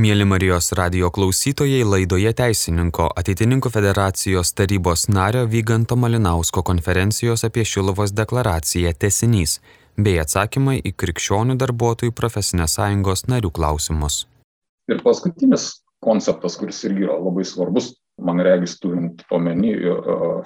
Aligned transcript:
Mėly 0.00 0.24
Marijos 0.24 0.70
radio 0.78 1.10
klausytojai 1.12 1.82
laidoje 1.84 2.30
Teisininko 2.38 3.10
ateitininkų 3.20 3.68
federacijos 3.74 4.54
tarybos 4.56 5.02
nario 5.12 5.42
Vyganto 5.50 5.98
Malinausko 6.00 6.62
konferencijos 6.64 7.44
apie 7.44 7.66
Šilovos 7.68 8.14
deklaraciją 8.16 8.94
tesinys 9.04 9.58
bei 10.06 10.16
atsakymai 10.22 10.78
į 10.88 10.94
krikščionių 11.02 11.58
darbuotojų 11.60 12.14
profesinės 12.16 12.78
sąjungos 12.78 13.26
narių 13.28 13.50
klausimus. 13.58 14.22
Ir 14.88 15.02
paskutinis 15.04 15.66
konceptas, 16.06 16.56
kuris 16.56 16.80
irgi 16.88 17.04
yra 17.04 17.18
labai 17.20 17.44
svarbus, 17.50 17.92
man 18.24 18.40
regis 18.46 18.78
turint 18.80 19.20
omeny, 19.36 19.74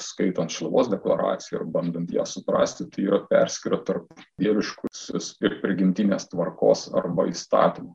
skaitant 0.02 0.50
Šilovos 0.50 0.90
deklaraciją 0.90 1.60
ir 1.60 1.68
bandant 1.76 2.10
ją 2.10 2.26
suprasti, 2.26 2.88
tai 2.90 3.06
yra 3.06 3.22
perskira 3.30 3.78
tarp 3.86 4.10
dieviškus 4.42 5.12
ir 5.46 5.60
prigimtinės 5.62 6.32
tvarkos 6.32 6.88
arba 6.98 7.28
įstatymų. 7.30 7.94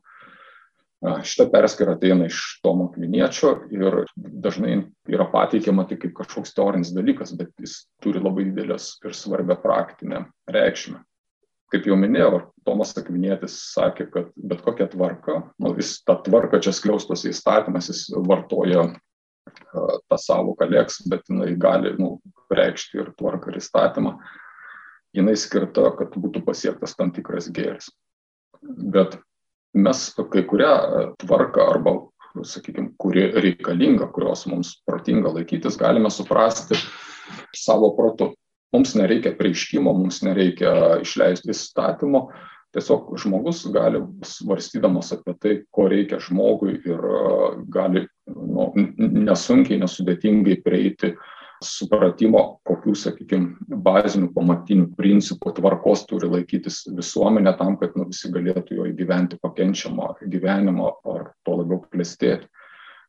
Šitą 1.00 1.46
perskirą 1.48 1.94
ateina 1.96 2.26
iš 2.28 2.60
Tomo 2.60 2.90
Kviniečio 2.92 3.54
ir 3.72 4.02
dažnai 4.16 4.74
yra 5.08 5.24
pateikiama 5.32 5.86
tik 5.88 6.02
kaip 6.02 6.12
kažkoks 6.18 6.52
teorinis 6.52 6.90
dalykas, 6.92 7.32
bet 7.38 7.54
jis 7.62 7.86
turi 8.04 8.20
labai 8.20 8.50
didelės 8.50 8.98
ir 9.08 9.16
svarbę 9.16 9.56
praktinę 9.62 10.26
reikšmę. 10.52 11.00
Kaip 11.72 11.86
jau 11.86 11.96
minėjau, 11.96 12.42
Tomas 12.66 12.92
Akvinietis 12.98 13.54
sakė, 13.70 14.08
kad 14.12 14.28
bet 14.36 14.60
kokia 14.66 14.90
tvarka, 14.92 15.38
nu, 15.62 15.72
jis 15.78 16.00
tą 16.04 16.18
tvarką 16.26 16.60
čia 16.60 16.74
skliaustos 16.76 17.24
įstatymas, 17.30 17.88
jis 17.88 18.02
vartoja 18.26 18.90
tą 19.70 20.18
savoką 20.20 20.68
leks, 20.68 21.00
bet 21.08 21.30
jinai 21.30 21.54
gali 21.56 21.94
nu, 21.96 22.18
reikšti 22.52 23.00
ir 23.00 23.12
tvarką 23.16 23.54
ir 23.54 23.60
įstatymą. 23.62 24.18
Jinai 25.16 25.38
skirta, 25.38 25.88
kad 25.96 26.12
būtų 26.12 26.44
pasiektas 26.44 26.92
tam 26.98 27.14
tikras 27.14 27.48
gėris. 27.54 27.88
Bet 28.60 29.16
mes 29.74 30.02
kai 30.32 30.44
kurią 30.46 30.72
tvarką 31.20 31.66
arba, 31.74 31.94
sakykime, 32.46 32.94
kuri 32.98 33.26
reikalinga, 33.34 34.10
kurios 34.14 34.46
mums 34.50 34.76
protinga 34.86 35.32
laikytis, 35.34 35.78
galime 35.78 36.10
suprasti 36.10 36.78
savo 37.56 37.92
protu. 37.96 38.32
Mums 38.74 38.94
nereikia 38.94 39.34
prieiškimo, 39.34 39.92
mums 39.98 40.20
nereikia 40.22 41.00
išleisti 41.02 41.50
įstatymo, 41.50 42.28
tiesiog 42.74 43.08
žmogus 43.18 43.64
gali 43.74 44.02
svarstydamas 44.26 45.10
apie 45.16 45.34
tai, 45.42 45.56
ko 45.74 45.88
reikia 45.90 46.20
žmogui 46.22 46.76
ir 46.86 47.02
gali 47.74 48.04
nu, 48.30 48.70
nesunkiai, 49.26 49.80
nesudėtingai 49.82 50.60
prieiti 50.62 51.16
supratimo, 51.64 52.60
kokių, 52.64 52.94
sakykime, 52.96 53.76
bazinių 53.84 54.30
pamatinių 54.36 54.86
principų 54.96 55.52
tvarkos 55.58 56.06
turi 56.08 56.30
laikytis 56.30 56.82
visuomenė 56.96 57.52
tam, 57.58 57.76
kad 57.80 57.96
nu, 57.98 58.06
visi 58.08 58.30
galėtų 58.32 58.78
jo 58.78 58.86
įgyventi 58.88 59.38
pakenčiamą 59.42 60.14
gyvenimą 60.24 60.94
ar 61.12 61.30
to 61.44 61.58
labiau 61.60 61.82
klestėti. 61.84 62.48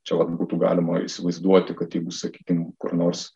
Čia 0.07 0.17
vat, 0.17 0.33
būtų 0.33 0.57
galima 0.61 0.99
įsivaizduoti, 1.05 1.77
kad 1.77 1.94
jeigu, 1.94 2.11
sakykime, 2.16 2.72
kur 2.81 2.95
nors 2.97 3.29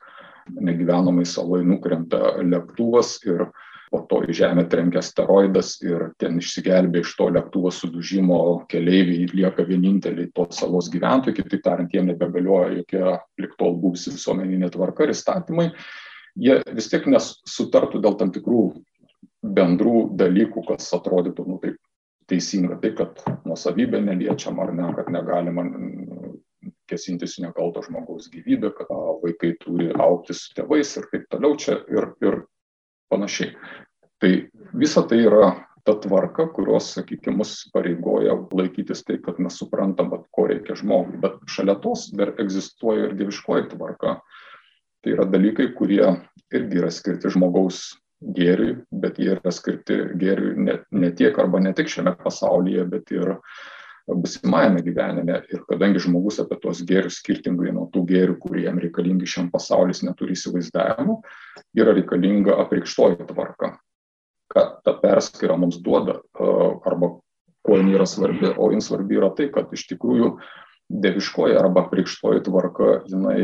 negyvenamai 0.50 1.26
salai 1.30 1.62
nukrenta 1.66 2.36
lėktuvas 2.42 3.20
ir 3.26 3.48
po 3.96 4.02
to 4.10 4.22
į 4.28 4.36
Žemę 4.36 4.66
trenkia 4.72 5.00
asteroidas 5.00 5.76
ir 5.86 6.10
ten 6.20 6.40
išsigelbė 6.42 7.04
iš 7.06 7.14
to 7.16 7.30
lėktuvo 7.32 7.72
sudužimo 7.72 8.40
keleiviai 8.72 9.30
lieka 9.32 9.64
vieninteliai 9.68 10.28
tos 10.36 10.60
salos 10.60 10.90
gyventojai, 10.92 11.38
kitaip 11.38 11.64
tariant, 11.64 11.94
jiem 11.96 12.12
nebegalioja 12.12 12.74
jokia 12.82 13.16
liktol 13.40 13.78
buvusi 13.80 14.12
visuomeninė 14.12 14.72
tvarka 14.74 15.06
ir 15.08 15.16
įstatymai, 15.16 15.70
jie 16.36 16.60
vis 16.76 16.92
tiek 16.92 17.08
nesutartų 17.08 18.04
dėl 18.04 18.20
tam 18.20 18.36
tikrų 18.36 18.66
bendrų 19.56 20.10
dalykų, 20.20 20.66
kas 20.74 20.92
atrodytų 20.98 21.48
nu, 21.48 21.60
taip 21.64 21.80
teisinga, 22.28 22.80
tai 22.82 22.92
kad 22.98 23.22
nuosavybė 23.46 24.02
neliečiama 24.04 24.66
ar 24.66 24.74
ne, 24.76 24.90
kad 24.98 25.12
negalima 25.14 25.66
kesintis 26.90 27.38
nekalto 27.42 27.84
žmogaus 27.86 28.28
gyvybę, 28.34 28.74
kad 28.76 28.90
vaikai 29.24 29.54
turi 29.62 29.92
aukti 29.94 30.36
su 30.38 30.54
tėvais 30.58 30.96
ir 31.00 31.08
taip 31.12 31.30
toliau. 31.32 31.58
Čia 31.62 31.80
ir, 31.94 32.10
ir 32.26 32.42
panašiai. 33.12 33.56
Tai 34.22 34.32
visa 34.74 35.04
tai 35.08 35.22
yra 35.26 35.52
ta 35.86 35.94
tvarka, 36.02 36.48
kurios, 36.50 36.88
sakykime, 36.96 37.38
mus 37.38 37.70
pareigoja 37.74 38.34
laikytis 38.58 39.04
tai, 39.06 39.20
kad 39.22 39.38
mes 39.40 39.58
suprantam, 39.62 40.10
ko 40.34 40.48
reikia 40.50 40.78
žmogui. 40.80 41.20
Bet 41.22 41.38
šalia 41.52 41.76
tos 41.84 42.08
dar 42.18 42.34
egzistuoja 42.42 43.10
ir 43.10 43.20
dieviškoji 43.20 43.70
tvarka. 43.76 44.16
Tai 45.06 45.14
yra 45.14 45.28
dalykai, 45.30 45.70
kurie 45.78 46.08
irgi 46.56 46.82
yra 46.82 46.90
skirti 46.90 47.30
žmogaus 47.36 47.84
gėriui, 48.36 48.80
bet 48.90 49.20
jie 49.22 49.36
yra 49.36 49.54
skirti 49.54 50.00
gėriui 50.18 50.56
ne, 50.66 50.80
ne 50.92 51.12
tiek 51.14 51.38
arba 51.38 51.62
ne 51.62 51.76
tik 51.78 51.92
šiame 51.92 52.16
pasaulyje, 52.24 52.88
bet 52.90 53.14
ir 53.14 53.36
busimajame 54.14 54.82
gyvenime. 54.86 55.40
Ir 55.50 55.64
kadangi 55.70 56.02
žmogus 56.04 56.38
apie 56.44 56.58
tos 56.62 56.84
gėrius 56.86 57.20
skirtingai 57.22 57.74
nuo 57.74 57.88
tų 57.94 58.06
gėrių, 58.12 58.38
kurie 58.42 58.66
jam 58.68 58.78
reikalingi 58.82 59.30
šiam 59.30 59.50
pasaulis, 59.54 60.04
neturi 60.06 60.38
įsivaizdavimo, 60.38 61.22
yra 61.78 61.96
reikalinga 61.98 62.60
apreikštoji 62.66 63.26
tvarka. 63.32 63.76
Ką 64.54 64.66
ta 64.86 64.94
perskira 65.02 65.58
mums 65.58 65.80
duoda, 65.82 66.20
arba 66.38 67.16
kuo 67.66 67.80
jin 67.80 67.90
yra 67.96 68.06
svarbi, 68.06 68.54
o 68.54 68.70
jin 68.72 68.84
svarbi 68.86 69.18
yra 69.18 69.32
tai, 69.34 69.50
kad 69.54 69.74
iš 69.74 69.88
tikrųjų 69.90 70.36
deviškoji 71.02 71.56
arba 71.58 71.88
apreikštoji 71.88 72.44
tvarka, 72.46 73.00
jinai 73.10 73.40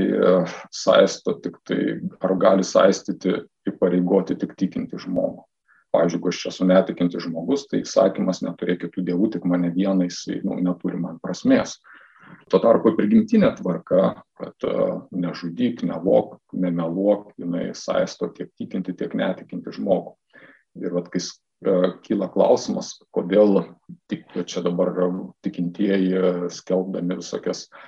saisto 0.69 1.39
tik 1.41 1.57
tai, 1.65 1.95
ar 2.21 2.35
gali 2.37 2.65
saistyti, 2.67 3.39
įpareigoti 3.65 4.37
tik 4.37 4.53
tikinti 4.59 5.01
žmogų 5.01 5.41
pavyzdžiui, 5.91 6.19
jeigu 6.19 6.31
aš 6.31 6.45
esu 6.51 6.67
netikintis 6.67 7.25
žmogus, 7.25 7.65
tai 7.69 7.81
įsakymas 7.85 8.41
neturėk 8.45 8.85
kitų 8.85 9.05
dievų, 9.09 9.31
tik 9.35 9.47
mane 9.49 9.71
vieną, 9.75 10.07
jisai 10.07 10.41
nu, 10.45 10.57
neturi 10.63 10.99
man 11.01 11.19
prasmės. 11.23 11.77
Tuo 12.51 12.61
tarpu 12.63 12.93
prigimtinė 12.95 13.49
tvarka, 13.57 14.23
kad 14.39 14.67
uh, 14.67 15.01
nežudyk, 15.11 15.83
nevok, 15.87 16.37
nemeluok, 16.55 17.33
jinai 17.41 17.69
saisto 17.75 18.31
tiek 18.31 18.51
tikinti, 18.59 18.95
tiek 18.95 19.15
netikinti 19.19 19.73
žmogų. 19.75 20.15
Ir 20.79 20.95
vat, 20.95 21.09
kai 21.11 21.19
uh, 21.21 21.89
kyla 22.05 22.31
klausimas, 22.31 22.93
kodėl 23.11 23.65
tik 24.11 24.29
čia 24.47 24.63
dabar 24.63 24.95
tikintieji 25.43 26.47
skelbdami 26.55 27.19
visokias 27.19 27.67
uh, 27.67 27.83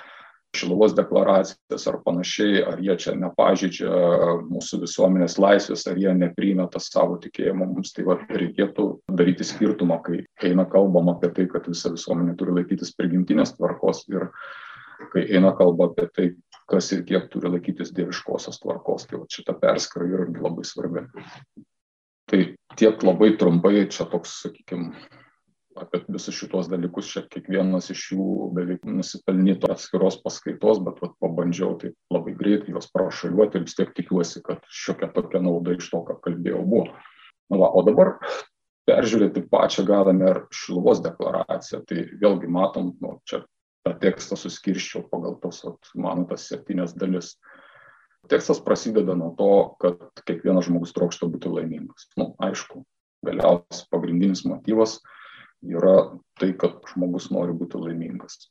Šilovos 0.53 0.93
deklaracijas 0.93 1.87
ar 1.89 1.95
panašiai, 2.05 2.59
ar 2.69 2.81
jie 2.83 2.93
čia 3.01 3.15
nepažydžia 3.17 3.93
mūsų 4.51 4.83
visuomenės 4.83 5.39
laisvės, 5.41 5.87
ar 5.89 5.97
jie 5.97 6.13
neprimeta 6.13 6.81
savo 6.83 7.17
tikėjimo 7.23 7.65
mums. 7.71 7.89
Tai 7.95 8.05
va, 8.05 8.19
reikėtų 8.29 8.85
daryti 9.17 9.47
skirtumą, 9.49 9.97
kai 10.05 10.19
eina 10.45 10.67
kalbama 10.69 11.15
apie 11.17 11.31
tai, 11.33 11.47
kad 11.49 11.65
visa 11.71 11.89
visuomenė 11.95 12.35
turi 12.37 12.53
laikytis 12.59 12.93
prigimtinės 12.99 13.55
tvarkos 13.57 14.03
ir 14.13 14.27
kai 15.13 15.25
eina 15.25 15.55
kalba 15.57 15.89
apie 15.89 16.05
tai, 16.13 16.29
kas 16.69 16.91
ir 16.93 17.01
kiek 17.07 17.25
turi 17.33 17.49
laikytis 17.55 17.89
dieviškosios 17.97 18.61
tvarkos. 18.61 19.07
Tai 19.09 19.23
va, 19.23 19.29
šita 19.33 19.57
perskara 19.57 20.05
yra 20.05 20.29
labai 20.37 20.67
svarbi. 20.69 21.07
Tai 22.29 22.45
tiek 22.77 23.03
labai 23.03 23.33
trumpai 23.41 23.87
čia 23.89 24.05
toks, 24.09 24.37
sakykime, 24.45 24.93
apie 25.79 26.01
visus 26.11 26.35
šitos 26.37 26.69
dalykus 26.71 27.09
čia 27.13 27.23
kiekvienas 27.31 27.89
iš 27.93 28.03
jų 28.13 28.27
beveik 28.55 28.85
nusipelnytų 28.87 29.71
atskiros 29.73 30.19
paskaitos, 30.23 30.81
bet 30.85 31.01
vat, 31.03 31.13
pabandžiau 31.23 31.75
taip 31.81 31.95
labai 32.13 32.35
greitai 32.37 32.73
juos 32.75 32.89
prašaliuoti 32.93 33.59
ir 33.59 33.65
vis 33.67 33.77
tiek 33.77 33.93
tikiuosi, 33.97 34.43
kad 34.45 34.63
šiokia 34.69 35.09
tokia 35.15 35.41
nauda 35.43 35.75
iš 35.77 35.89
to, 35.91 36.03
ką 36.07 36.19
kalbėjau, 36.25 36.63
buvo. 36.67 36.85
Na, 37.51 37.59
va, 37.59 37.71
o 37.73 37.83
dabar 37.85 38.15
peržiūrėti 38.89 39.45
pačią 39.51 39.85
gavome 39.87 40.29
ir 40.29 40.41
Šiluvos 40.53 41.01
deklaraciją. 41.03 41.81
Tai 41.89 42.05
vėlgi 42.21 42.51
matom, 42.51 42.93
nu, 43.03 43.17
čia 43.29 43.43
tą 43.83 43.95
tekstą 43.99 44.37
suskirščiau 44.39 45.07
pagal 45.11 45.37
tos, 45.43 45.63
vat, 45.67 45.91
mano 45.95 46.27
tas 46.29 46.47
septynias 46.49 46.95
dalis. 46.97 47.35
Tekstas 48.31 48.61
prasideda 48.63 49.17
nuo 49.19 49.33
to, 49.35 49.53
kad 49.83 50.23
kiekvienas 50.23 50.69
žmogus 50.69 50.93
trokšta 50.95 51.27
būti 51.31 51.51
laimingas. 51.51 52.07
Na, 52.15 52.29
nu, 52.29 52.35
aišku, 52.47 52.85
galiausiai 53.27 53.89
pagrindinis 53.91 54.45
motyvas 54.47 55.01
yra 55.63 55.97
tai, 56.39 56.53
kad 56.59 56.81
žmogus 56.91 57.29
nori 57.33 57.55
būti 57.57 57.79
laimingas. 57.81 58.49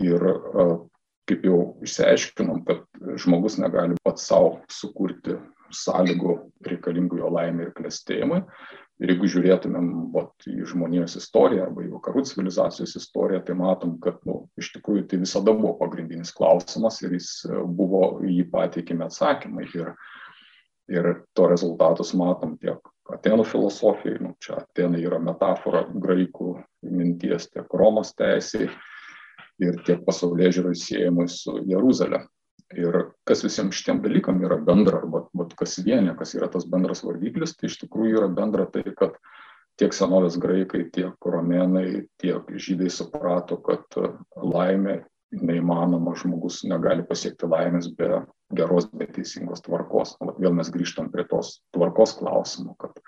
Ir 0.00 0.22
kaip 1.30 1.46
jau 1.46 1.60
išsiaiškinom, 1.84 2.64
kad 2.66 2.84
žmogus 3.22 3.58
negali 3.60 3.98
pats 4.04 4.26
savo 4.30 4.60
sukurti 4.70 5.38
sąlygų 5.74 6.36
reikalingų 6.66 7.20
jo 7.20 7.30
laimė 7.30 7.68
ir 7.68 7.74
klestėjimui. 7.76 8.40
Ir 9.00 9.14
jeigu 9.14 9.28
žiūrėtumėm 9.32 9.86
vat, 10.12 10.32
į 10.44 10.66
žmonijos 10.68 11.14
istoriją 11.16 11.68
arba 11.68 11.86
į 11.86 11.92
vakarų 11.94 12.24
civilizacijos 12.28 12.98
istoriją, 12.98 13.40
tai 13.46 13.54
matom, 13.56 13.94
kad 14.02 14.18
nu, 14.28 14.42
iš 14.60 14.74
tikrųjų 14.74 15.06
tai 15.08 15.22
visada 15.22 15.54
buvo 15.56 15.72
pagrindinis 15.78 16.34
klausimas 16.36 16.98
ir 17.00 17.14
jis 17.16 17.30
buvo 17.78 18.18
jį 18.26 18.44
pateikime 18.52 19.06
atsakymai. 19.06 19.70
Ir, 19.78 19.94
ir 20.90 21.10
to 21.36 21.48
rezultatus 21.50 22.14
matom 22.18 22.56
tiek 22.60 22.80
Atenų 23.10 23.42
filosofijai, 23.42 24.20
nu, 24.22 24.36
čia 24.38 24.60
Atenai 24.60 25.00
yra 25.02 25.18
metafora 25.18 25.82
graikų 25.90 26.52
minties 26.86 27.48
tiek 27.50 27.72
Romos 27.74 28.12
teisėjai 28.14 28.68
ir 29.66 29.80
tiek 29.86 30.04
pasaulyje 30.06 30.60
žiūrai 30.60 30.76
siejamai 30.78 31.26
su 31.30 31.56
Jeruzalė. 31.66 32.22
Ir 32.78 33.00
kas 33.26 33.42
visiems 33.42 33.74
šitiem 33.74 33.98
dalykam 34.04 34.38
yra 34.46 34.60
bendra, 34.62 35.00
arba, 35.02 35.24
arba 35.26 35.48
kas 35.58 35.80
vienė, 35.82 36.14
kas 36.18 36.36
yra 36.38 36.46
tas 36.52 36.68
bendras 36.70 37.02
vardiklis, 37.02 37.56
tai 37.58 37.66
iš 37.66 37.80
tikrųjų 37.82 38.20
yra 38.20 38.28
bendra 38.30 38.68
tai, 38.70 38.84
kad 38.94 39.18
tiek 39.80 39.94
senovės 39.96 40.38
graikai, 40.38 40.84
tiek 40.94 41.30
romėnai, 41.34 42.04
tiek 42.22 42.46
žydai 42.62 42.92
suprato, 42.94 43.58
kad 43.66 43.98
laimė 44.38 45.00
neįmanoma, 45.34 46.14
žmogus 46.18 46.62
negali 46.66 47.04
pasiekti 47.06 47.48
laimės 47.50 47.90
be 47.96 48.24
geros, 48.56 48.88
be 48.90 49.06
teisingos 49.06 49.62
tvarkos. 49.66 50.16
Vėl 50.42 50.54
mes 50.56 50.70
grįžtam 50.74 51.10
prie 51.12 51.24
tos 51.30 51.60
tvarkos 51.74 52.16
klausimų, 52.18 52.74
kad 52.80 52.98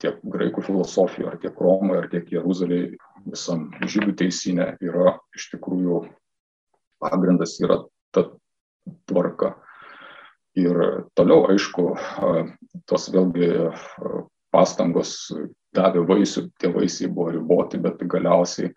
tiek 0.00 0.20
graikų 0.24 0.64
filosofijoje, 0.64 1.30
ar 1.30 1.38
tiek 1.42 1.60
Romoje, 1.60 2.02
ar 2.02 2.08
tiek 2.12 2.32
Jeruzalėje, 2.32 2.96
visam 3.26 3.68
žydų 3.84 4.16
teisinė 4.20 4.72
yra 4.84 5.16
iš 5.36 5.50
tikrųjų 5.54 6.02
pagrindas 7.02 7.56
yra 7.60 7.82
ta 8.14 8.28
tvarka. 9.08 9.54
Ir 10.56 10.78
toliau, 11.18 11.44
aišku, 11.52 11.90
tos 12.88 13.10
vėlgi 13.12 13.50
pastangos 14.54 15.10
davė 15.76 16.06
vaisių, 16.08 16.46
tie 16.56 16.70
vaisiai 16.72 17.10
buvo 17.12 17.34
riboti, 17.34 17.80
bet 17.82 18.00
galiausiai, 18.08 18.70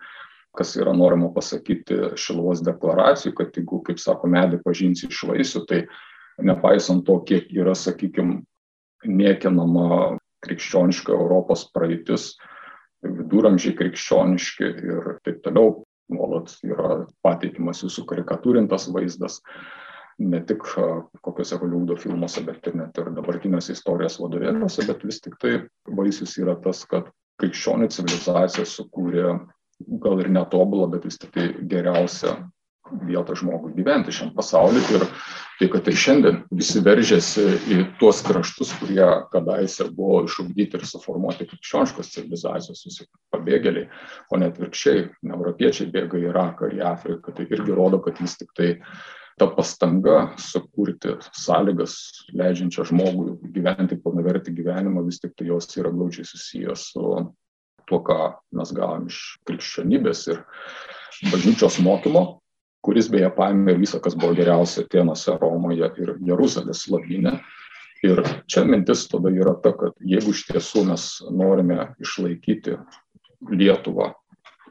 kas 0.57 0.75
yra 0.79 0.93
norima 0.97 1.29
pasakyti 1.33 2.15
Šilovos 2.19 2.63
deklaracijų, 2.65 3.33
kad 3.37 3.57
jeigu, 3.57 3.81
kaip 3.85 4.01
sako, 4.01 4.29
medį 4.31 4.61
pažinsi 4.65 5.07
iš 5.09 5.23
vaisių, 5.29 5.65
tai 5.69 5.83
nepaisant 6.45 7.05
to, 7.07 7.19
kiek 7.27 7.51
yra, 7.53 7.75
sakykime, 7.77 8.41
niekinama 9.07 10.17
krikščioniška 10.45 11.13
Europos 11.15 11.67
praeitis, 11.75 12.33
viduramžiai 13.03 13.75
krikščioniški 13.79 14.65
ir 14.67 15.11
taip 15.23 15.43
toliau, 15.45 15.83
nuolat 16.09 16.51
yra 16.65 17.03
pateikimas 17.23 17.83
jūsų 17.83 18.05
karikatūrintas 18.09 18.89
vaizdas, 18.91 19.39
ne 20.19 20.41
tik 20.43 20.65
kokiuose 21.23 21.59
Holivudo 21.61 21.95
filmuose, 21.99 22.43
bet 22.47 22.67
ir 22.67 22.75
net 22.81 22.97
ir 22.99 23.11
dabartinėse 23.15 23.75
istorijos 23.75 24.17
vadovėliuose, 24.19 24.87
bet 24.89 25.05
vis 25.07 25.21
tik 25.23 25.37
tai 25.39 25.53
vaisius 25.87 26.35
yra 26.41 26.57
tas, 26.63 26.83
kad 26.89 27.07
krikščionių 27.39 27.87
civilizacija 27.93 28.65
sukūrė 28.67 29.37
gal 29.79 30.21
ir 30.23 30.31
netobulą, 30.33 30.89
bet 30.93 31.05
vis 31.07 31.19
tik 31.21 31.35
tai 31.35 31.51
geriausią 31.71 32.37
vietą 33.05 33.35
žmogui 33.37 33.75
gyventi 33.77 34.13
šiam 34.13 34.31
pasauliu 34.35 34.81
ir 34.95 35.03
tai, 35.59 35.67
kad 35.69 35.87
ir 35.87 35.97
šiandien 35.99 36.39
visi 36.55 36.81
veržiasi 36.83 37.45
į 37.75 37.79
tuos 37.99 38.21
kraštus, 38.25 38.71
kurie 38.79 39.05
kadaise 39.33 39.89
buvo 39.95 40.23
išugdyti 40.25 40.79
ir 40.79 40.87
suformuoti 40.87 41.47
krikščioniškos 41.49 42.11
civilizacijos, 42.15 42.85
visi 42.87 43.07
pabėgėliai, 43.33 43.89
o 44.31 44.41
net 44.41 44.59
virkščiai, 44.61 45.05
europiečiai 45.29 45.91
bėga 45.93 46.19
į 46.19 46.29
Iraką, 46.31 46.71
į 46.73 46.83
Afriką, 46.87 47.35
tai 47.35 47.47
irgi 47.49 47.75
rodo, 47.75 48.01
kad 48.05 48.21
vis 48.23 48.37
tik 48.39 48.53
tai 48.57 48.71
ta 49.39 49.47
pastanga 49.55 50.33
sukurti 50.39 51.13
sąlygas 51.31 51.93
leidžiančią 52.35 52.87
žmogui 52.89 53.51
gyventi 53.55 53.99
pilnavertį 53.99 54.55
gyvenimą, 54.57 55.05
vis 55.07 55.21
tik 55.23 55.35
tai 55.39 55.51
jos 55.51 55.69
yra 55.79 55.93
glaudžiai 55.93 56.27
susijęs 56.27 56.89
su 56.93 57.13
tuo, 57.89 58.01
ką 58.05 58.19
mes 58.55 58.73
gavom 58.75 59.07
iš 59.09 59.39
krikščionybės 59.49 60.27
ir 60.33 60.43
bažnyčios 61.31 61.79
mokymo, 61.83 62.39
kuris 62.85 63.09
beje 63.11 63.29
paėmė 63.35 63.75
visą, 63.79 63.99
kas 64.03 64.15
buvo 64.15 64.37
geriausia 64.37 64.85
Atenuose, 64.85 65.35
Romoje 65.41 65.89
ir 65.99 66.13
Jeruzalės 66.25 66.85
lavinė. 66.91 67.39
Ir 68.05 68.21
čia 68.47 68.63
mintis 68.63 69.09
tada 69.11 69.31
yra 69.35 69.57
ta, 69.59 69.73
kad 69.75 69.97
jeigu 69.99 70.31
iš 70.31 70.45
tiesų 70.47 70.85
mes 70.87 71.09
norime 71.35 71.89
išlaikyti 71.99 72.77
Lietuvą 73.51 74.13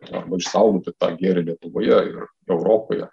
arba 0.09 0.39
išsaugoti 0.39 0.95
tą 0.97 1.11
gėrį 1.19 1.45
Lietuvoje 1.51 1.99
ir 2.09 2.25
Europoje, 2.49 3.11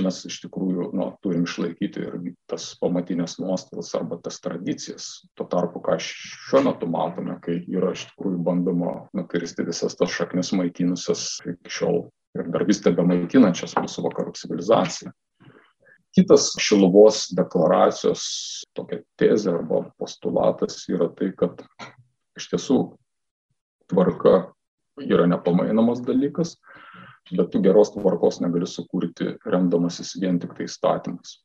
mes 0.00 0.18
iš 0.28 0.38
tikrųjų 0.44 0.90
nu, 0.96 1.06
turim 1.24 1.44
išlaikyti 1.46 2.02
ir 2.02 2.16
tas 2.50 2.68
pamatinės 2.80 3.38
nuostatas 3.42 3.92
arba 3.98 4.18
tas 4.22 4.40
tradicijas. 4.44 5.08
Tuo 5.38 5.46
tarpu, 5.50 5.82
ką 5.84 5.98
šiuo 6.02 6.62
metu 6.66 6.88
matome, 6.90 7.38
kai 7.44 7.60
yra 7.72 7.92
iš 7.96 8.06
tikrųjų 8.10 8.42
bandoma 8.46 8.94
nukirsti 9.16 9.66
visas 9.66 9.98
tas 9.98 10.12
šaknis 10.12 10.52
maitinusias 10.56 11.28
iki 11.44 11.72
šiol 11.78 12.06
ir 12.36 12.50
dar 12.52 12.66
vis 12.68 12.82
tebe 12.84 13.04
maitinančias 13.06 13.76
mūsų 13.78 14.04
vakarų 14.08 14.34
civilizaciją. 14.36 15.12
Kitas 16.16 16.50
Šiluvos 16.62 17.26
deklaracijos 17.36 18.22
tokia 18.76 19.02
tezė 19.20 19.52
arba 19.58 19.82
postulatas 20.00 20.78
yra 20.88 21.10
tai, 21.12 21.32
kad 21.36 21.60
iš 22.38 22.48
tiesų 22.54 22.78
tvarka 23.92 24.38
yra 25.04 25.26
nepamainomas 25.28 26.00
dalykas, 26.06 26.56
bet 27.32 27.50
tu 27.52 27.62
geros 27.64 27.92
tvarkos 27.94 28.40
negali 28.44 28.68
sukurti 28.70 29.34
remdamasis 29.46 30.14
vien 30.20 30.38
tik 30.42 30.54
tai 30.56 30.68
įstatymais. 30.68 31.38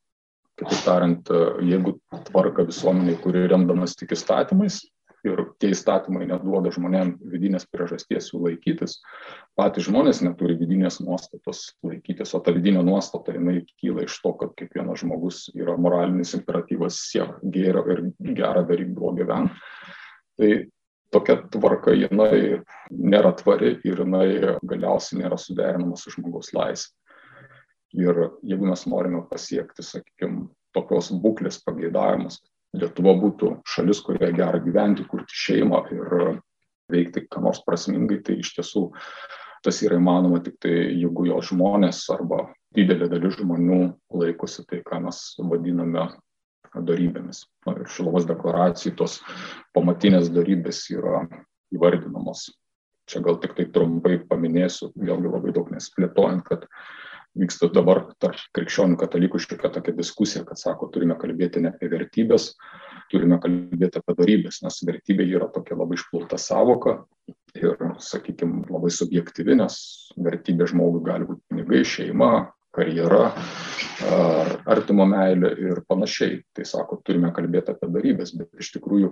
Kitaip 0.62 0.81
tariant, 0.86 1.30
jeigu 1.66 1.95
tvarka 2.28 2.66
visuomeniai, 2.68 3.18
kuri 3.24 3.48
remdamas 3.50 3.95
tik 3.98 4.12
įstatymais 4.13 4.81
ir 5.25 5.42
tie 5.62 5.72
įstatymai 5.74 6.25
neduoda 6.30 6.72
žmonėm 6.74 7.13
vidinės 7.31 7.68
priežasties 7.69 8.31
jų 8.31 8.42
laikytis, 8.45 8.98
patys 9.57 9.88
žmonės 9.88 10.22
neturi 10.25 10.57
vidinės 10.60 11.00
nuostatos 11.04 11.63
laikytis, 11.86 12.34
o 12.34 12.42
ta 12.42 12.54
vidinė 12.56 12.84
nuostata 12.86 13.36
jinai 13.36 13.62
kyla 13.81 14.07
iš 14.07 14.18
to, 14.24 14.34
kad 14.42 14.54
kiekvienas 14.57 15.04
žmogus 15.04 15.44
yra 15.57 15.77
moralinis 15.77 16.34
imperatyvas 16.38 17.00
siek 17.12 17.38
gėrio 17.54 17.86
ir 17.94 18.06
gerą 18.38 18.66
daryti 18.69 18.98
blogį 18.98 19.24
gyventi. 19.24 19.66
Tai 20.42 20.51
tokia 21.12 21.38
tvarka 21.54 21.94
jinai 21.96 22.62
nėra 22.92 23.34
tvari 23.40 23.75
ir 23.88 24.04
jinai 24.04 24.58
galiausiai 24.63 25.22
nėra 25.24 25.38
suderinama 25.40 26.00
su 26.00 26.13
žmogaus 26.16 26.54
laisvė. 26.56 26.96
Ir 28.00 28.22
jeigu 28.48 28.69
mes 28.69 28.86
norime 28.88 29.25
pasiekti, 29.28 29.84
sakykime, 29.84 30.46
tokios 30.72 31.10
būklės 31.12 31.60
pageidavimus, 31.66 32.40
Lietuva 32.72 33.18
būtų 33.19 33.50
šalis, 33.68 34.00
kurioje 34.06 34.31
gera 34.38 34.60
gyventi, 34.63 35.04
kurti 35.04 35.36
šeimą 35.36 35.81
ir 35.92 36.13
veikti 36.92 37.25
ką 37.28 37.42
nors 37.44 37.60
prasmingai, 37.66 38.22
tai 38.24 38.38
iš 38.40 38.54
tiesų 38.56 38.86
tas 39.66 39.81
yra 39.84 39.98
įmanoma 40.00 40.40
tik 40.44 40.56
tai, 40.63 40.72
jeigu 40.96 41.28
jo 41.28 41.42
žmonės 41.52 42.06
arba 42.16 42.46
didelė 42.75 43.10
dalis 43.12 43.36
žmonių 43.42 43.81
laikosi 44.22 44.63
tai, 44.69 44.80
ką 44.88 45.02
mes 45.04 45.19
vadiname 45.52 46.08
darybėmis. 46.75 47.45
Na, 47.68 47.75
ir 47.75 47.89
Šilovos 47.91 48.27
deklaracijai 48.29 48.95
tos 48.97 49.19
pamatinės 49.75 50.31
darybės 50.33 50.85
yra 50.94 51.25
įvardinamos. 51.75 52.50
Čia 53.09 53.23
gal 53.25 53.39
tik 53.44 53.57
tai 53.57 53.68
trumpai 53.73 54.21
paminėsiu, 54.29 54.91
vėlgi 54.95 55.31
labai 55.31 55.51
daug 55.56 55.71
nesplėtojant, 55.73 56.45
kad 56.47 56.68
vyksta 57.35 57.69
dabar 57.71 58.03
tarp 58.21 58.39
krikščionių 58.56 58.97
katalikų 59.00 59.39
šitokia 59.41 59.71
tokia 59.75 59.95
diskusija, 59.97 60.44
kad 60.47 60.59
sako, 60.59 60.89
turime 60.91 61.15
kalbėti 61.19 61.63
ne 61.63 61.71
apie 61.71 61.89
vertybės, 61.91 62.51
turime 63.12 63.39
kalbėti 63.44 64.00
apie 64.00 64.15
darybės, 64.19 64.62
nes 64.65 64.79
vertybė 64.88 65.27
yra 65.31 65.47
tokia 65.51 65.77
labai 65.79 66.00
išplauta 66.00 66.39
savoka 66.39 67.01
ir, 67.56 67.75
sakykime, 68.03 68.65
labai 68.71 68.91
subjektyvi, 68.95 69.57
nes 69.59 69.77
vertybė 70.19 70.67
žmogui 70.71 71.03
gali 71.07 71.27
būti 71.29 71.44
pinigai, 71.51 71.83
šeima, 71.88 72.31
karjera, 72.75 73.27
artimo 74.72 75.05
meilė 75.10 75.51
ir 75.60 75.84
panašiai. 75.89 76.39
Tai 76.55 76.65
sako, 76.67 77.01
turime 77.05 77.31
kalbėti 77.36 77.75
apie 77.75 77.91
darybės, 77.91 78.34
bet 78.38 78.63
iš 78.63 78.72
tikrųjų 78.77 79.12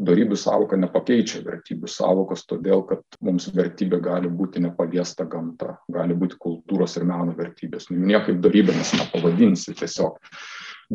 darybių 0.00 0.38
savoka 0.38 0.78
nepakeičia 0.80 1.42
vertybių 1.44 1.90
savokos, 1.90 2.46
todėl 2.48 2.84
kad 2.88 3.02
mums 3.26 3.50
vertybė 3.54 4.00
gali 4.04 4.30
būti 4.30 4.62
nepaliesta 4.62 5.26
gamta, 5.28 5.76
gali 5.92 6.16
būti 6.16 6.38
kultūros 6.40 6.96
ir 6.96 7.06
meno 7.10 7.34
vertybės. 7.36 7.90
Nu, 7.90 7.98
niekaip 8.06 8.40
darybėmis 8.44 8.94
nepavadinsi, 8.96 9.74
tiesiog 9.76 10.16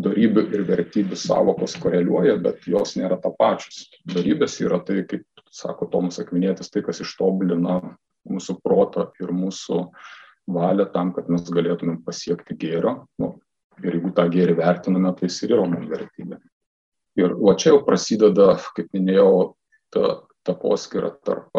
darybių 0.05 0.47
ir 0.55 0.65
vertybių 0.67 1.19
savokos 1.19 1.77
koreliuoja, 1.83 2.39
bet 2.43 2.65
jos 2.71 2.95
nėra 2.99 3.19
tapačios. 3.21 3.85
Darybės 4.11 4.57
yra 4.63 4.81
tai, 4.83 5.03
kaip 5.07 5.27
sako 5.51 5.87
Tomas 5.91 6.19
Akvinėtis, 6.23 6.71
tai, 6.71 6.83
kas 6.83 7.03
ištobulina 7.03 7.81
mūsų 8.25 8.57
protą 8.65 9.11
ir 9.21 9.31
mūsų 9.35 9.83
uh, 9.83 10.13
valią 10.47 10.85
tam, 10.93 11.11
kad 11.15 11.29
mes 11.31 11.47
galėtumėm 11.51 12.01
pasiekti 12.05 12.57
gėrio. 12.59 12.95
Nu, 13.21 13.35
ir 13.83 13.97
jeigu 13.97 14.13
tą 14.15 14.27
gėrį 14.31 14.57
vertiname, 14.59 15.11
tai 15.17 15.29
jis 15.29 15.41
ir 15.43 15.55
yra 15.57 15.67
mums 15.69 15.89
vertybė. 15.91 16.39
Ir 17.19 17.35
o 17.35 17.53
čia 17.55 17.71
jau 17.71 17.83
prasideda, 17.87 18.55
kaip 18.75 18.89
minėjau, 18.93 19.55
ta, 19.95 20.17
ta 20.43 20.55
poskyra 20.59 21.13
tarp 21.25 21.55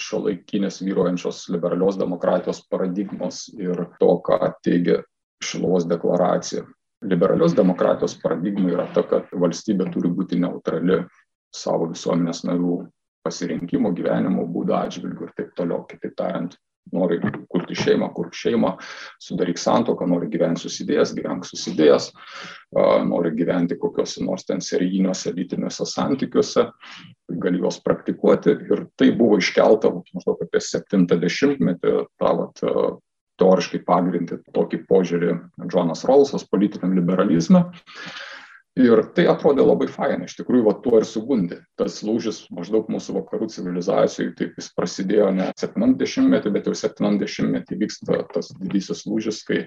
šio 0.00 0.22
laikinės 0.24 0.80
vyruojančios 0.82 1.46
liberalios 1.52 1.98
demokratijos 2.00 2.62
paradigmos 2.70 3.46
ir 3.60 3.84
to, 4.00 4.16
ką 4.24 4.38
teigia 4.64 5.02
Šilovos 5.44 5.84
deklaracija. 5.84 6.64
Liberalios 7.04 7.52
demokratijos 7.54 8.16
paradigma 8.22 8.72
yra 8.72 8.86
ta, 8.94 9.04
kad 9.04 9.28
valstybė 9.36 9.90
turi 9.92 10.08
būti 10.08 10.40
neutrali 10.40 11.02
savo 11.54 11.90
visuomenės 11.90 12.42
narių 12.48 12.78
pasirinkimo, 13.26 13.92
gyvenimo 13.92 14.46
būdo 14.48 14.74
atžvilgių 14.78 15.28
ir 15.28 15.34
taip 15.36 15.52
toliau. 15.58 15.84
Kitaip 15.90 16.16
tariant, 16.16 16.56
nori 16.94 17.18
kurti 17.50 17.76
šeimą, 17.78 18.10
kurk 18.14 18.34
šeimą, 18.36 18.74
sudaryk 19.22 19.58
santoką, 19.58 20.06
nori 20.10 20.28
gyventi 20.32 20.66
susidėjęs, 20.66 21.14
gyvenk 21.16 21.48
susidėjęs, 21.48 22.10
nori 23.08 23.32
gyventi 23.38 23.78
kokiuose 23.80 24.24
nors 24.26 24.46
ten 24.46 24.62
serijiniuose 24.64 25.32
lytiniuose 25.36 25.86
santykiuose, 25.90 26.68
gali 27.42 27.62
juos 27.62 27.80
praktikuoti. 27.84 28.54
Ir 28.70 28.86
tai 28.98 29.10
buvo 29.16 29.40
iškelta 29.42 29.90
maždaug 29.96 30.46
apie 30.46 30.62
70-metį, 30.62 31.96
tą 32.20 32.36
vat, 32.42 32.64
teoriškai 33.40 33.82
pagrindį 33.84 34.40
tokį 34.56 34.82
požiūrį 34.88 35.34
Džonas 35.68 36.06
Rolsas 36.08 36.46
politiniam 36.48 36.94
liberalizme. 36.96 37.66
Ir 38.76 39.00
tai 39.16 39.24
atrodė 39.30 39.64
labai 39.64 39.86
faina, 39.88 40.26
iš 40.28 40.34
tikrųjų, 40.36 40.66
va 40.66 40.74
tuo 40.84 40.98
ir 41.00 41.06
sugundė. 41.08 41.62
Tas 41.80 42.02
lūžis 42.04 42.42
maždaug 42.52 42.90
mūsų 42.92 43.14
vakarų 43.22 43.48
civilizacijai, 43.54 44.34
taip 44.36 44.58
jis 44.60 44.68
prasidėjo 44.76 45.30
ne 45.32 45.46
70-metį, 45.56 46.52
bet 46.52 46.68
jau 46.68 46.74
70-metį 46.76 47.78
vyksta 47.80 48.20
tas 48.34 48.52
didysis 48.60 49.06
lūžis, 49.08 49.40
kai 49.48 49.62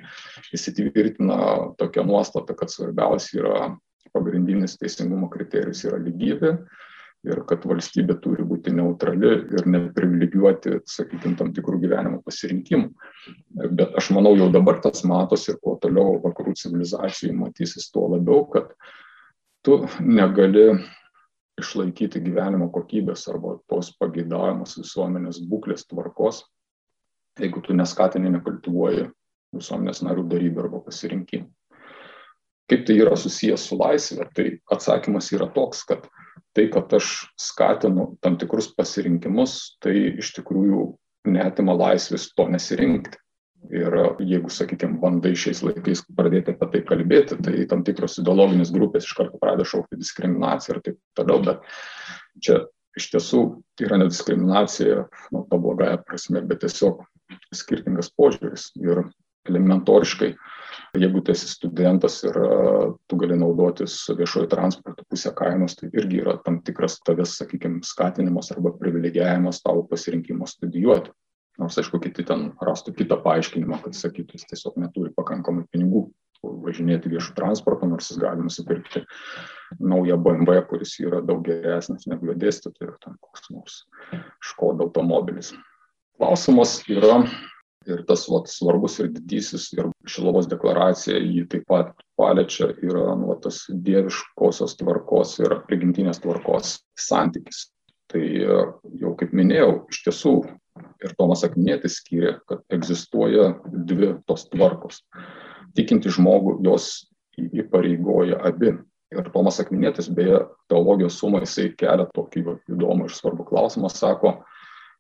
įsitvirtina 0.54 1.40
tokia 1.82 2.06
nuostata, 2.06 2.54
kad 2.54 2.70
svarbiausia 2.70 3.42
yra 3.42 3.64
pagrindinis 4.14 4.78
teisingumo 4.78 5.32
kriterijus 5.34 5.82
yra 5.90 5.98
lygybė 6.02 6.54
ir 7.28 7.42
kad 7.48 7.66
valstybė 7.68 8.16
turi 8.24 8.46
būti 8.48 8.72
neutrali 8.76 9.32
ir 9.58 9.68
neprivilegijuoti, 9.68 10.78
sakykime, 10.88 11.36
tam 11.40 11.52
tikrų 11.56 11.82
gyvenimo 11.84 12.22
pasirinkimų. 12.24 12.92
Bet 13.76 13.98
aš 14.00 14.12
manau, 14.16 14.36
jau 14.40 14.48
dabar 14.54 14.80
tas 14.84 15.04
matosi 15.08 15.52
ir 15.54 15.60
kuo 15.64 15.76
toliau 15.84 16.20
vakarų 16.24 16.56
civilizacijai 16.62 17.36
matysis 17.36 17.90
tuo 17.92 18.08
labiau, 18.14 18.46
kad 18.54 18.72
tu 19.68 19.82
negali 20.00 20.72
išlaikyti 21.60 22.22
gyvenimo 22.24 22.70
kokybės 22.72 23.28
arba 23.32 23.58
tos 23.68 23.92
pageidavimus 24.00 24.78
visuomenės 24.80 25.42
būklės 25.50 25.84
tvarkos, 25.90 26.46
jeigu 27.40 27.64
tu 27.66 27.76
neskatini, 27.76 28.32
nekultivuoji 28.38 29.10
visuomenės 29.56 30.04
narių 30.08 30.24
darybę 30.32 30.64
arba 30.64 30.80
pasirinkimų. 30.88 31.50
Kaip 32.70 32.84
tai 32.86 33.00
yra 33.02 33.16
susijęs 33.18 33.64
su 33.66 33.76
laisvė, 33.80 34.28
tai 34.38 34.46
atsakymas 34.72 35.32
yra 35.34 35.48
toks, 35.52 35.82
kad 35.90 36.06
tai, 36.58 36.68
kad 36.74 36.94
aš 36.98 37.30
skatinu 37.40 38.14
tam 38.24 38.38
tikrus 38.42 38.70
pasirinkimus, 38.76 39.78
tai 39.84 39.96
iš 40.22 40.34
tikrųjų 40.40 40.86
netima 41.30 41.76
laisvės 41.78 42.30
to 42.36 42.48
nesirinkti. 42.52 43.20
Ir 43.76 43.92
jeigu, 44.24 44.48
sakykime, 44.56 45.02
bandai 45.02 45.34
šiais 45.36 45.60
laikais 45.66 46.06
pradėti 46.16 46.54
apie 46.54 46.70
tai 46.72 46.80
kalbėti, 46.88 47.36
tai 47.44 47.66
tam 47.68 47.82
tikros 47.84 48.16
ideologinės 48.22 48.72
grupės 48.72 49.04
iš 49.04 49.18
karto 49.18 49.40
pradeda 49.42 49.68
šaukti 49.68 50.00
diskriminaciją 50.00 50.78
ir 50.78 50.84
taip 50.86 51.00
toliau, 51.20 51.42
bet 51.44 51.66
čia 52.40 52.62
iš 52.96 53.10
tiesų 53.12 53.42
yra 53.84 54.00
ne 54.00 54.08
diskriminacija, 54.08 55.04
nu, 55.36 55.44
to 55.52 55.60
blogąją 55.60 56.00
prasme, 56.08 56.44
bet 56.48 56.64
tiesiog 56.64 57.04
skirtingas 57.56 58.14
požiūris. 58.16 58.70
Ir 58.80 59.04
elementoriškai, 59.50 60.30
jeigu 60.98 61.22
tu 61.22 61.34
esi 61.34 61.50
studentas 61.50 62.20
ir 62.26 62.38
tu 63.08 63.18
gali 63.22 63.38
naudotis 63.38 63.98
viešojo 64.18 64.50
transporto 64.52 65.06
pusę 65.10 65.34
kainos, 65.38 65.78
tai 65.80 65.92
irgi 65.94 66.22
yra 66.24 66.38
tam 66.46 66.62
tikras 66.66 67.00
tavęs, 67.06 67.38
sakykime, 67.42 67.84
skatinimas 67.86 68.52
arba 68.56 68.74
privilegijavimas 68.80 69.62
tavo 69.66 69.86
pasirinkimo 69.90 70.48
studijuoti. 70.50 71.14
Nors, 71.60 71.76
aišku, 71.76 72.00
kiti 72.00 72.24
ten 72.24 72.54
rastų 72.64 72.94
kitą 72.96 73.18
paaiškinimą, 73.26 73.82
kad 73.84 73.98
sakytų, 73.98 74.38
jis 74.40 74.48
tiesiog 74.48 74.78
neturi 74.80 75.12
pakankamai 75.18 75.66
pinigų 75.74 76.08
važinėti 76.40 77.12
viešų 77.12 77.34
transporto, 77.36 77.88
nors 77.90 78.08
jis 78.12 78.20
gali 78.22 78.46
nusipirkti 78.46 79.04
naują 79.80 80.16
BMW, 80.24 80.62
kuris 80.70 80.96
yra 81.04 81.20
daug 81.26 81.44
geresnis 81.44 82.08
negu 82.08 82.30
jo 82.30 82.38
dėstytojai, 82.40 82.94
ar 82.94 82.98
ten 83.04 83.18
koks 83.20 83.50
nors 83.52 83.82
Škoda 84.40 84.88
automobilis. 84.88 85.52
Klausimas 86.16 86.80
yra 86.88 87.26
ir 87.88 88.04
tas 88.08 88.26
vat, 88.30 88.50
svarbus 88.52 89.00
ir 89.00 89.10
didysis, 89.14 89.70
ir 89.78 89.90
Šilovos 90.10 90.50
deklaracija 90.52 91.20
jį 91.20 91.46
taip 91.52 91.66
pat 91.70 91.92
paliečia, 92.20 92.72
yra 92.84 93.14
nu, 93.20 93.34
tas 93.44 93.64
dieviškosios 93.70 94.76
tvarkos 94.80 95.38
ir 95.44 95.60
prigimtinės 95.70 96.22
tvarkos 96.24 96.80
santykis. 97.00 97.68
Tai 98.10 98.24
jau 99.00 99.14
kaip 99.18 99.36
minėjau, 99.38 99.84
iš 99.94 100.02
tiesų 100.08 100.34
ir 101.06 101.14
Tomas 101.20 101.44
Akminėtis 101.46 102.00
skyrė, 102.02 102.40
kad 102.50 102.64
egzistuoja 102.74 103.52
dvi 103.70 104.16
tos 104.28 104.48
tvarkos. 104.50 105.04
Tikinti 105.78 106.12
žmogų 106.14 106.58
jos 106.66 106.92
įpareigoja 107.38 108.42
abi. 108.50 108.74
Ir 109.10 109.30
Tomas 109.34 109.58
Akminėtis, 109.62 110.10
beje, 110.14 110.44
teologijos 110.70 111.18
sumą 111.18 111.42
jisai 111.42 111.72
kelia 111.78 112.06
tokį 112.14 112.44
va, 112.46 112.58
įdomų 112.70 113.08
ir 113.08 113.16
svarbų 113.18 113.48
klausimą, 113.48 113.90
sako, 113.90 114.36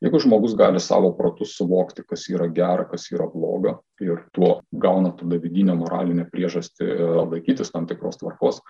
jeigu 0.03 0.19
žmogus 0.23 0.55
gali 0.55 0.79
savo 0.79 1.11
protus 1.17 1.55
suvokti, 1.57 2.03
kas 2.07 2.27
yra 2.31 2.47
gera, 2.47 2.85
kas 2.89 3.09
yra 3.11 3.27
bloga 3.31 3.77
ir 4.03 4.23
tuo 4.35 4.59
gauna 4.71 5.11
tada 5.19 5.39
vidinę 5.41 5.75
moralinę 5.79 6.27
priežastį 6.31 6.87
laikytis 7.31 7.73
tam 7.73 7.87
tikros 7.89 8.21
tvarkos, 8.21 8.61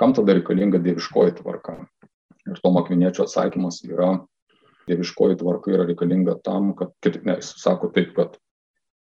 kam 0.00 0.14
tada 0.16 0.34
reikalinga 0.36 0.82
dieviškoji 0.82 1.38
tvarka? 1.42 1.78
Ir 2.46 2.58
Tomo 2.62 2.82
Akviniečio 2.82 3.24
atsakymas 3.26 3.80
yra, 3.86 4.16
dieviškoji 4.90 5.38
tvarka 5.42 5.72
yra 5.74 5.86
reikalinga 5.86 6.36
tam, 6.46 6.74
kad, 6.78 6.92
kad 7.02 7.22
ne, 7.26 7.38
jis 7.40 7.54
sako 7.62 7.90
taip, 7.94 8.12
kad 8.18 8.36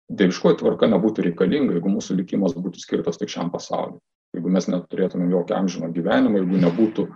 dieviškoji 0.07 0.61
tvarka 0.61 0.87
nebūtų 0.91 1.29
reikalinga, 1.29 1.75
jeigu 1.75 1.91
mūsų 1.91 2.21
likimas 2.21 2.55
būtų 2.55 2.83
skirtas 2.83 3.19
tik 3.19 3.31
šiam 3.31 3.51
pasauliu. 3.51 3.99
Jeigu 4.35 4.51
mes 4.51 4.67
neturėtume 4.69 5.27
jokio 5.31 5.55
amžino 5.57 5.89
gyvenimo, 5.91 6.39
jeigu 6.39 6.59
nebūtų 6.61 7.07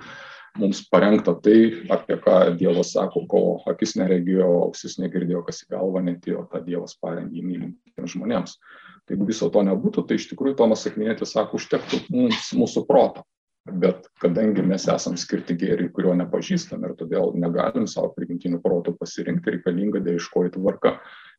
mums 0.59 0.81
parengta 0.91 1.33
tai, 1.43 1.87
apie 1.93 2.17
ką 2.23 2.37
Dievas 2.59 2.93
sako, 2.95 3.25
ko 3.31 3.41
akis 3.71 3.95
neregėjo, 3.99 4.47
ausis 4.67 4.97
negirdėjo, 5.01 5.43
kas 5.47 5.63
į 5.65 5.71
galvą 5.75 6.03
netėjo, 6.07 6.45
tą 6.51 6.63
Dievas 6.65 6.97
parengė 7.01 7.43
mylintiems 7.45 8.15
žmonėms. 8.15 8.57
Tai 9.05 9.15
jeigu 9.15 9.27
viso 9.29 9.49
to 9.53 9.63
nebūtų, 9.67 10.05
tai 10.07 10.19
iš 10.19 10.29
tikrųjų 10.31 10.59
Tomas 10.59 10.87
Akvinėtis 10.89 11.35
sako, 11.37 11.61
užtektų 11.61 12.03
mums 12.13 12.51
mūsų 12.57 12.85
proto 12.89 13.25
bet 13.65 14.07
kadangi 14.21 14.63
mes 14.65 14.87
esam 14.89 15.17
skirti 15.19 15.55
gėriui, 15.59 15.91
kurio 15.93 16.15
nepažįstam 16.17 16.85
ir 16.87 16.95
todėl 16.97 17.35
negalim 17.37 17.85
savo 17.89 18.09
prigimtinių 18.15 18.61
protų 18.63 18.95
pasirinkti 18.97 19.57
reikalinga 19.57 20.01
dieviškoji 20.01 20.55
tvarka, 20.57 20.95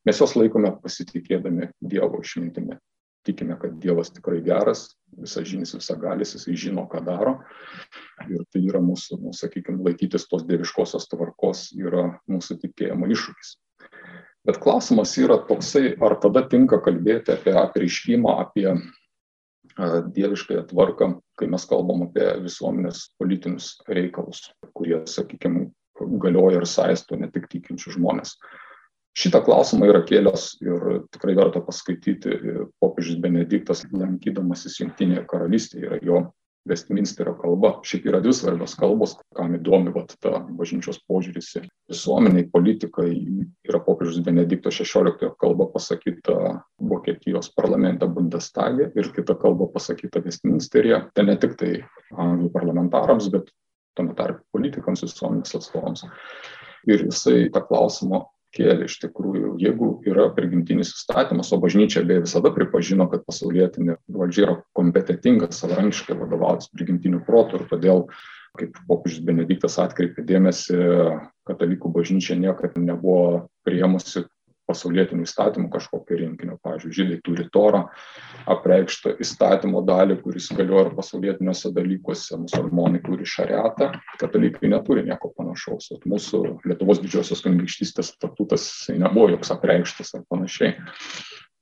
mes 0.06 0.22
jos 0.22 0.36
laikome 0.38 0.70
pasitikėdami 0.84 1.72
Dievo 1.80 2.22
išmintimi. 2.22 2.78
Tikime, 3.26 3.54
kad 3.60 3.76
Dievas 3.82 4.10
tikrai 4.10 4.40
geras, 4.42 4.88
visą 5.14 5.44
žinis, 5.46 5.74
visą 5.76 5.94
galis, 6.00 6.34
jisai 6.34 6.56
žino, 6.58 6.86
ką 6.90 7.02
daro. 7.06 7.36
Ir 8.26 8.42
tai 8.50 8.64
yra 8.66 8.80
mūsų, 8.82 9.20
nu, 9.22 9.34
sakykime, 9.36 9.82
laikytis 9.86 10.26
tos 10.30 10.42
dieviškosios 10.48 11.06
tvarkos 11.12 11.68
yra 11.78 12.08
mūsų 12.30 12.58
tikėjimo 12.64 13.10
iššūkis. 13.14 13.54
Bet 14.42 14.58
klausimas 14.62 15.14
yra 15.22 15.36
toksai, 15.46 15.92
ar 16.02 16.16
tada 16.22 16.42
tinka 16.50 16.80
kalbėti 16.82 17.36
apie 17.36 17.54
apreiškimą, 17.60 18.34
apie 18.42 18.72
dieviškąją 19.78 20.64
tvarką, 20.72 21.08
kai 21.38 21.46
mes 21.48 21.64
kalbam 21.68 22.02
apie 22.08 22.26
visuomenės 22.42 23.12
politinius 23.22 23.76
reikalus, 23.88 24.50
kurie, 24.74 24.98
sakykime, 25.08 25.70
galioja 26.20 26.60
ir 26.60 26.66
saisto 26.66 27.16
ne 27.16 27.30
tik 27.32 27.48
tikinčių 27.52 27.94
žmonės. 27.96 28.34
Šitą 29.12 29.42
klausimą 29.44 29.90
yra 29.90 30.00
kėlęs 30.08 30.44
ir 30.64 30.84
tikrai 31.12 31.34
verta 31.36 31.60
paskaityti 31.64 32.38
popiežius 32.80 33.18
Benediktas, 33.20 33.82
lankydamasis 33.92 34.78
Junktinėje 34.80 35.26
karalystėje, 35.28 35.88
yra 35.90 35.98
jo 36.00 36.22
Westminsterio 36.68 37.34
kalba. 37.40 37.72
Šiaip 37.84 38.06
yra 38.06 38.20
dvi 38.22 38.32
svarbios 38.38 38.76
kalbos, 38.78 39.16
kam 39.36 39.56
įdomi 39.56 39.92
vat, 39.92 40.14
ta 40.22 40.38
bažnyčios 40.58 41.00
požiūris 41.10 41.48
į 41.58 41.62
visuomeniai, 41.90 42.46
politikai. 42.54 43.10
Yra 43.68 43.82
popiežius 43.82 44.22
Benedikto 44.24 44.70
XVI 44.70 45.32
kalba 45.42 45.66
pasakyta 45.74 46.36
Vokietijos 46.78 47.50
parlamente 47.58 48.06
Bundestage 48.06 48.92
ir 48.94 49.10
kita 49.16 49.36
kalba 49.42 49.66
pasakyta 49.74 50.22
Westminsteryje. 50.22 51.02
Tai 51.12 51.26
ne 51.26 51.36
tik 51.42 51.58
tai 51.58 51.72
anglų 52.14 52.52
parlamentarams, 52.54 53.28
bet 53.34 53.50
tame 53.98 54.14
tarp 54.16 54.44
politikams, 54.54 55.02
visuomenės 55.04 55.58
atstovams. 55.58 56.06
Ir 56.86 57.04
jisai 57.10 57.50
tą 57.52 57.66
klausimą 57.66 58.22
kėlė 58.52 58.86
iš 58.88 58.98
tikrųjų, 59.06 59.54
jeigu 59.62 59.88
yra 60.08 60.28
prigimtinis 60.36 60.92
įstatymas, 60.94 61.52
o 61.54 61.58
bažnyčia 61.62 62.04
beje 62.08 62.26
visada 62.26 62.52
pripažino, 62.54 63.08
kad 63.12 63.24
pasaulietinė 63.28 63.96
valdžia 64.12 64.44
yra 64.46 64.56
kompetitinga 64.76 65.50
savarankiškai 65.54 66.18
vadovautis 66.20 66.70
prigimtiniu 66.74 67.22
protu 67.26 67.60
ir 67.60 67.66
todėl, 67.70 68.06
kaip 68.58 68.76
popiežius 68.88 69.24
Benediktas 69.24 69.78
atkreipė 69.80 70.26
dėmesį, 70.28 70.78
katalikų 71.48 71.92
bažnyčia 71.94 72.36
niekada 72.36 72.80
nebuvo 72.80 73.48
priemusi 73.64 74.26
pasaulietinių 74.68 75.26
įstatymų 75.26 75.70
kažkokio 75.72 76.18
rinkinio. 76.20 76.56
Pavyzdžiui, 76.62 76.94
žydai 76.98 77.18
turi 77.26 77.46
torą, 77.54 77.82
apreikštą 78.52 79.16
įstatymo 79.22 79.82
dalį, 79.86 80.18
kuris 80.22 80.48
galioja 80.56 80.88
ir 80.88 80.92
pasaulietiniuose 80.98 81.72
dalykuose, 81.76 82.38
musulmonai 82.44 83.02
turi 83.04 83.28
šariatą, 83.28 83.92
katalikai 84.22 84.70
neturi 84.72 85.04
nieko 85.08 85.32
panašaus. 85.36 85.90
O 85.94 86.00
mūsų 86.14 86.42
Lietuvos 86.68 87.02
didžiosios 87.02 87.42
kunigaikštystės 87.44 88.14
statutas 88.16 88.68
nebuvo 88.92 89.32
joks 89.34 89.52
apreikštas 89.54 90.14
ar 90.18 90.26
panašiai. 90.30 90.76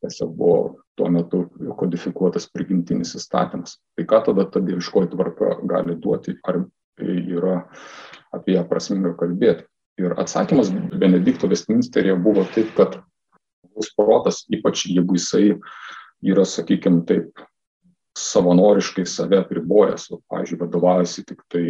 Tiesiog 0.00 0.30
buvo 0.36 0.60
tuo 0.96 1.10
metu 1.12 1.42
kodifikuotas 1.76 2.46
prigimtinis 2.52 3.12
įstatymas. 3.18 3.76
Tai 3.96 4.06
ką 4.08 4.22
tada 4.30 4.46
ta 4.48 4.62
dieviškoji 4.64 5.12
tvarka 5.12 5.58
gali 5.68 5.96
duoti, 6.00 6.38
ar 6.48 6.62
yra 7.00 7.58
apie 8.32 8.56
ją 8.56 8.64
prasminga 8.68 9.12
kalbėti. 9.20 9.66
Ir 10.00 10.16
atsakymas 10.20 10.70
Benedikto 10.96 11.48
Westminsteryje 11.50 12.16
buvo 12.24 12.46
taip, 12.54 12.72
kad 12.78 12.98
žmogus 13.80 13.94
protas, 13.96 14.42
ypač 14.52 14.86
jeigu 14.88 15.16
jisai 15.18 15.58
yra, 16.24 16.44
sakykime, 16.44 17.04
taip 17.08 17.42
savanoriškai 18.18 19.06
save 19.06 19.42
pribojęs, 19.48 20.08
o, 20.12 20.18
pavyzdžiui, 20.28 20.58
vadovaujasi 20.60 21.24
tik 21.28 21.44
tai 21.52 21.62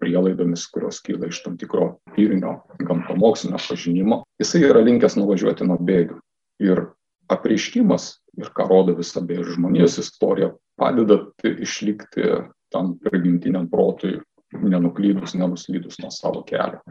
prielaidomis, 0.00 0.64
kurios 0.72 1.02
kyla 1.04 1.28
iš 1.28 1.42
tam 1.44 1.58
tikro 1.60 1.98
tyrinio 2.16 2.62
gamtamokslinio 2.80 3.60
pažinimo, 3.68 4.22
jisai 4.40 4.64
yra 4.70 4.82
linkęs 4.82 5.18
nuvažiuoti 5.20 5.68
nuo 5.68 5.76
bėgių. 5.78 6.18
Ir 6.64 6.86
apreiškimas, 7.32 8.08
ir 8.40 8.50
ką 8.56 8.66
rodo 8.70 8.96
visa 8.96 9.20
beje 9.20 9.52
žmonijos 9.52 9.98
istorija, 10.02 10.52
padeda 10.80 11.20
išlikti 11.44 12.40
tam 12.72 12.94
prigimtiniam 13.04 13.68
protui 13.70 14.18
nenuklydus, 14.58 15.36
nenuslydus 15.38 15.98
nuo 16.02 16.10
savo 16.14 16.42
kelio. 16.48 16.82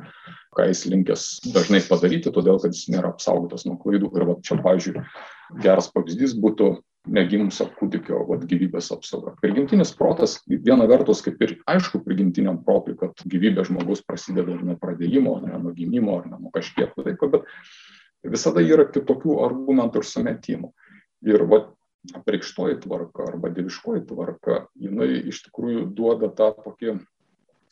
Ką 0.56 0.68
jis 0.68 0.86
linkęs 0.92 1.26
dažnai 1.56 1.82
padaryti, 1.88 2.34
todėl 2.34 2.60
kad 2.62 2.76
jis 2.76 2.90
nėra 2.92 3.14
apsaugotas 3.14 3.66
nuo 3.68 3.78
klaidų. 3.82 4.12
Ir 4.18 4.28
va, 4.28 4.38
čia, 4.44 4.58
pavyzdžiui, 4.64 5.04
geras 5.64 5.92
pavyzdys 5.94 6.36
būtų 6.42 6.74
negimusio 7.10 7.66
kūdikio 7.80 8.22
vat, 8.30 8.44
gyvybės 8.50 8.92
apsauga. 8.94 9.34
Prigimtinis 9.42 9.94
protas, 9.98 10.38
viena 10.46 10.86
vertus, 10.90 11.24
kaip 11.26 11.42
ir 11.42 11.56
aišku, 11.72 12.04
prigimtiniam 12.06 12.60
protui, 12.66 12.98
kad 13.00 13.24
gyvybė 13.26 13.66
žmogus 13.70 14.04
prasideda 14.06 14.58
nuo 14.60 14.78
pradėjimo, 14.82 15.40
ne 15.46 15.58
nuo 15.62 15.74
gimimo 15.78 16.20
ar 16.20 16.30
nuo 16.30 16.52
kažkiek 16.54 16.94
laiko, 17.02 17.32
bet 17.34 17.48
visada 18.36 18.62
yra 18.62 18.86
kitokių 18.92 19.40
argumentų 19.48 20.04
ir 20.04 20.10
sumetimų. 20.12 20.74
Ir 21.32 21.46
vat, 21.50 21.72
apreikštoji 22.18 22.80
tvarka 22.82 23.28
arba 23.30 23.52
dieviškoji 23.54 24.06
tvarka, 24.10 24.66
jinai 24.82 25.10
iš 25.30 25.44
tikrųjų 25.48 25.86
duoda 25.98 26.32
tą 26.34 26.50
tokį 26.58 26.96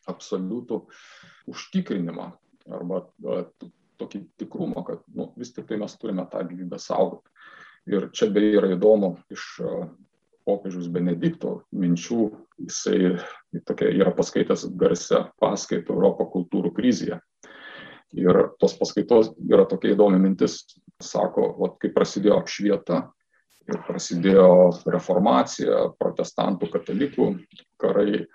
absoliutų 0.09 0.83
užtikrinimą 1.49 2.29
arba 2.69 3.03
tokį 3.99 4.21
tikrumą, 4.39 4.83
kad 4.87 5.01
nu, 5.15 5.31
vis 5.39 5.51
tik 5.55 5.67
tai 5.69 5.79
mes 5.81 5.95
turime 5.99 6.25
tą 6.31 6.43
gyvybę 6.47 6.79
saugoti. 6.79 7.27
Ir 7.89 8.09
čia 8.15 8.29
beje 8.31 8.59
yra 8.59 8.69
įdomu 8.75 9.15
iš 9.33 9.45
popiežius 10.47 10.89
Benedikto 10.91 11.59
minčių, 11.75 12.29
jisai 12.65 13.15
tokia 13.67 13.91
yra 13.93 14.13
paskaitęs 14.15 14.67
garsią 14.79 15.25
paskaitą 15.41 15.95
Europo 15.95 16.27
kultūrų 16.33 16.73
krizėje. 16.77 17.19
Ir 18.17 18.39
tos 18.61 18.73
paskaitos 18.79 19.33
yra 19.45 19.67
tokia 19.69 19.93
įdomi 19.93 20.17
mintis, 20.21 20.63
sako, 21.01 21.51
vat, 21.59 21.77
kai 21.81 21.91
prasidėjo 21.93 22.39
apšvieta, 22.41 23.03
ir 23.69 23.79
prasidėjo 23.87 24.49
reformacija, 24.89 25.85
protestantų, 26.01 26.69
katalikų 26.73 27.29
karai 27.79 28.25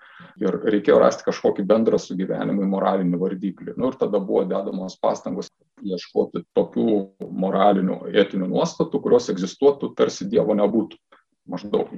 ir 0.41 0.59
reikėjo 0.65 0.99
rasti 1.03 1.27
kažkokį 1.27 1.67
bendrą 1.69 2.01
sugyvenimui 2.01 2.67
moralinį 2.71 3.21
vardiklį. 3.21 3.77
Nu, 3.77 3.91
ir 3.91 3.99
tada 4.01 4.21
buvo 4.23 4.45
dedamos 4.49 4.97
pastangos 5.03 5.51
ieškoti 5.85 6.45
tokių 6.57 6.89
moralinių, 7.45 8.01
etinių 8.25 8.49
nuostatų, 8.55 9.03
kurios 9.05 9.31
egzistuotų 9.33 9.95
tarsi 9.99 10.29
Dievo 10.31 10.57
nebūtų. 10.59 11.01
Maždaug 11.51 11.91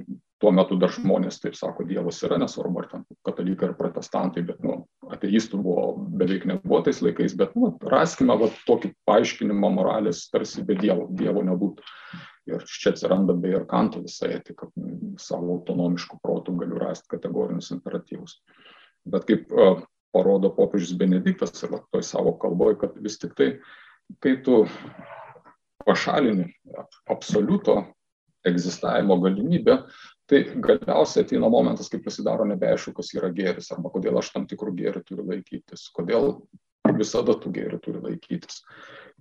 tuo 0.43 0.51
metu 0.51 0.75
dar 0.75 0.91
žmonės 0.91 1.39
taip 1.39 1.55
sako, 1.55 1.85
Dievas 1.87 2.19
yra, 2.27 2.35
nesvarbu 2.41 2.81
ar 2.81 2.87
ten 2.91 3.05
katalikai 3.25 3.69
ar 3.69 3.75
protestantai, 3.79 4.43
bet 4.45 4.59
nu, 4.65 4.81
ateistų 5.13 5.59
buvo 5.63 5.85
beveik 6.19 6.43
nebuvo 6.49 6.81
tais 6.85 6.99
laikais, 7.01 7.35
bet 7.39 7.55
nu, 7.55 7.71
raskime 7.93 8.35
va, 8.41 8.49
tokį 8.67 8.91
paaiškinimą 9.07 9.71
moralės 9.77 10.25
tarsi 10.33 10.65
be 10.67 10.75
Dievo, 10.81 11.07
Dievo 11.15 11.45
nebūtų. 11.47 11.85
Ir 12.47 12.63
čia 12.67 12.93
atsiranda 12.93 13.35
beje 13.35 13.59
ir 13.59 13.67
kanto 13.67 13.99
visa 14.03 14.29
etika, 14.31 14.69
savo 15.19 15.57
autonomiškų 15.57 16.19
protų 16.23 16.55
galiu 16.61 16.79
rasti 16.79 17.11
kategorinius 17.11 17.73
imperatyvus. 17.75 18.37
Bet 19.07 19.27
kaip 19.27 19.51
parodo 20.15 20.51
popiežius 20.55 20.95
Benediktas 20.99 21.63
ir 21.63 21.75
toj 21.91 22.05
savo 22.05 22.37
kalboje, 22.41 22.79
kad 22.83 22.95
vis 23.03 23.19
tik 23.19 23.35
tai, 23.37 23.49
kai 24.23 24.37
tu 24.43 24.63
pašalini 25.85 26.47
absoliuto 27.11 27.81
egzistavimo 28.47 29.17
galimybę, 29.23 29.81
tai 30.27 30.43
galiausiai 30.63 31.25
ateina 31.25 31.49
momentas, 31.51 31.89
kai 31.91 31.99
pasidaro 32.03 32.47
nebeaišku, 32.47 32.93
kas 32.95 33.13
yra 33.15 33.31
gėris 33.35 33.71
arba 33.75 33.91
kodėl 33.91 34.19
aš 34.19 34.31
tam 34.35 34.47
tikrų 34.47 34.73
gėrių 34.81 35.03
turiu 35.07 35.27
laikytis, 35.27 35.87
kodėl 35.95 36.33
visada 36.97 37.35
tų 37.35 37.51
gėrių 37.55 37.79
turi 37.83 38.03
laikytis. 38.03 38.61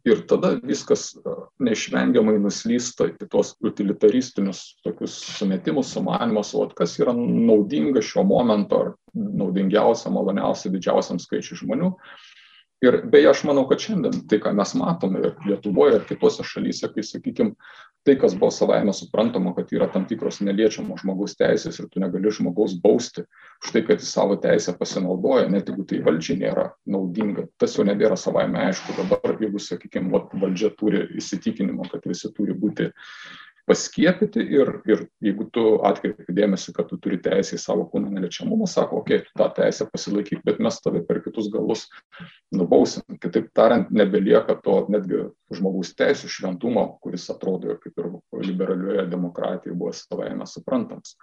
Ir 0.06 0.20
tada 0.30 0.52
viskas 0.62 1.08
e, 1.18 1.32
neišvengiamai 1.66 2.36
nuslysta 2.38 3.08
į 3.10 3.26
tuos 3.32 3.54
utilitaristinius 3.66 4.60
tokius 4.86 5.16
sumetimus, 5.38 5.90
sumanimus, 5.96 6.52
o 6.54 6.68
kas 6.78 6.94
yra 7.02 7.14
naudinga 7.16 8.02
šiuo 8.04 8.22
momentu 8.28 8.78
ar 8.78 8.92
naudingiausia, 9.16 10.12
maloniausia 10.14 10.70
didžiausiam 10.70 11.18
skaičiui 11.22 11.58
žmonių. 11.64 11.90
Ir 12.84 12.98
beje, 13.08 13.30
aš 13.30 13.40
manau, 13.48 13.64
kad 13.70 13.80
šiandien 13.80 14.26
tai, 14.28 14.36
ką 14.42 14.50
mes 14.56 14.74
matome 14.76 15.22
ir 15.24 15.30
Lietuvoje, 15.48 15.96
ir 15.96 16.02
kitose 16.08 16.44
šalyse, 16.44 16.90
kai, 16.92 17.04
sakykime, 17.08 17.54
tai, 18.04 18.14
kas 18.20 18.34
buvo 18.36 18.50
savaime 18.52 18.92
suprantama, 18.92 19.54
kad 19.56 19.72
yra 19.72 19.88
tam 19.92 20.04
tikros 20.06 20.42
neliečiamos 20.44 21.00
žmogaus 21.00 21.38
teisės 21.40 21.80
ir 21.80 21.88
tu 21.90 22.02
negali 22.04 22.30
žmogaus 22.30 22.76
bausti 22.82 23.24
už 23.64 23.72
tai, 23.72 23.82
kad 23.88 24.04
jis 24.04 24.12
savo 24.12 24.36
teisę 24.42 24.76
pasinaudoja, 24.76 25.48
net 25.50 25.72
jeigu 25.72 25.86
tai 25.88 26.02
valdžiai 26.04 26.36
nėra 26.44 26.68
naudinga. 26.84 27.46
Tas 27.56 27.78
jau 27.78 27.86
nebėra 27.88 28.18
savaime 28.20 28.60
aišku. 28.68 28.98
Dabar, 29.00 29.40
jeigu, 29.40 29.62
sakykime, 29.62 30.12
valdžia 30.36 30.70
turi 30.76 31.06
įsitikinimą, 31.16 31.88
kad 31.94 32.04
visi 32.06 32.28
turi 32.36 32.54
būti 32.54 32.92
paskiepyti 33.66 34.42
ir, 34.56 34.70
ir 34.86 35.02
jeigu 35.22 35.48
tu 35.52 35.64
atkreipi 35.86 36.34
dėmesį, 36.34 36.74
kad 36.76 36.88
tu 36.90 36.98
turi 37.02 37.18
teisę 37.22 37.56
į 37.56 37.60
savo 37.60 37.86
kūno 37.90 38.12
neliečiamumą, 38.14 38.68
sako, 38.70 39.00
okei, 39.02 39.24
tu 39.26 39.32
tą 39.38 39.48
teisę 39.56 39.88
pasilaikyk, 39.90 40.44
bet 40.46 40.60
mes 40.62 40.78
tave 40.84 41.02
per 41.06 41.20
kitus 41.24 41.50
galus 41.52 41.86
nubausim. 42.54 43.02
Kitaip 43.22 43.50
tariant, 43.56 43.90
nebelieka 43.90 44.58
to 44.62 44.78
netgi 44.92 45.24
žmogaus 45.56 45.94
teisų 45.98 46.30
šventumo, 46.30 46.86
kuris 47.02 47.26
atrodo 47.34 47.74
kaip 47.82 47.98
ir 48.02 48.12
liberalioje 48.46 49.08
demokratijoje 49.10 49.78
buvo 49.78 49.92
savaime 49.96 50.46
suprantamas. 50.46 51.16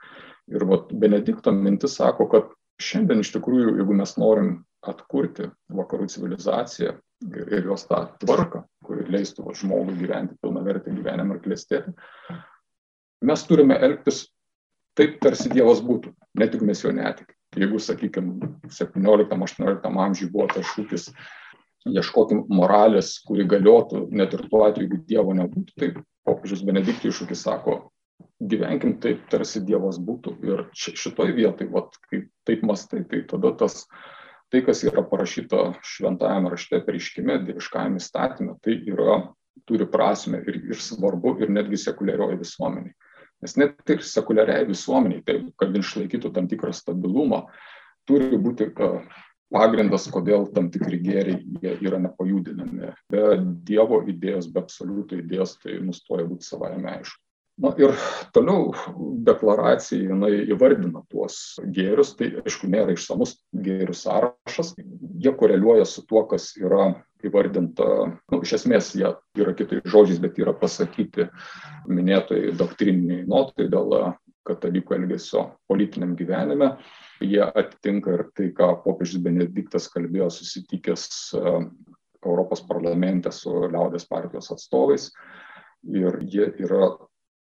Ir 0.52 0.68
vat, 0.68 0.92
Benedikto 0.92 1.54
mintis 1.56 1.96
sako, 2.00 2.28
kad 2.32 2.52
šiandien 2.84 3.24
iš 3.24 3.32
tikrųjų, 3.38 3.78
jeigu 3.80 3.96
mes 3.96 4.18
norim 4.20 4.54
atkurti 4.84 5.48
vakarų 5.72 6.10
civilizaciją 6.12 6.98
ir 7.32 7.68
jos 7.70 7.86
tą 7.90 8.04
tvarką, 8.22 8.64
kuri 8.86 9.06
leistų 9.14 9.54
žmogui 9.60 9.96
gyventi 10.00 10.38
pilnavertį 10.44 10.96
gyvenimą 10.98 11.38
ir 11.38 11.44
klėstėti, 11.46 11.94
mes 13.24 13.46
turime 13.48 13.78
elgtis 13.88 14.26
taip, 14.98 15.20
tarsi 15.24 15.52
Dievas 15.54 15.82
būtų, 15.86 16.14
net 16.40 16.54
jeigu 16.54 16.68
mes 16.70 16.84
jo 16.84 16.92
netikime. 16.96 17.38
Jeigu, 17.54 17.78
sakykime, 17.78 18.48
17-18 18.74 19.84
amžiuje 19.86 20.32
buvo 20.34 20.48
tas 20.50 20.66
šūkis, 20.74 21.12
ieškokim 21.86 22.48
moralės, 22.50 23.20
kuri 23.28 23.46
galiotų 23.50 24.08
net 24.16 24.34
ir 24.34 24.46
tuo 24.50 24.64
atveju, 24.66 24.88
jeigu 24.88 25.02
Dievo 25.10 25.36
nebūtų, 25.38 25.76
tai 25.78 25.92
popiežius 26.26 26.64
Benediktui 26.66 27.12
iššūkis 27.12 27.44
sako, 27.46 27.76
gyvenkim 28.42 28.98
taip, 29.04 29.22
tarsi 29.32 29.62
Dievas 29.66 30.00
būtų. 30.02 30.36
Ir 30.48 30.66
šitoj 30.74 31.36
vietoj, 31.38 31.70
vat, 31.76 31.98
kai 32.10 32.24
taip 32.48 32.66
mastai, 32.66 33.04
tai 33.10 33.22
tada 33.30 33.54
tas 33.60 33.84
tai, 34.54 34.62
kas 34.62 34.84
yra 34.86 35.02
parašyta 35.10 35.72
šventajame 35.82 36.52
rašte, 36.54 36.78
pareiškime, 36.86 37.40
dieviškajame 37.48 37.98
įstatymė, 37.98 38.60
tai 38.62 38.78
yra, 38.92 39.16
turi 39.70 39.88
prasme 39.90 40.44
ir, 40.46 40.60
ir 40.70 40.78
svarbu, 40.78 41.34
ir 41.42 41.50
netgi 41.54 41.80
sekuliarioji 41.82 42.38
visuomeniai. 42.44 42.94
Nes 43.44 43.58
net 43.58 43.90
ir 43.90 44.06
sekuliariai 44.06 44.68
visuomeniai, 44.70 45.24
tai 45.26 45.40
kad 45.60 45.74
išlaikytų 45.76 46.32
tam 46.36 46.46
tikrą 46.52 46.70
stabilumą, 46.76 47.48
turi 48.08 48.38
būti 48.38 48.70
pagrindas, 49.54 50.06
kodėl 50.14 50.46
tam 50.54 50.70
tikri 50.74 51.02
gėriai 51.02 51.74
yra 51.74 52.00
nepajudinami. 52.06 52.94
Be 53.10 53.26
Dievo 53.66 54.04
idėjos, 54.06 54.52
be 54.54 54.62
absoliutų 54.62 55.24
idėjos, 55.26 55.58
tai 55.66 55.82
nustoja 55.82 56.30
būti 56.30 56.46
savaime 56.46 56.94
aišku. 57.00 57.20
Na 57.62 57.70
ir 57.78 57.92
toliau 58.34 58.72
deklaracija 59.28 60.08
jinai 60.10 60.32
įvardina 60.50 61.04
tuos 61.12 61.60
gėrius, 61.76 62.16
tai 62.18 62.32
aišku 62.42 62.66
nėra 62.72 62.96
išsamus 62.96 63.36
gėrių 63.54 63.94
sąrašas, 63.94 64.72
jie 65.22 65.34
koreliuoja 65.38 65.86
su 65.86 66.02
tuo, 66.10 66.24
kas 66.32 66.50
yra 66.58 66.88
įvardinta, 67.24 67.86
nu, 68.34 68.40
iš 68.42 68.56
esmės 68.58 68.90
jie 68.98 69.14
yra 69.38 69.54
kitais 69.54 69.86
žodžiais, 69.86 70.24
bet 70.24 70.42
yra 70.42 70.56
pasakyti 70.58 71.30
minėtojai 71.86 72.56
doktrininiai 72.58 73.28
notai 73.30 73.70
dėl 73.70 73.96
katalikų 74.50 74.98
elgesio 74.98 75.46
politiniam 75.70 76.18
gyvenime. 76.20 76.74
Jie 77.24 77.46
atitinka 77.46 78.18
ir 78.18 78.28
tai, 78.36 78.50
ką 78.58 78.74
popiežius 78.84 79.22
Benediktas 79.24 79.88
kalbėjo 79.94 80.32
susitikęs 80.34 81.06
e, 81.38 81.54
Europos 82.26 82.66
parlamente 82.68 83.32
su 83.32 83.54
liaudės 83.70 84.10
partijos 84.10 84.52
atstovais. 84.52 85.12
Ir 85.88 86.20
jie 86.28 86.50
yra 86.66 86.90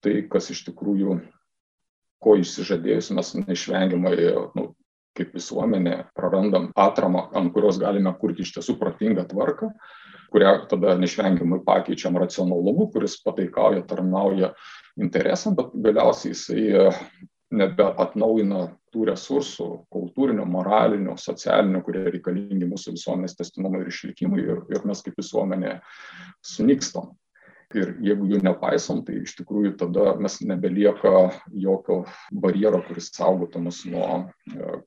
tai, 0.05 0.21
kas 0.33 0.51
iš 0.55 0.65
tikrųjų, 0.69 1.21
ko 2.21 2.37
išsižadėjus 2.41 3.11
mes 3.17 3.33
neišvengiamai, 3.39 4.15
nu, 4.57 4.71
kaip 5.17 5.33
visuomenė, 5.35 5.97
prarandam 6.17 6.69
atramą, 6.79 7.27
ant 7.37 7.53
kurios 7.55 7.81
galime 7.83 8.13
kurti 8.21 8.45
iš 8.45 8.55
tiesų 8.57 8.77
protingą 8.81 9.27
tvarką, 9.31 9.71
kurią 10.31 10.53
tada 10.71 10.95
neišvengiamai 11.01 11.61
pakeičiam 11.67 12.17
racionalumu, 12.21 12.91
kuris 12.95 13.19
pataikauja, 13.25 13.83
tarnauja 13.91 14.53
interesam, 15.01 15.57
bet 15.59 15.75
galiausiai 15.75 16.35
jisai 16.35 16.93
nebeatnaujina 17.51 18.69
tų 18.95 19.09
resursų 19.09 19.67
kultūrinio, 19.91 20.45
moralinio, 20.47 21.17
socialinio, 21.19 21.81
kurie 21.87 22.05
reikalingi 22.07 22.69
mūsų 22.71 22.95
visuomenės 22.95 23.35
testinumui 23.39 23.83
ir 23.83 23.91
išlikimui 23.91 24.45
ir, 24.45 24.63
ir 24.71 24.87
mes 24.87 25.03
kaip 25.03 25.19
visuomenė 25.19 25.81
sunykstam 26.47 27.11
ir 27.77 27.95
jeigu 28.03 28.29
jų 28.31 28.41
nepaisom 28.45 29.05
tai 29.07 29.21
iš 29.25 29.37
tikrųjų 29.41 29.75
tada 29.81 30.15
mes 30.21 30.41
nebelieka 30.43 31.31
jokio 31.55 32.03
barjero 32.33 32.83
kuris 32.87 33.11
saugotų 33.15 33.63
mus 33.67 33.85
nuo 33.89 34.09
e, 34.51 34.81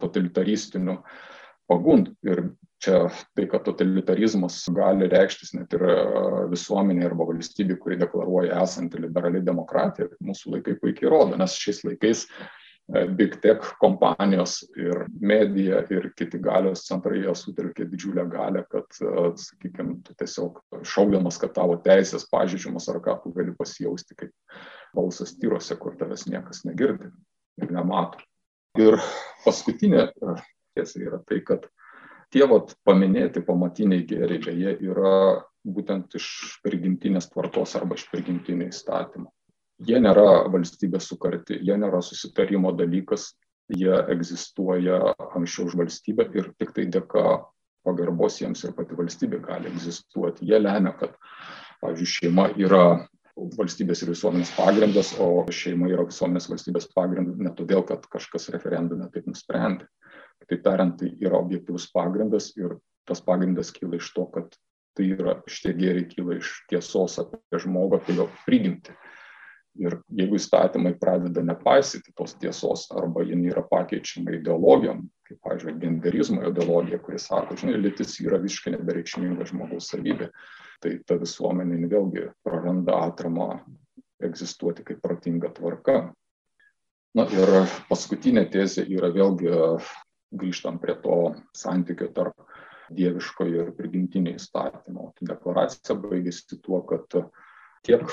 totalitaristinių 0.00 0.98
pagundų 1.70 2.16
ir 2.26 2.42
čia 2.80 3.02
tai 3.36 3.46
kad 3.50 3.64
totalitarizmas 3.68 4.62
gali 4.74 5.08
reikštis 5.12 5.54
net 5.56 5.76
ir 5.76 5.84
e, 5.88 5.98
visuomenėje 6.52 7.10
arba 7.10 7.28
valstybėje 7.32 7.80
kuri 7.82 8.00
deklaruoja 8.00 8.62
esanti 8.64 9.00
liberali 9.00 9.42
demokratija 9.44 10.10
mūsų 10.20 10.56
laikai 10.56 10.76
puikiai 10.82 11.12
rodo 11.12 11.40
nes 11.40 11.56
šiais 11.60 11.84
laikais 11.88 12.26
e, 12.26 12.48
big 12.90 13.36
tech 13.42 13.64
kompanijos 13.80 14.60
ir 14.76 15.04
medija 15.20 15.82
ir 15.90 16.10
kiti 16.16 16.38
galios 16.42 16.84
centrai 16.86 17.20
jie 17.22 17.34
sutelkė 17.36 17.86
didžiulę 17.90 18.24
galę, 18.30 18.64
kad, 18.70 18.88
e, 19.00 19.30
sakykime, 19.38 20.00
tu 20.06 20.14
tiesiog 20.18 20.60
šaukdamas, 20.86 21.38
kad 21.40 21.54
tavo 21.56 21.76
teisės 21.84 22.26
pažydžiamas 22.32 22.88
ar 22.92 23.00
ką 23.04 23.16
tu 23.22 23.34
gali 23.36 23.54
pasijausti 23.56 24.18
kaip 24.18 24.32
balsas 24.96 25.36
tyrose, 25.38 25.76
kur 25.78 25.96
tavęs 26.00 26.26
niekas 26.30 26.64
negirdi 26.66 27.12
ir 27.62 27.74
nemato. 27.74 28.22
Ir 28.78 28.98
paskutinė 29.44 30.08
e, 30.10 30.38
tiesa 30.74 31.02
yra 31.02 31.22
tai, 31.26 31.42
kad 31.46 31.68
tie 32.34 32.46
vat, 32.50 32.74
paminėti 32.86 33.42
pamatiniai 33.46 34.06
gėriai 34.06 34.42
beje 34.46 34.76
yra 34.90 35.14
būtent 35.66 36.14
iš 36.16 36.58
prigimtinės 36.64 37.30
tvarkos 37.30 37.76
arba 37.78 37.98
iš 37.98 38.08
prigimtinio 38.10 38.70
įstatymo. 38.70 39.30
Jie 39.86 40.00
nėra 40.02 40.48
valstybės 40.52 41.06
sukarti, 41.08 41.56
jie 41.64 41.76
nėra 41.80 42.02
susitarimo 42.04 42.72
dalykas, 42.76 43.30
jie 43.70 43.94
egzistuoja 44.12 45.14
anksčiau 45.30 45.70
už 45.70 45.78
valstybę 45.80 46.26
ir 46.36 46.50
tik 46.60 46.74
tai 46.76 46.84
dėka 46.92 47.24
pagarbos 47.86 48.40
jiems 48.42 48.64
ir 48.66 48.74
pati 48.76 48.98
valstybė 48.98 49.40
gali 49.46 49.70
egzistuoti. 49.70 50.48
Jie 50.50 50.58
lemia, 50.60 50.92
kad, 51.00 51.14
pavyzdžiui, 51.80 52.12
šeima 52.16 52.50
yra 52.60 52.84
valstybės 53.56 54.02
ir 54.04 54.12
visuomenės 54.12 54.52
pagrindas, 54.56 55.14
o 55.22 55.46
šeima 55.54 55.88
yra 55.88 56.04
visuomenės 56.08 56.50
valstybės 56.50 56.90
pagrindas 56.96 57.40
ne 57.40 57.52
todėl, 57.56 57.84
kad 57.88 58.04
kažkas 58.12 58.50
referendume 58.52 59.08
taip 59.14 59.30
nusprendė. 59.30 59.88
Kitaip 60.44 60.64
tariant, 60.66 60.98
tai 61.00 61.14
yra 61.24 61.38
objektivus 61.40 61.86
pagrindas 61.94 62.50
ir 62.58 62.76
tas 63.08 63.22
pagrindas 63.24 63.72
kyla 63.72 63.96
iš 64.00 64.12
to, 64.16 64.26
kad 64.34 64.52
tai 64.98 65.12
yra 65.14 65.38
šitie 65.48 65.72
gėriai 65.78 66.08
kyla 66.10 66.36
iš 66.40 66.52
tiesos 66.68 67.16
apie 67.22 67.62
žmogų, 67.64 68.00
apie 68.00 68.18
jo 68.18 68.28
prigimtį. 68.44 68.96
Ir 69.78 70.00
jeigu 70.18 70.34
įstatymai 70.34 70.96
pradeda 70.98 71.44
nepaisyti 71.46 72.10
tos 72.18 72.34
tiesos 72.40 72.88
arba 72.90 73.22
jie 73.22 73.38
yra 73.52 73.62
pakeičiama 73.70 74.34
ideologijom, 74.40 75.04
kaip, 75.28 75.38
pavyzdžiui, 75.46 75.76
genderizmo 75.78 76.42
ideologija, 76.48 76.98
kuris 77.04 77.28
sako, 77.30 77.54
žinai, 77.60 77.78
lytis 77.78 78.16
yra 78.24 78.40
visiškai 78.42 78.74
nebereikšminga 78.74 79.46
žmogaus 79.46 79.92
savybė, 79.92 80.32
tai 80.82 80.96
ta 81.06 81.20
visuomenė 81.20 81.86
vėlgi 81.92 82.26
praranda 82.42 82.98
atramą 83.06 83.52
egzistuoti 84.20 84.84
kaip 84.88 85.00
protinga 85.04 85.52
tvarka. 85.54 86.00
Na 87.14 87.26
ir 87.34 87.54
paskutinė 87.88 88.44
tezė 88.50 88.84
yra 88.90 89.10
vėlgi 89.14 89.54
grįžtant 90.30 90.82
prie 90.82 90.94
to 91.02 91.16
santykio 91.56 92.10
tarp 92.14 92.46
dieviškojo 92.94 93.64
ir 93.64 93.72
prigimtinio 93.78 94.34
įstatymo. 94.38 95.12
Deklaracija 95.22 95.96
baigėsi 95.98 96.58
tuo, 96.62 96.82
kad 96.86 97.06
tiek 97.86 98.06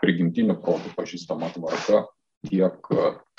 prigimtiniu 0.00 0.56
protu 0.62 0.92
pažįstama 0.96 1.52
tvarka, 1.54 2.04
tiek 2.48 2.90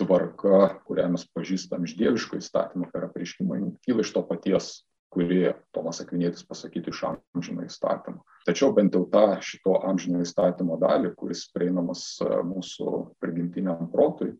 tvarka, 0.01 0.61
kurią 0.87 1.09
mes 1.15 1.25
pažįstam 1.35 1.87
iš 1.87 1.97
dieviško 1.99 2.39
įstatymo 2.41 2.91
per 2.93 3.09
apreiškimą, 3.09 3.59
kyla 3.85 4.05
iš 4.05 4.13
to 4.15 4.25
paties 4.27 4.71
kurį 5.11 5.51
Tomas 5.75 5.99
Akvinėtis 6.03 6.45
pasakyti 6.47 6.91
iš 6.91 7.03
amžino 7.09 7.65
įstatymo. 7.67 8.23
Tačiau 8.47 8.71
bent 8.75 8.95
jau 8.95 9.03
tą 9.11 9.25
šito 9.43 9.75
amžino 9.87 10.21
įstatymo 10.23 10.77
dalį, 10.81 11.11
kuris 11.19 11.45
prieinamas 11.55 12.05
mūsų 12.21 12.93
prigimtiniam 13.23 13.89
protui, 13.91 14.31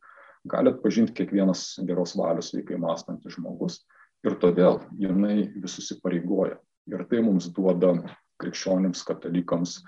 gali 0.47 0.71
atpažinti 0.71 1.15
kiekvienas 1.19 1.81
geros 1.87 2.15
valios 2.17 2.53
veikai 2.55 2.79
mąstantis 2.81 3.35
žmogus 3.35 3.81
ir 4.25 4.37
todėl 4.41 4.79
jinai 5.01 5.51
visus 5.59 5.91
įpareigoja. 5.97 6.57
Ir 6.89 7.03
tai 7.09 7.21
mums 7.25 7.51
duoda 7.53 7.93
krikščionims, 8.41 9.03
katalikams 9.05 9.81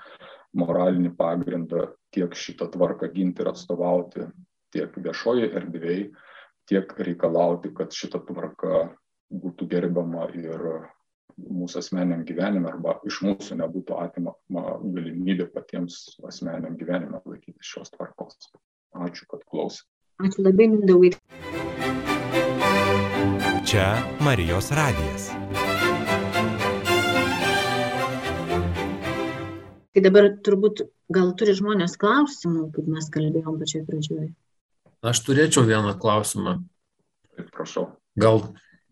moralinį 0.57 1.13
pagrindą 1.17 1.87
tiek 2.13 2.35
šitą 2.37 2.69
tvarką 2.73 3.09
ginti 3.13 3.43
ir 3.43 3.51
atstovauti 3.53 4.27
tiek 4.73 4.97
viešoje 4.97 5.51
erdvėje, 5.53 6.09
tiek 6.69 6.93
reikalauti, 7.07 7.73
kad 7.77 7.93
šita 7.93 8.21
tvarka 8.27 8.87
būtų 9.33 9.67
gerbiama 9.69 10.27
ir 10.37 10.67
mūsų 11.37 11.81
asmeniam 11.81 12.21
gyvenime 12.27 12.69
arba 12.69 12.99
iš 13.09 13.21
mūsų 13.25 13.57
nebūtų 13.61 13.97
atimama 14.03 14.77
galimybė 14.83 15.49
patiems 15.53 16.19
asmeniam 16.29 16.77
gyvenime 16.77 17.21
laikyti 17.25 17.57
šios 17.65 17.93
tvarkos. 17.95 18.51
Ačiū, 18.93 19.25
kad 19.31 19.41
klausėte. 19.49 19.89
Ačiū 20.21 20.45
labai, 20.45 20.69
Mindaugai. 20.69 21.15
Čia 23.65 23.89
Marijos 24.21 24.69
radijas. 24.77 25.31
Tai 29.93 30.01
dabar 30.01 30.29
turbūt 30.41 30.88
gal 31.13 31.34
turi 31.38 31.53
žmonės 31.53 31.97
klausimų, 32.01 32.69
kaip 32.73 32.88
mes 32.89 33.10
kalbėjom 33.13 33.60
pačioj 33.62 33.84
pradžioje. 33.86 34.29
Aš 35.06 35.19
turėčiau 35.27 35.65
vieną 35.67 35.93
klausimą. 36.01 36.62
Prašau. 37.53 37.91
Gal 38.17 38.41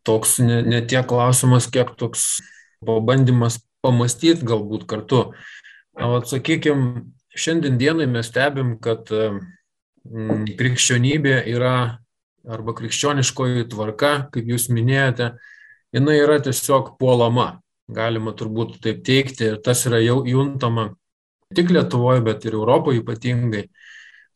toks 0.06 0.38
ne, 0.44 0.60
ne 0.66 0.82
tiek 0.86 1.08
klausimas, 1.10 1.70
kiek 1.72 1.94
toks 1.98 2.42
pabandymas 2.86 3.60
pamastyti 3.82 4.46
galbūt 4.46 4.86
kartu. 4.90 5.32
Sakykime, 5.98 7.06
šiandien 7.34 7.80
dienai 7.82 8.08
mes 8.10 8.30
stebim, 8.30 8.76
kad 8.82 9.10
mm, 9.12 10.46
krikščionybė 10.60 11.42
yra 11.54 11.76
arba 12.50 12.76
krikščioniškoji 12.78 13.70
tvarka, 13.72 14.14
kaip 14.34 14.50
jūs 14.50 14.70
minėjote, 14.74 15.34
jinai 15.94 16.18
yra 16.22 16.40
tiesiog 16.42 16.96
puolama. 17.02 17.61
Galima 17.92 18.34
turbūt 18.38 18.80
taip 18.84 19.02
teikti. 19.08 19.52
Ir 19.52 19.62
tas 19.64 19.86
yra 19.90 20.02
jau 20.04 20.22
juntama 20.28 20.92
tik 21.56 21.72
Lietuvoje, 21.74 22.24
bet 22.26 22.46
ir 22.48 22.56
Europoje 22.56 23.02
ypatingai. 23.02 23.66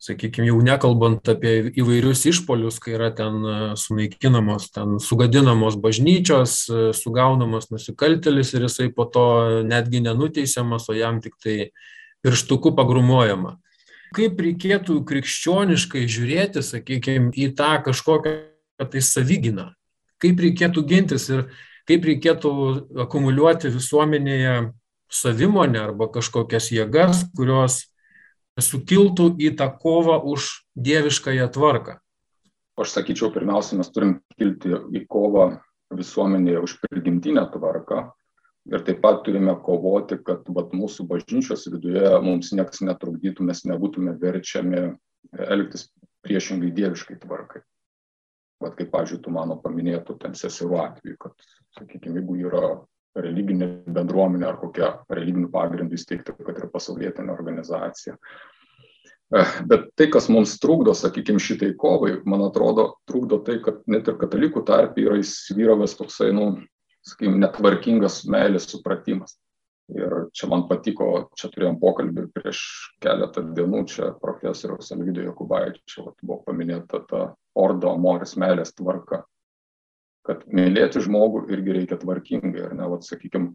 Sakykime, 0.06 0.50
jau 0.50 0.58
nekalbant 0.60 1.24
apie 1.32 1.70
įvairius 1.80 2.26
išpolius, 2.28 2.76
kai 2.84 2.98
yra 2.98 3.08
ten 3.16 3.38
e, 3.40 3.54
sunaikinamos, 3.80 4.66
ten 4.74 4.98
sugadinamos 5.00 5.78
bažnyčios, 5.80 6.56
e, 6.68 6.82
sugaunamos 6.94 7.70
nusikaltelis 7.72 8.52
ir 8.52 8.66
jisai 8.68 8.90
po 8.92 9.08
to 9.08 9.24
netgi 9.64 10.02
nenuteisiamas, 10.04 10.90
o 10.92 10.98
jam 10.98 11.22
tik 11.24 11.40
tai 11.40 11.56
pirštuku 12.20 12.74
pagrumuojama 12.76 13.56
kaip 14.16 14.40
reikėtų 14.40 15.00
krikščioniškai 15.06 16.04
žiūrėti, 16.10 16.62
sakykime, 16.64 17.32
į 17.36 17.50
tą 17.58 17.76
kažkokią 17.86 18.34
tai 18.92 19.02
savyginą, 19.04 19.70
kaip 20.22 20.40
reikėtų 20.44 20.84
gintis? 20.88 21.28
Ir 21.32 21.46
kaip 21.86 22.08
reikėtų 22.08 22.52
akumuliuoti 23.06 23.70
visuomenėje 23.74 24.56
savimonę 25.12 25.84
arba 25.84 26.08
kažkokias 26.12 26.72
jėgas, 26.74 27.26
kurios 27.36 27.84
sukiltų 28.58 29.34
į 29.42 29.52
tą 29.60 29.68
kovą 29.80 30.18
už 30.26 30.50
dieviškąją 30.74 31.48
tvarką. 31.54 31.98
Aš 32.76 32.92
sakyčiau, 32.92 33.30
pirmiausia, 33.32 33.78
mes 33.80 33.88
turim 33.92 34.18
kilti 34.36 34.74
į 34.96 35.06
kovą 35.08 35.48
visuomenėje 35.96 36.62
už 36.66 36.78
prigimtinę 36.82 37.46
tvarką, 37.54 38.02
ir 38.72 38.82
taip 38.86 39.00
pat 39.04 39.22
turime 39.26 39.54
kovoti, 39.64 40.18
kad 40.26 40.48
vat, 40.54 40.74
mūsų 40.76 41.06
bažnyčios 41.10 41.66
viduje 41.70 42.10
mums 42.24 42.52
niekas 42.56 42.82
netrukdytų, 42.84 43.46
mes 43.46 43.62
nebūtume 43.68 44.16
verčiami 44.20 44.82
elgtis 45.46 45.88
priešingai 46.26 46.72
dieviškai 46.74 47.20
tvarkai. 47.22 47.62
Vat 48.64 48.76
kaip, 48.78 48.88
pažiūrėjau, 48.92 49.22
tu 49.26 49.32
mano 49.34 49.58
paminėtų 49.60 50.16
ten 50.22 50.36
seserų 50.38 50.78
atveju, 50.80 51.16
kad, 51.26 51.48
sakykime, 51.76 52.22
jeigu 52.22 52.38
yra 52.48 52.68
religinė 53.16 53.68
bendruomenė 53.96 54.46
ar 54.48 54.58
kokia 54.60 54.92
religinių 55.12 55.50
pagrindų 55.52 55.96
įsteigta, 55.96 56.34
kad 56.36 56.60
ir 56.60 56.70
pasaulietinė 56.72 57.32
organizacija. 57.32 58.16
Bet 59.66 59.88
tai, 59.98 60.06
kas 60.12 60.28
mums 60.30 60.54
trukdo, 60.62 60.94
sakykime, 60.94 61.42
šitai 61.42 61.72
kovai, 61.80 62.20
man 62.28 62.44
atrodo, 62.46 62.92
trukdo 63.10 63.40
tai, 63.44 63.58
kad 63.64 63.80
net 63.90 64.08
ir 64.08 64.18
katalikų 64.20 64.62
tarp 64.68 65.00
yra 65.02 65.18
įsivyravęs 65.18 65.96
toksai, 65.98 66.30
nu, 66.36 66.52
sakykime, 67.06 67.40
netvarkingas 67.42 68.22
meilės 68.30 68.68
supratimas. 68.70 69.34
Ir 69.94 70.14
čia 70.34 70.48
man 70.50 70.64
patiko, 70.66 71.28
čia 71.38 71.46
turėjom 71.52 71.76
pokalbį 71.78 72.26
prieš 72.34 72.60
keletą 73.02 73.44
dienų, 73.54 73.84
čia 73.92 74.08
profesoriaus 74.18 74.90
Alvydo 74.90 75.22
Jokubaičio 75.22 76.08
buvo 76.22 76.40
paminėta 76.48 77.04
ta 77.06 77.20
ordo 77.54 77.92
amoris 77.94 78.34
meilės 78.40 78.74
tvarka. 78.74 79.22
Kad 80.26 80.42
mylėti 80.50 81.04
žmogų 81.04 81.44
irgi 81.54 81.76
reikia 81.76 82.00
tvarkingai, 82.02 82.64
ar 82.66 82.74
ne, 82.74 82.88
vat, 82.90 83.06
sakykime, 83.06 83.52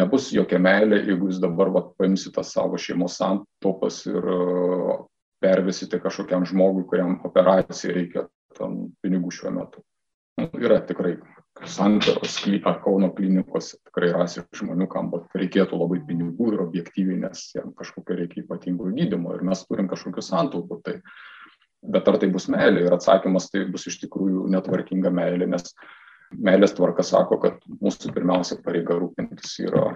nebus 0.00 0.30
jokia 0.32 0.62
meilė, 0.64 1.02
jeigu 1.10 1.28
jūs 1.28 1.42
dabar 1.44 1.68
vat, 1.74 1.92
paimsite 2.00 2.40
savo 2.46 2.80
šeimos 2.80 3.18
santopas 3.20 4.00
ir 4.08 4.30
pervesite 5.44 6.00
kažkokiam 6.00 6.46
žmogui, 6.48 6.86
kuriam 6.88 7.18
operacijai 7.28 7.98
reikia 8.00 8.24
tam 8.56 8.86
pinigų 9.04 9.34
šiuo 9.34 9.52
metu. 9.58 9.84
Nu, 10.40 10.48
yra 10.60 10.80
tikrai 10.84 11.18
santaros 11.64 12.36
ar 12.64 12.80
Kauno 12.84 13.10
klinikose 13.16 13.78
tikrai 13.86 14.12
rasi 14.12 14.42
žmonių, 14.54 14.88
kam 14.92 15.10
reikėtų 15.34 15.78
labai 15.80 16.00
pinigų 16.06 16.52
ir 16.52 16.64
objektyviai, 16.66 17.20
nes 17.22 17.50
jam 17.54 17.72
kažkokio 17.76 18.18
reikia 18.20 18.42
ypatingo 18.44 18.90
gydymo 18.92 19.34
ir 19.34 19.44
mes 19.46 19.64
turim 19.66 19.88
kažkokių 19.88 20.22
santaupų. 20.22 20.80
Tai, 20.84 20.96
bet 21.82 22.08
ar 22.08 22.18
tai 22.20 22.28
bus 22.32 22.48
meilė? 22.52 22.84
Ir 22.84 22.96
atsakymas 22.96 23.48
tai 23.50 23.64
bus 23.70 23.86
iš 23.88 24.00
tikrųjų 24.04 24.48
netvarkinga 24.52 25.12
meilė, 25.14 25.48
nes 25.48 25.72
meilės 26.34 26.74
tvarka 26.76 27.04
sako, 27.06 27.38
kad 27.40 27.60
mūsų 27.80 28.12
pirmiausia 28.14 28.58
pareiga 28.64 28.96
rūpintis 28.98 29.56
yra 29.64 29.94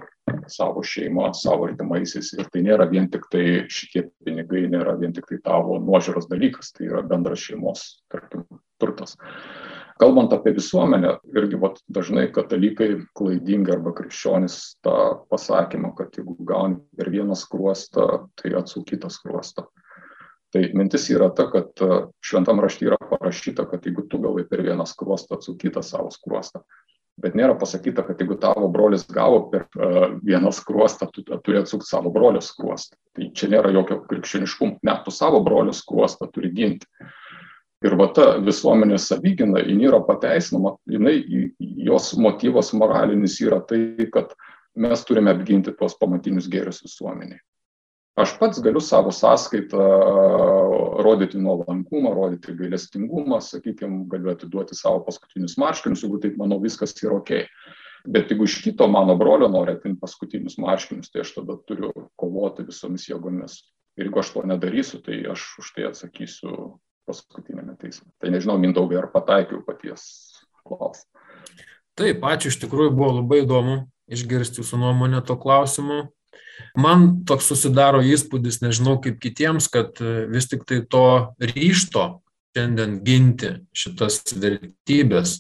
savo 0.50 0.82
šeimą, 0.86 1.30
savo 1.36 1.66
artimaisiais. 1.68 2.32
Ir 2.38 2.48
tai 2.52 2.62
nėra 2.66 2.86
vien 2.90 3.10
tik 3.10 3.26
tai 3.32 3.44
šitie 3.72 4.06
pinigai, 4.24 4.64
nėra 4.70 4.96
vien 5.00 5.12
tik 5.16 5.28
tai 5.28 5.40
tavo 5.44 5.80
nuožiūros 5.82 6.30
dalykas, 6.30 6.72
tai 6.76 6.88
yra 6.88 7.02
bendras 7.06 7.42
šeimos, 7.44 7.84
tarkim, 8.12 8.46
turtas. 8.80 9.16
Kalbant 10.00 10.32
apie 10.32 10.54
visuomenę, 10.56 11.10
irgi 11.36 11.58
vat, 11.60 11.76
dažnai 11.92 12.30
katalikai 12.32 12.94
klaidingai 13.18 13.74
arba 13.76 13.92
krikščionis 13.98 14.56
tą 14.84 14.94
pasakymą, 15.28 15.92
kad 15.98 16.16
jeigu 16.16 16.38
gauni 16.48 16.80
per 16.96 17.10
vieną 17.12 17.36
skruostą, 17.36 18.06
tai 18.40 18.54
atsuk 18.56 18.86
kitą 18.88 19.10
skruostą. 19.12 19.66
Tai 20.50 20.62
mintis 20.74 21.04
yra 21.12 21.28
ta, 21.36 21.46
kad 21.52 21.84
e, 21.84 21.98
šventam 22.24 22.62
raštį 22.64 22.88
yra 22.88 22.98
parašyta, 23.12 23.68
kad 23.70 23.84
jeigu 23.86 24.06
tu 24.10 24.18
gavai 24.24 24.46
per 24.48 24.64
vieną 24.66 24.88
skruostą, 24.88 25.36
atsuk 25.36 25.60
kitą 25.60 25.84
savo 25.86 26.08
skruostą. 26.10 26.64
Bet 27.20 27.36
nėra 27.36 27.54
pasakyta, 27.60 28.02
kad 28.06 28.20
jeigu 28.22 28.38
tavo 28.40 28.70
brolis 28.72 29.04
gavo 29.12 29.42
per 29.52 29.66
uh, 29.76 30.14
vieną 30.24 30.52
skruostą, 30.56 31.10
tu 31.12 31.20
turi 31.26 31.58
atsukti 31.60 31.84
savo 31.84 32.08
brolio 32.14 32.40
skruostą. 32.40 32.96
Tai 33.16 33.26
čia 33.36 33.50
nėra 33.52 33.72
jokio 33.74 33.98
krikščioniškumo, 34.08 34.78
net 34.88 35.02
tu 35.04 35.12
savo 35.12 35.42
brolio 35.44 35.74
skruostą 35.76 36.30
turi 36.32 36.48
ginti. 36.56 36.88
Ir 37.80 37.96
va 37.96 38.10
ta 38.12 38.24
visuomenės 38.44 39.06
savigina, 39.08 39.62
jin 39.64 39.80
yra 39.88 40.02
pateisinama, 40.04 40.74
jinai, 40.90 41.14
jos 41.58 42.10
motyvas 42.20 42.74
moralinis 42.76 43.38
yra 43.40 43.62
tai, 43.64 43.80
kad 44.12 44.34
mes 44.76 45.04
turime 45.08 45.32
apginti 45.32 45.72
tuos 45.78 45.96
pamatinius 45.96 46.48
gėrius 46.52 46.82
visuomeniai. 46.84 47.40
Aš 48.20 48.34
pats 48.36 48.60
galiu 48.60 48.82
savo 48.84 49.12
sąskaitą 49.14 49.80
rodyti 51.00 51.38
nuolankumą, 51.40 52.12
rodyti 52.14 52.52
gailestingumą, 52.58 53.38
sakykime, 53.40 54.04
galiu 54.12 54.34
atiduoti 54.34 54.76
savo 54.76 55.00
paskutinius 55.06 55.56
marškinius, 55.62 56.02
jeigu 56.04 56.20
taip 56.20 56.36
manau 56.36 56.60
viskas 56.60 56.92
yra 57.00 57.16
ok. 57.16 57.32
Bet 58.04 58.32
jeigu 58.32 58.44
iš 58.48 58.58
kito 58.64 58.88
mano 58.92 59.16
brolio 59.16 59.48
nori 59.48 59.72
atimti 59.76 60.00
paskutinius 60.02 60.58
marškinius, 60.60 61.08
tai 61.14 61.24
aš 61.24 61.32
tada 61.38 61.56
turiu 61.68 61.94
kovoti 62.20 62.66
visomis 62.68 63.08
jėgomis. 63.08 63.60
Ir 63.96 64.08
jeigu 64.08 64.20
aš 64.20 64.34
to 64.36 64.44
nedarysiu, 64.52 65.00
tai 65.06 65.22
aš 65.32 65.46
už 65.62 65.72
tai 65.76 65.88
atsakysiu 65.88 66.76
paskutinėme 67.10 67.74
teisme. 67.80 68.08
Tai 68.22 68.30
nežinau, 68.32 68.58
Mindaugai, 68.62 69.00
ar 69.02 69.10
pataikiau 69.10 69.64
paties 69.66 70.06
klausimą. 70.62 71.08
Taip, 71.98 72.22
ačiū, 72.24 72.52
iš 72.52 72.60
tikrųjų 72.62 72.94
buvo 72.94 73.18
labai 73.18 73.42
įdomu 73.42 73.76
išgirsti 74.10 74.62
jūsų 74.62 74.78
nuomonę 74.80 75.20
to 75.26 75.36
klausimu. 75.40 76.06
Man 76.78 77.22
toks 77.28 77.48
susidaro 77.50 78.02
įspūdis, 78.04 78.60
nežinau 78.62 78.98
kaip 79.02 79.18
kitiems, 79.22 79.68
kad 79.72 79.98
e, 80.02 80.26
vis 80.30 80.48
tik 80.50 80.66
tai 80.68 80.82
to 80.92 81.04
ryšto 81.40 82.06
šiandien 82.54 82.98
ginti 83.06 83.52
šitas 83.76 84.20
vertybės, 84.36 85.36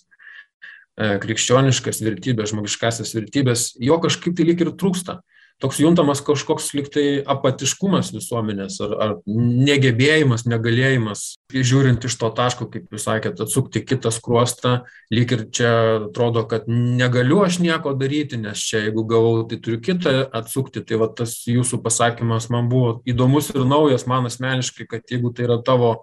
e, 0.96 1.18
krikščioniškas 1.22 2.00
vertybės, 2.06 2.54
žmogiškasias 2.54 3.12
vertybės, 3.18 3.66
jo 3.82 3.98
kažkaip 4.02 4.38
tai 4.38 4.48
lyg 4.48 4.64
ir 4.64 4.72
trūksta 4.80 5.20
toks 5.60 5.78
juntamas 5.80 6.22
kažkoks 6.24 6.70
liktai 6.76 7.04
apatiškumas 7.28 8.10
visuomenės 8.14 8.78
ar, 8.84 8.94
ar 9.04 9.12
negebėjimas, 9.28 10.46
negalėjimas, 10.48 11.24
žiūrint 11.52 12.06
iš 12.08 12.16
to 12.20 12.30
taško, 12.36 12.68
kaip 12.72 12.94
jūs 12.94 13.04
sakėt, 13.04 13.42
atsukti 13.44 13.82
kitą 13.84 14.12
skruostą, 14.14 14.74
lyg 15.12 15.34
ir 15.36 15.44
čia 15.52 15.72
atrodo, 16.06 16.46
kad 16.48 16.68
negaliu 16.70 17.42
aš 17.44 17.60
nieko 17.60 17.92
daryti, 17.98 18.40
nes 18.40 18.62
čia 18.64 18.86
jeigu 18.86 19.04
gavau, 19.10 19.44
tai 19.50 19.60
turiu 19.60 19.82
kitą 19.84 20.16
atsukti. 20.40 20.84
Tai 20.86 21.02
va 21.04 21.10
tas 21.20 21.36
jūsų 21.48 21.82
pasakymas 21.84 22.48
man 22.52 22.72
buvo 22.72 22.96
įdomus 23.08 23.52
ir 23.52 23.68
naujas 23.68 24.08
man 24.08 24.30
asmeniškai, 24.30 24.88
kad 24.88 25.12
jeigu 25.12 25.34
tai 25.36 25.48
yra 25.50 25.60
tavo 25.66 25.94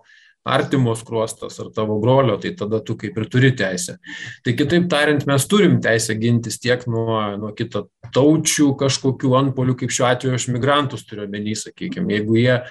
artimos 0.48 1.04
kruostas 1.06 1.60
ar 1.62 1.70
tavo 1.76 2.00
brolio, 2.02 2.38
tai 2.42 2.54
tada 2.58 2.80
tu 2.84 2.96
kaip 3.00 3.18
ir 3.18 3.28
turi 3.32 3.52
teisę. 3.58 3.98
Tai 4.46 4.56
kitaip 4.58 4.90
tariant, 4.92 5.26
mes 5.28 5.48
turim 5.52 5.80
teisę 5.84 6.16
gintis 6.20 6.60
tiek 6.64 6.86
nuo, 6.90 7.20
nuo 7.40 7.54
kito 7.58 7.88
taučių 8.16 8.72
kažkokių 8.80 9.34
antpolių, 9.42 9.78
kaip 9.82 9.94
šiuo 9.94 10.08
atveju 10.12 10.38
aš 10.38 10.50
migrantus 10.54 11.06
turiu 11.08 11.28
menį, 11.32 11.58
sakykime, 11.68 12.16
jeigu 12.18 12.40
jie 12.40 12.62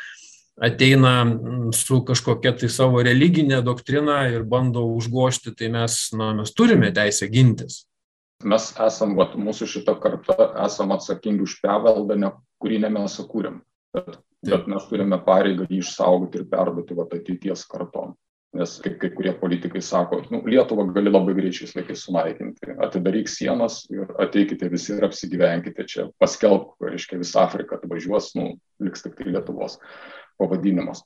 ateina 0.57 1.25
mm, 1.25 1.73
su 1.77 2.01
kažkokia 2.05 2.55
tai 2.57 2.71
savo 2.73 3.03
religinė 3.05 3.61
doktrina 3.65 4.23
ir 4.33 4.47
bando 4.49 4.87
užgošti, 4.97 5.53
tai 5.57 5.69
mes, 5.75 5.99
na, 6.17 6.33
mes 6.41 6.55
turime 6.57 6.93
teisę 6.97 7.29
gintis. 7.33 7.85
Mes 8.45 8.69
esam, 8.85 9.15
vat, 9.17 9.37
mūsų 9.41 9.69
šitą 9.69 9.97
kartą 10.01 10.51
esam 10.65 10.93
atsakingi 10.97 11.45
už 11.45 11.59
peveldą, 11.65 12.19
ne, 12.21 12.33
kurį 12.61 12.83
ne 12.85 12.93
mes 12.93 13.17
sukūrėm. 13.17 13.63
Bet 13.97 14.19
bet 14.45 14.69
mes 14.71 14.87
turime 14.91 15.19
pareigą 15.25 15.67
jį 15.71 15.81
išsaugoti 15.83 16.41
ir 16.41 16.47
perduoti 16.51 16.97
vat, 16.99 17.15
ateities 17.17 17.65
kartom. 17.71 18.15
Nes 18.57 18.77
kaip 18.81 18.95
kai 19.01 19.11
kurie 19.13 19.33
politikai 19.37 19.83
sako, 19.85 20.23
nu, 20.33 20.41
Lietuvą 20.49 20.87
gali 20.95 21.11
labai 21.11 21.35
greičiais 21.37 21.75
laikais 21.77 22.07
sunaikinti. 22.07 22.77
Atidaryk 22.87 23.29
sienas 23.29 23.83
ir 23.93 24.09
ateikite 24.23 24.71
visi 24.73 24.95
ir 24.95 25.05
apsigyvenkite 25.05 25.85
čia. 25.91 26.07
Paskelbk, 26.23 26.79
reiškia, 26.81 27.21
visą 27.21 27.43
Afriką 27.43 27.77
atvažiuos, 27.77 28.31
nu, 28.39 28.55
liks 28.81 29.05
tik 29.05 29.19
tai 29.19 29.29
Lietuvos 29.29 29.77
pavadinimas. 30.41 31.05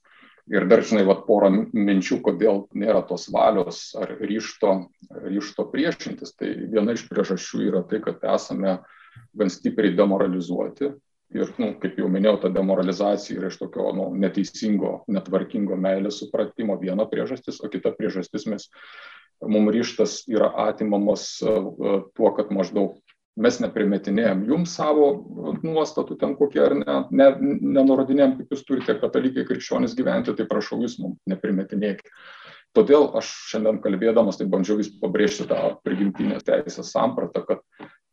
Ir 0.51 0.67
dar, 0.71 0.83
žinai, 0.87 1.03
vat, 1.09 1.25
porą 1.27 1.51
minčių, 1.75 2.21
kodėl 2.27 2.65
nėra 2.79 3.03
tos 3.07 3.29
valios 3.33 3.83
ar 3.99 4.15
ryšto, 4.19 4.77
ryšto 5.27 5.67
priešintis. 5.73 6.35
Tai 6.39 6.49
viena 6.71 6.95
iš 6.95 7.07
priežasčių 7.11 7.67
yra 7.67 7.83
tai, 7.87 8.03
kad 8.05 8.23
esame 8.37 8.79
gan 9.35 9.51
stipriai 9.51 9.97
demoralizuoti 9.99 10.93
ir, 11.35 11.53
nu, 11.63 11.71
kaip 11.83 11.99
jau 12.01 12.09
minėjau, 12.11 12.41
ta 12.45 12.51
demoralizacija 12.55 13.39
yra 13.39 13.51
iš 13.51 13.61
tokio 13.61 13.91
nu, 13.97 14.09
neteisingo, 14.19 15.01
netvarkingo 15.11 15.79
meilės 15.81 16.21
supratimo 16.23 16.77
viena 16.81 17.07
priežastis, 17.11 17.61
o 17.63 17.71
kita 17.73 17.95
priežastis 17.97 18.47
mes, 18.51 18.69
mums 19.41 19.75
ryštas 19.75 20.19
yra 20.31 20.51
atimamas 20.67 21.31
e, 21.43 21.55
tuo, 22.17 22.33
kad 22.37 22.53
maždaug 22.55 22.99
mes 23.41 23.61
neprimetinėjom 23.63 24.43
jums 24.49 24.75
savo 24.77 25.07
nuostatų 25.63 26.19
ten 26.21 26.35
kokie 26.37 26.61
ar 26.65 26.75
ne, 26.77 26.97
ne, 27.15 27.29
nenurodinėjom, 27.79 28.37
kaip 28.41 28.55
jūs 28.55 28.67
turite 28.69 28.99
katalikai 29.01 29.47
krikščionys 29.49 29.97
gyventi, 29.97 30.35
tai 30.37 30.49
prašau 30.51 30.81
jūs 30.83 30.99
mums 31.01 31.21
neprimetinėkite. 31.31 32.13
Todėl 32.77 33.09
aš 33.19 33.31
šiandien 33.51 33.81
kalbėdamas, 33.83 34.37
tai 34.39 34.47
bandžiau 34.51 34.77
vis 34.79 34.93
pabrėžti 35.01 35.49
tą 35.51 35.73
prigimtinės 35.87 36.45
teisės 36.47 36.93
sampratą, 36.95 37.43
kad 37.49 37.65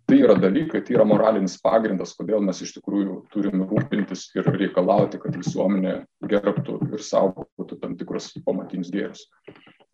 tai 0.07 0.21
yra 0.23 0.37
dalykai, 0.39 0.81
tai 0.85 0.95
yra 0.95 1.05
moralinis 1.07 1.57
pagrindas, 1.59 2.13
kodėl 2.15 2.39
mes 2.45 2.61
iš 2.63 2.77
tikrųjų 2.77 3.17
turime 3.33 3.67
rūpintis 3.67 4.29
ir 4.37 4.47
reikalauti, 4.55 5.19
kad 5.19 5.35
visuomenė 5.35 5.97
gerbtų 6.31 6.77
ir 6.87 7.03
saugotų 7.03 7.79
tam 7.81 7.97
tikrus 7.99 8.31
pamatinius 8.45 8.93
gėrius. 8.93 9.25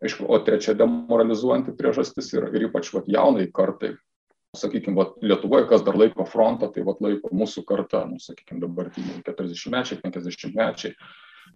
Aišku, 0.04 0.28
o 0.28 0.38
trečia 0.46 0.76
demoralizuojanti 0.78 1.74
priežastis 1.80 2.30
yra 2.36 2.52
ir 2.54 2.68
ypač 2.68 2.92
vat, 2.94 3.10
jaunai 3.10 3.48
kartai. 3.56 3.96
Sakykime, 4.54 5.00
vat, 5.00 5.16
Lietuvoje, 5.26 5.66
kas 5.72 5.82
dar 5.82 5.98
laiko 5.98 6.28
frontą, 6.30 6.70
tai 6.70 6.84
vat, 6.86 7.00
laiko 7.02 7.32
mūsų 7.34 7.64
karta, 7.66 8.04
nu, 8.06 8.20
sakykime, 8.22 8.62
dabartiniai 8.62 9.24
40-mečiai, 9.26 9.98
50-mečiai. 10.04 10.94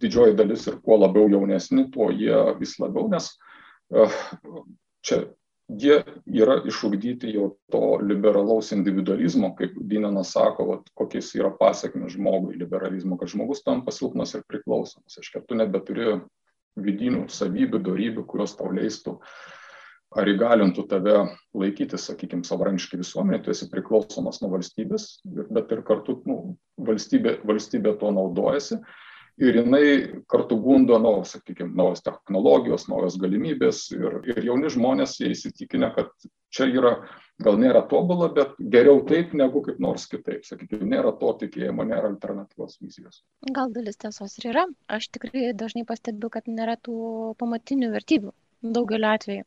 Didžioji 0.02 0.34
dalis 0.38 0.66
ir 0.66 0.80
kuo 0.82 0.98
labiau 0.98 1.28
jaunesni, 1.30 1.86
tuo 1.94 2.08
jie 2.10 2.34
vis 2.58 2.74
labiau, 2.82 3.06
nes 3.12 3.30
uh, 3.94 4.18
čia 5.06 5.22
jie 5.68 5.98
yra 6.32 6.58
išugdyti 6.66 7.34
jau 7.34 7.50
to 7.72 7.98
liberalaus 8.00 8.72
individualizmo, 8.72 9.52
kaip 9.58 9.76
Dinenas 9.90 10.32
sako, 10.32 10.66
vat, 10.72 10.88
kokiais 10.96 11.28
yra 11.36 11.50
pasiekmes 11.58 12.16
žmogui 12.16 12.56
liberalizmo, 12.56 13.18
kad 13.20 13.28
žmogus 13.32 13.62
tampa 13.66 13.92
silpnas 13.92 14.34
ir 14.38 14.46
priklausomas. 14.48 15.20
Aš 15.20 15.30
kad 15.34 15.46
tu 15.48 15.58
nebeturi 15.58 16.18
vidinių 16.78 17.26
savybių, 17.32 17.82
darybių, 17.84 18.24
kurios 18.28 18.56
tau 18.56 18.70
leistų 18.72 19.18
ar 20.16 20.28
įgalintų 20.30 20.86
tave 20.88 21.16
laikyti, 21.58 21.98
sakykime, 22.00 22.46
savarankiškai 22.48 23.00
visuomenė, 23.02 23.42
tu 23.44 23.52
esi 23.52 23.68
priklausomas 23.68 24.40
nuo 24.40 24.54
valstybės, 24.54 25.18
bet 25.26 25.74
ir 25.74 25.82
kartu 25.84 26.16
nu, 26.28 26.38
valstybė, 26.80 27.38
valstybė 27.48 27.92
tuo 28.00 28.14
naudojasi 28.16 28.80
ir 29.38 29.60
jinai 29.60 29.84
kartu 30.30 30.58
gundo, 30.62 30.98
nu, 31.02 31.12
sakykime, 31.28 31.70
naujos 31.78 32.02
technologijos, 32.06 32.88
naujos 32.90 33.18
galimybės 33.22 33.84
ir, 33.94 34.20
ir 34.28 34.42
jauni 34.50 34.70
žmonės 34.74 35.18
jie 35.20 35.30
įsitikinę, 35.34 35.92
kad 35.94 36.10
čia 36.54 36.68
yra, 36.72 36.94
gal 37.44 37.58
nėra 37.60 37.84
tobula, 37.90 38.30
bet 38.34 38.56
geriau 38.72 39.02
taip 39.08 39.34
negu 39.38 39.62
kaip 39.66 39.78
nors 39.82 40.08
kitaip. 40.10 40.44
Sakykime, 40.48 40.88
nėra 40.90 41.12
to 41.20 41.32
tikėjimo, 41.42 41.86
nėra 41.86 42.10
alternatyvos 42.12 42.80
vizijos. 42.82 43.22
Gal 43.54 43.72
dalis 43.74 44.00
tiesos 44.00 44.38
ir 44.40 44.50
yra. 44.52 44.66
Aš 44.98 45.10
tikrai 45.14 45.52
dažnai 45.56 45.86
pastebiu, 45.88 46.32
kad 46.34 46.50
nėra 46.50 46.78
tų 46.80 46.98
pamatinių 47.40 47.92
vertybių 47.94 48.34
daugeliu 48.74 49.12
atveju. 49.12 49.46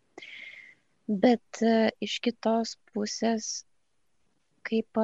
Bet 1.12 1.64
e, 1.66 1.92
iš 2.00 2.20
kitos 2.24 2.78
pusės, 2.94 3.66
kaip 4.68 5.02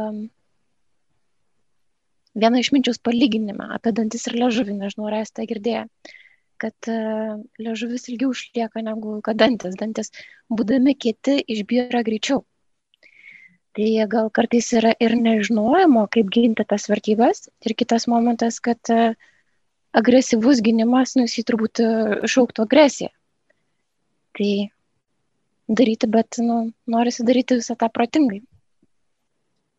viena 2.44 2.62
išminčiaus 2.62 3.02
palyginime 3.04 3.72
apie 3.78 3.94
dantis 3.98 4.28
ir 4.30 4.38
liežuvį, 4.42 4.78
nežinau, 4.82 5.10
ar 5.10 5.20
esate 5.22 5.48
girdėję, 5.50 5.86
kad 6.62 6.90
e, 6.92 6.98
liežuvis 7.62 8.08
ilgiau 8.12 8.34
išlieka 8.36 8.84
negu 8.86 9.18
kad 9.26 9.40
dantis. 9.42 9.78
Dantis, 9.80 10.14
būdami 10.54 10.96
kieti, 10.98 11.40
išbyra 11.56 12.04
greičiau. 12.08 12.44
Tai 13.78 13.90
gal 14.10 14.32
kartais 14.34 14.72
yra 14.74 14.96
ir 15.06 15.14
nežinojimo, 15.22 16.08
kaip 16.14 16.32
ginti 16.34 16.66
tas 16.66 16.88
vertybės. 16.90 17.44
Ir 17.62 17.76
kitas 17.78 18.08
momentas, 18.10 18.58
kad 18.68 18.94
e, 18.94 19.12
agresyvus 19.98 20.64
gynimas, 20.66 21.14
nu, 21.18 21.28
jis 21.30 21.46
turbūt 21.46 21.84
e, 21.84 21.92
šauktų 22.26 22.66
agresiją. 22.66 23.14
Tai 24.38 24.52
daryti, 25.68 26.10
bet, 26.10 26.40
nu, 26.42 26.58
norisi 26.90 27.26
daryti 27.28 27.60
visą 27.62 27.78
tą 27.78 27.90
protingai. 27.94 28.42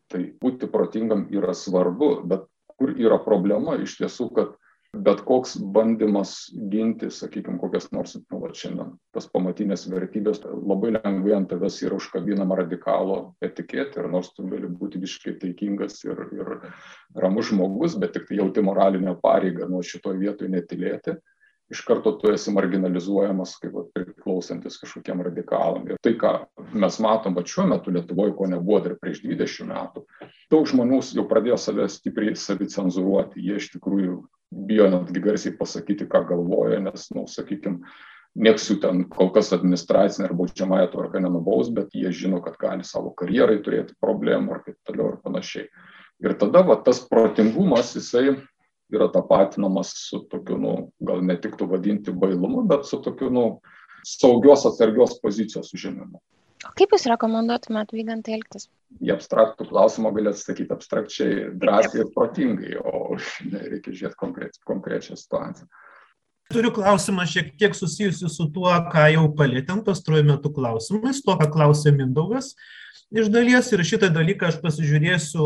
Tai 0.09 0.23
būti 0.41 0.69
protingam 0.71 1.27
yra 1.33 1.53
svarbu, 1.53 2.09
bet 2.29 2.47
kur 2.79 2.95
yra 2.97 3.19
problema 3.21 3.75
iš 3.77 3.99
tiesų, 3.99 4.29
kad 4.35 4.55
bet 4.93 5.21
koks 5.21 5.53
bandymas 5.73 6.49
ginti, 6.71 7.11
sakykime, 7.13 7.59
kokias 7.61 7.91
nors, 7.93 8.15
nu, 8.17 8.39
va, 8.41 8.49
šiandien 8.57 8.95
tas 9.13 9.27
pamatinės 9.29 9.85
vertybės, 9.91 10.41
labai 10.43 10.95
lengvai 10.95 11.35
ant 11.37 11.49
tavęs 11.51 11.77
yra 11.85 11.99
užkabinama 11.99 12.57
radikalo 12.63 13.19
etiketė 13.45 14.01
ir 14.01 14.09
nors 14.09 14.31
tu 14.33 14.47
gali 14.49 14.69
būti 14.81 15.01
visiškai 15.03 15.35
taikingas 15.43 16.01
ir, 16.07 16.23
ir 16.33 16.55
ramus 17.21 17.51
žmogus, 17.51 17.99
bet 18.01 18.15
tik 18.17 18.25
tai 18.29 18.39
jauti 18.41 18.65
moralinę 18.65 19.13
pareigą 19.21 19.69
nuo 19.69 19.83
šitoje 19.85 20.23
vietoje 20.23 20.49
netilėti, 20.55 21.19
iš 21.69 21.81
karto 21.85 22.11
tu 22.17 22.31
esi 22.33 22.51
marginalizuojamas 22.53 23.55
kaip 23.61 23.77
priklausantis 23.93 24.79
kažkokiem 24.81 25.21
radikalam. 25.27 25.85
Ir 25.89 26.01
tai, 26.03 26.15
ką 26.19 26.33
mes 26.73 26.99
matom, 27.03 27.35
bet 27.37 27.51
šiuo 27.51 27.67
metu 27.69 27.93
Lietuvoje, 27.93 28.33
ko 28.37 28.49
nebuvo 28.49 28.81
dar 28.85 28.97
prieš 29.01 29.21
20 29.25 29.69
metų, 29.69 30.05
daug 30.51 30.69
žmonių 30.69 31.01
jau 31.15 31.25
pradėjo 31.29 31.59
save 31.61 31.87
stipriai 31.93 32.35
savicenzūruoti. 32.37 33.43
Jie 33.45 33.59
iš 33.61 33.69
tikrųjų 33.75 34.19
bijo 34.69 34.89
netgi 34.89 35.21
garsiai 35.23 35.57
pasakyti, 35.57 36.09
ką 36.09 36.25
galvoja, 36.31 36.81
nes, 36.81 37.09
na, 37.13 37.21
nu, 37.21 37.29
sakykime, 37.29 37.93
nieks 38.39 38.69
jų 38.69 38.79
ten 38.81 39.03
kol 39.13 39.29
kas 39.35 39.53
administracinė 39.53 40.29
ar 40.29 40.35
baudžiamąją 40.37 40.91
tvarką 40.93 41.21
nenubaus, 41.21 41.69
bet 41.73 41.93
jie 41.93 42.11
žino, 42.15 42.41
kad 42.45 42.57
gali 42.61 42.85
savo 42.87 43.13
karjerai 43.17 43.59
turėti 43.65 43.97
problemų 44.01 44.57
ir 44.57 44.63
taip 44.65 44.77
toliau 44.89 45.13
ir 45.13 45.19
panašiai. 45.25 45.69
Ir 46.19 46.35
tada 46.39 46.65
va, 46.67 46.75
tas 46.83 46.99
protingumas, 47.07 47.93
jisai 47.95 48.39
yra 48.93 49.09
tapatinamas 49.13 49.93
su 49.95 50.23
tokiu, 50.31 50.57
nu, 50.61 50.73
gal 51.05 51.21
netiktų 51.25 51.67
vadinti 51.69 52.13
bailumu, 52.15 52.63
bet 52.69 52.87
su 52.89 53.01
tokiu, 53.05 53.29
nu, 53.33 53.45
saugios 54.07 54.65
atsargios 54.69 55.17
pozicijos 55.23 55.73
užėmimu. 55.75 56.21
O 56.67 56.71
kaip 56.75 56.91
Jūs 56.91 57.05
rekomenduotumėt 57.07 57.93
vygantai 57.95 58.35
elgtis? 58.35 58.67
Į 58.99 59.13
abstraktų 59.13 59.69
klausimą 59.69 60.11
gali 60.15 60.31
atsakyti 60.33 60.73
abstrakčiai, 60.75 61.35
drąsiai 61.61 62.01
ir 62.03 62.09
protingai, 62.15 62.73
o 62.81 63.15
ne, 63.51 63.61
reikia 63.75 63.93
žiūrėti 63.93 64.19
konkreč, 64.19 64.59
konkrečią 64.67 65.15
situaciją. 65.19 65.69
Turiu 66.49 66.71
klausimą 66.73 67.27
šiek 67.29 67.51
tiek 67.61 67.75
susijusiu 67.77 68.27
su 68.33 68.47
tuo, 68.51 68.71
ką 68.89 69.05
jau 69.13 69.27
palėtėm 69.37 69.83
pastaruoju 69.85 70.25
metu 70.31 70.49
klausimais, 70.55 71.21
to, 71.21 71.35
ką 71.37 71.45
klausė 71.53 71.93
Mindaugas 71.93 72.55
iš 73.13 73.29
dalies 73.33 73.69
ir 73.73 73.85
šitą 73.85 74.09
dalyką 74.13 74.49
aš 74.49 74.57
pasižiūrėsiu 74.63 75.45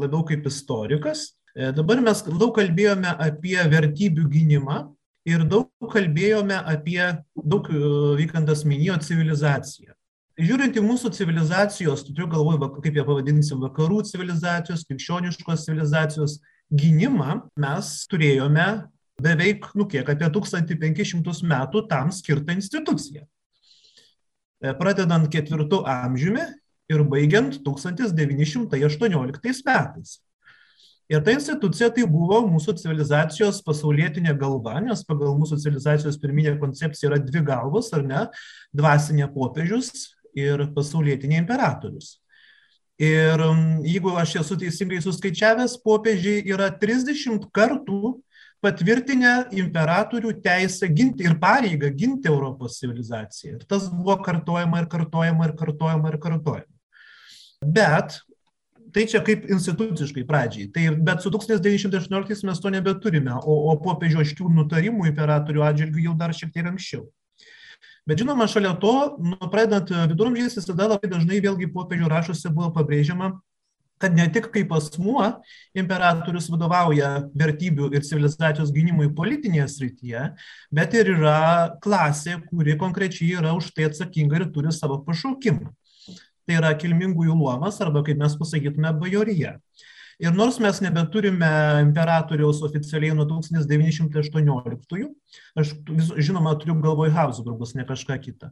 labiau 0.00 0.24
kaip 0.28 0.48
istorikas. 0.48 1.30
E, 1.56 1.72
dabar 1.74 1.98
mes 2.04 2.22
daug 2.28 2.52
kalbėjome 2.54 3.10
apie 3.18 3.58
vertybių 3.72 4.28
gynimą 4.30 4.82
ir 5.28 5.42
daug 5.50 5.70
kalbėjome 5.90 6.54
apie, 6.54 7.00
daug 7.34 7.66
e, 7.72 7.80
vykantas 8.20 8.62
minėjo 8.68 9.00
civilizaciją. 9.08 9.96
Žiūrint 10.40 10.78
į 10.78 10.82
mūsų 10.84 11.10
civilizacijos, 11.12 12.04
turiu 12.06 12.28
galvoj, 12.30 12.56
kaip 12.80 12.94
ją 12.96 13.04
pavadinsim, 13.04 13.58
vakarų 13.60 13.98
civilizacijos, 14.08 14.86
krikščioniškos 14.88 15.66
civilizacijos 15.66 16.38
gynimą, 16.70 17.42
mes 17.60 17.90
turėjome 18.08 18.68
beveik, 19.20 19.66
nu 19.76 19.84
kiek, 19.90 20.08
apie 20.08 20.30
1500 20.32 21.44
metų 21.50 21.82
tam 21.90 22.14
skirtą 22.14 22.54
instituciją. 22.56 23.26
E, 24.62 24.72
pradedant 24.78 25.28
ketvirtų 25.32 25.82
amžiumi 25.88 26.46
ir 26.90 27.04
baigiant 27.10 27.58
1918 27.66 29.62
metais. 29.66 30.20
Ir 31.10 31.24
ta 31.26 31.32
institucija 31.34 31.88
tai 31.90 32.04
buvo 32.06 32.38
mūsų 32.46 32.76
civilizacijos 32.78 33.58
pasaulietinė 33.66 34.30
galva, 34.38 34.76
nes 34.84 35.02
pagal 35.08 35.34
mūsų 35.40 35.58
civilizacijos 35.58 36.20
pirminė 36.22 36.54
koncepcija 36.60 37.10
yra 37.10 37.18
dvi 37.18 37.42
galvos, 37.48 37.88
ar 37.96 38.04
ne, 38.06 38.24
dvasinė 38.76 39.26
popiežius 39.34 39.90
ir 40.38 40.68
pasaulietinė 40.76 41.40
imperatorius. 41.42 42.20
Ir 43.00 43.42
jeigu 43.88 44.14
aš 44.20 44.36
esu 44.44 44.58
teisingai 44.60 45.00
suskaičiavęs, 45.02 45.78
popiežiai 45.82 46.44
yra 46.52 46.68
30 46.78 47.48
kartų 47.58 48.14
patvirtinę 48.62 49.34
imperatorių 49.56 50.34
teisę 50.44 50.88
ginti 50.94 51.24
ir 51.26 51.38
pareigą 51.42 51.90
ginti 51.96 52.28
Europos 52.30 52.78
civilizaciją. 52.78 53.56
Ir 53.56 53.66
tas 53.66 53.88
buvo 53.90 54.18
kartojama 54.22 54.84
ir 54.84 54.90
kartojama 54.92 55.48
ir 55.48 55.56
kartojama 55.58 56.12
ir 56.12 56.20
kartojama. 56.22 56.76
Bet 57.64 58.20
tai 58.94 59.06
čia 59.10 59.20
kaip 59.24 59.46
instituciškai 59.50 60.24
pradžiai. 60.28 60.68
Tai, 60.74 60.84
bet 61.06 61.22
su 61.24 61.32
1918 61.32 62.46
mes 62.48 62.60
to 62.62 62.72
nebeturime, 62.72 63.36
o, 63.40 63.56
o 63.72 63.76
popiežio 63.82 64.22
aškių 64.24 64.50
nutarimų 64.58 65.08
imperatorių 65.12 65.64
atžvilgių 65.68 66.06
jau 66.08 66.16
dar 66.18 66.34
šiek 66.36 66.52
tiek 66.54 66.68
anksčiau. 66.70 67.06
Bet 68.08 68.22
žinoma, 68.22 68.48
šalia 68.50 68.72
to, 68.80 68.94
nu, 69.22 69.36
pradedant 69.52 69.92
viduramžiais, 70.10 70.56
visada 70.58 70.88
labai 70.90 71.10
dažnai 71.10 71.38
vėlgi 71.44 71.68
popiežių 71.70 72.08
rašuose 72.10 72.50
buvo 72.50 72.72
pabrėžiama, 72.74 73.34
kad 74.00 74.14
ne 74.16 74.24
tik 74.32 74.48
kaip 74.54 74.70
asmuo 74.72 75.26
imperatorius 75.76 76.48
vadovauja 76.48 77.10
vertybių 77.36 77.90
ir 77.92 78.06
civilizacijos 78.08 78.72
gynimui 78.72 79.10
politinėje 79.16 79.66
srityje, 79.74 80.24
bet 80.72 80.96
ir 80.96 81.12
yra 81.18 81.40
klasė, 81.84 82.38
kuri 82.48 82.78
konkrečiai 82.80 83.36
yra 83.42 83.52
už 83.58 83.68
tai 83.76 83.90
atsakinga 83.90 84.40
ir 84.40 84.48
turi 84.54 84.72
savo 84.72 85.02
pašaukimą 85.04 85.68
tai 86.46 86.58
yra 86.60 86.72
kilmingųjų 86.78 87.36
luomas 87.36 87.80
arba, 87.84 88.02
kaip 88.06 88.20
mes 88.20 88.36
pasakytume, 88.40 88.92
bajorija. 89.00 89.56
Ir 90.20 90.34
nors 90.36 90.58
mes 90.60 90.80
nebeturime 90.84 91.48
imperatoriaus 91.80 92.58
oficialiai 92.66 93.14
nuo 93.16 93.24
1918, 93.24 95.06
aš 95.56 95.70
žinoma 96.20 96.52
turiu 96.60 96.74
galvoj 96.84 97.08
Habsburgus, 97.14 97.72
ne 97.78 97.86
kažką 97.88 98.18
kitą, 98.20 98.50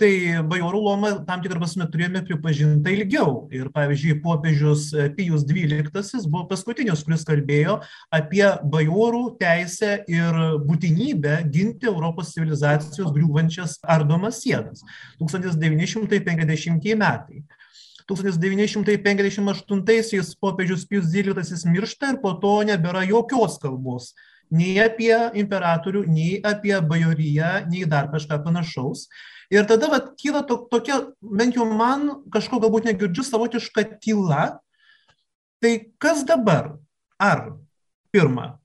tai 0.00 0.10
bajorų 0.50 0.80
luomą 0.82 1.12
tam 1.28 1.44
tikrą 1.44 1.60
prasme 1.62 1.86
turėjome 1.92 2.24
pripažinti 2.26 2.96
ilgiau. 2.96 3.44
Ir 3.54 3.70
pavyzdžiui, 3.74 4.16
popiežius 4.24 4.88
Pijus 5.14 5.46
XII 5.46 6.24
buvo 6.26 6.48
paskutinis, 6.50 7.04
kuris 7.06 7.22
kalbėjo 7.28 7.78
apie 8.10 8.42
bajorų 8.74 9.22
teisę 9.38 10.00
ir 10.10 10.40
būtinybę 10.66 11.38
ginti 11.54 11.86
Europos 11.86 12.34
civilizacijos 12.34 13.14
griūvančias 13.14 13.78
ardomas 13.86 14.42
sienas. 14.42 14.82
1950 15.22 16.98
metai. 16.98 17.46
1958-aisiais 18.10 20.28
popiežius 20.38 20.86
Pijus 20.86 21.06
XII 21.10 21.70
miršta 21.74 22.06
ir 22.14 22.18
po 22.22 22.30
to 22.42 22.54
nebėra 22.68 23.02
jokios 23.08 23.54
kalbos 23.62 24.04
nei 24.50 24.76
apie 24.78 25.14
imperatorių, 25.40 26.04
nei 26.06 26.36
apie 26.46 26.74
bajoriją, 26.78 27.66
nei 27.70 27.86
dar 27.88 28.10
kažką 28.12 28.38
panašaus. 28.44 29.06
Ir 29.50 29.66
tada 29.66 29.90
vat, 29.90 30.12
kyla 30.18 30.42
to, 30.46 30.58
tokia, 30.70 31.00
bent 31.22 31.58
jau 31.58 31.66
man 31.70 32.22
kažko 32.34 32.60
galbūt 32.62 32.90
negirdžiu, 32.90 33.26
savotiška 33.26 33.86
tyla. 34.02 34.58
Tai 35.62 35.72
kas 36.02 36.24
dabar? 36.26 36.76
Ar 37.18 37.56
pirma, 38.12 38.58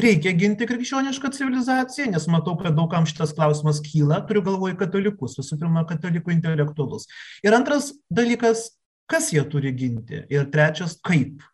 reikia 0.00 0.32
ginti 0.36 0.68
krikščionišką 0.68 1.30
civilizaciją, 1.36 2.10
nes 2.12 2.28
matau, 2.32 2.56
kad 2.60 2.76
daugam 2.76 3.06
šitas 3.08 3.34
klausimas 3.36 3.80
kyla, 3.84 4.20
turiu 4.28 4.44
galvoje 4.46 4.76
katalikus, 4.80 5.38
visų 5.40 5.60
pirma, 5.60 5.86
katalikų 5.88 6.34
intelektualus. 6.36 7.08
Ir 7.46 7.56
antras 7.56 7.92
dalykas, 8.12 8.68
kas 9.10 9.30
jie 9.32 9.44
turi 9.50 9.72
ginti. 9.76 10.24
Ir 10.32 10.50
trečias, 10.52 10.98
kaip. 11.04 11.44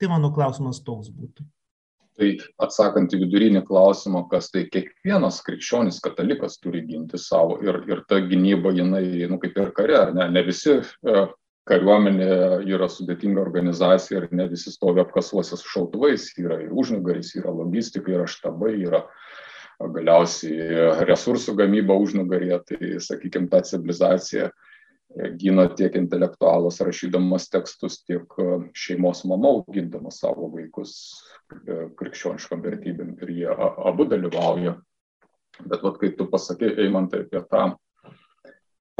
Tai 0.00 0.10
mano 0.10 0.32
klausimas 0.34 0.80
toks 0.84 1.12
būtų. 1.14 1.46
Tai 2.14 2.28
atsakant 2.62 3.14
į 3.14 3.24
vidurinį 3.24 3.64
klausimą, 3.66 4.28
kas 4.30 4.52
tai 4.54 4.68
kiekvienas 4.70 5.40
krikščionis 5.46 5.98
katalikas 6.02 6.60
turi 6.62 6.84
ginti 6.86 7.18
savo 7.18 7.56
ir, 7.64 7.80
ir 7.90 8.04
ta 8.10 8.20
gynyba, 8.22 8.70
jinai, 8.76 9.26
nu, 9.30 9.38
kaip 9.42 9.58
ir 9.58 9.72
kare, 9.74 10.04
ne, 10.14 10.28
ne 10.30 10.42
visi 10.46 10.76
e, 10.78 11.24
kariuomenė 11.68 12.28
yra 12.68 12.88
sudėtinga 12.92 13.40
organizacija 13.40 14.20
ir 14.20 14.28
ne 14.36 14.48
visi 14.50 14.72
stovi 14.72 15.00
apkasuose 15.04 15.56
su 15.56 15.70
šautuvais, 15.70 16.28
yra 16.40 16.60
ir 16.64 16.74
užnugaris, 16.76 17.34
yra 17.40 17.54
logistika, 17.54 18.12
yra 18.12 18.28
štabai, 18.28 18.74
yra 18.84 19.04
galiausiai 19.80 21.04
resursų 21.08 21.56
gamyba 21.58 21.96
užnugarėje, 21.98 22.60
tai 22.68 22.92
sakykime, 23.02 23.50
ta 23.50 23.62
civilizacija 23.66 24.50
gina 25.38 25.66
tiek 25.78 25.94
intelektualas 25.98 26.80
rašydamas 26.82 27.48
tekstus, 27.52 28.00
tiek 28.06 28.28
šeimos 28.76 29.22
mama 29.30 29.52
augindamas 29.58 30.20
savo 30.22 30.48
vaikus 30.52 30.96
krikščioniškam 31.98 32.64
vertybėm 32.64 33.14
ir 33.22 33.32
jie 33.38 33.48
abu 33.50 34.08
dalyvauja. 34.10 34.76
Bet 35.64 35.84
vat, 35.86 36.00
kai 36.00 36.10
tu 36.18 36.26
pasakė, 36.26 36.72
Eimantai, 36.82 37.24
apie 37.28 37.40
tą 37.46 37.66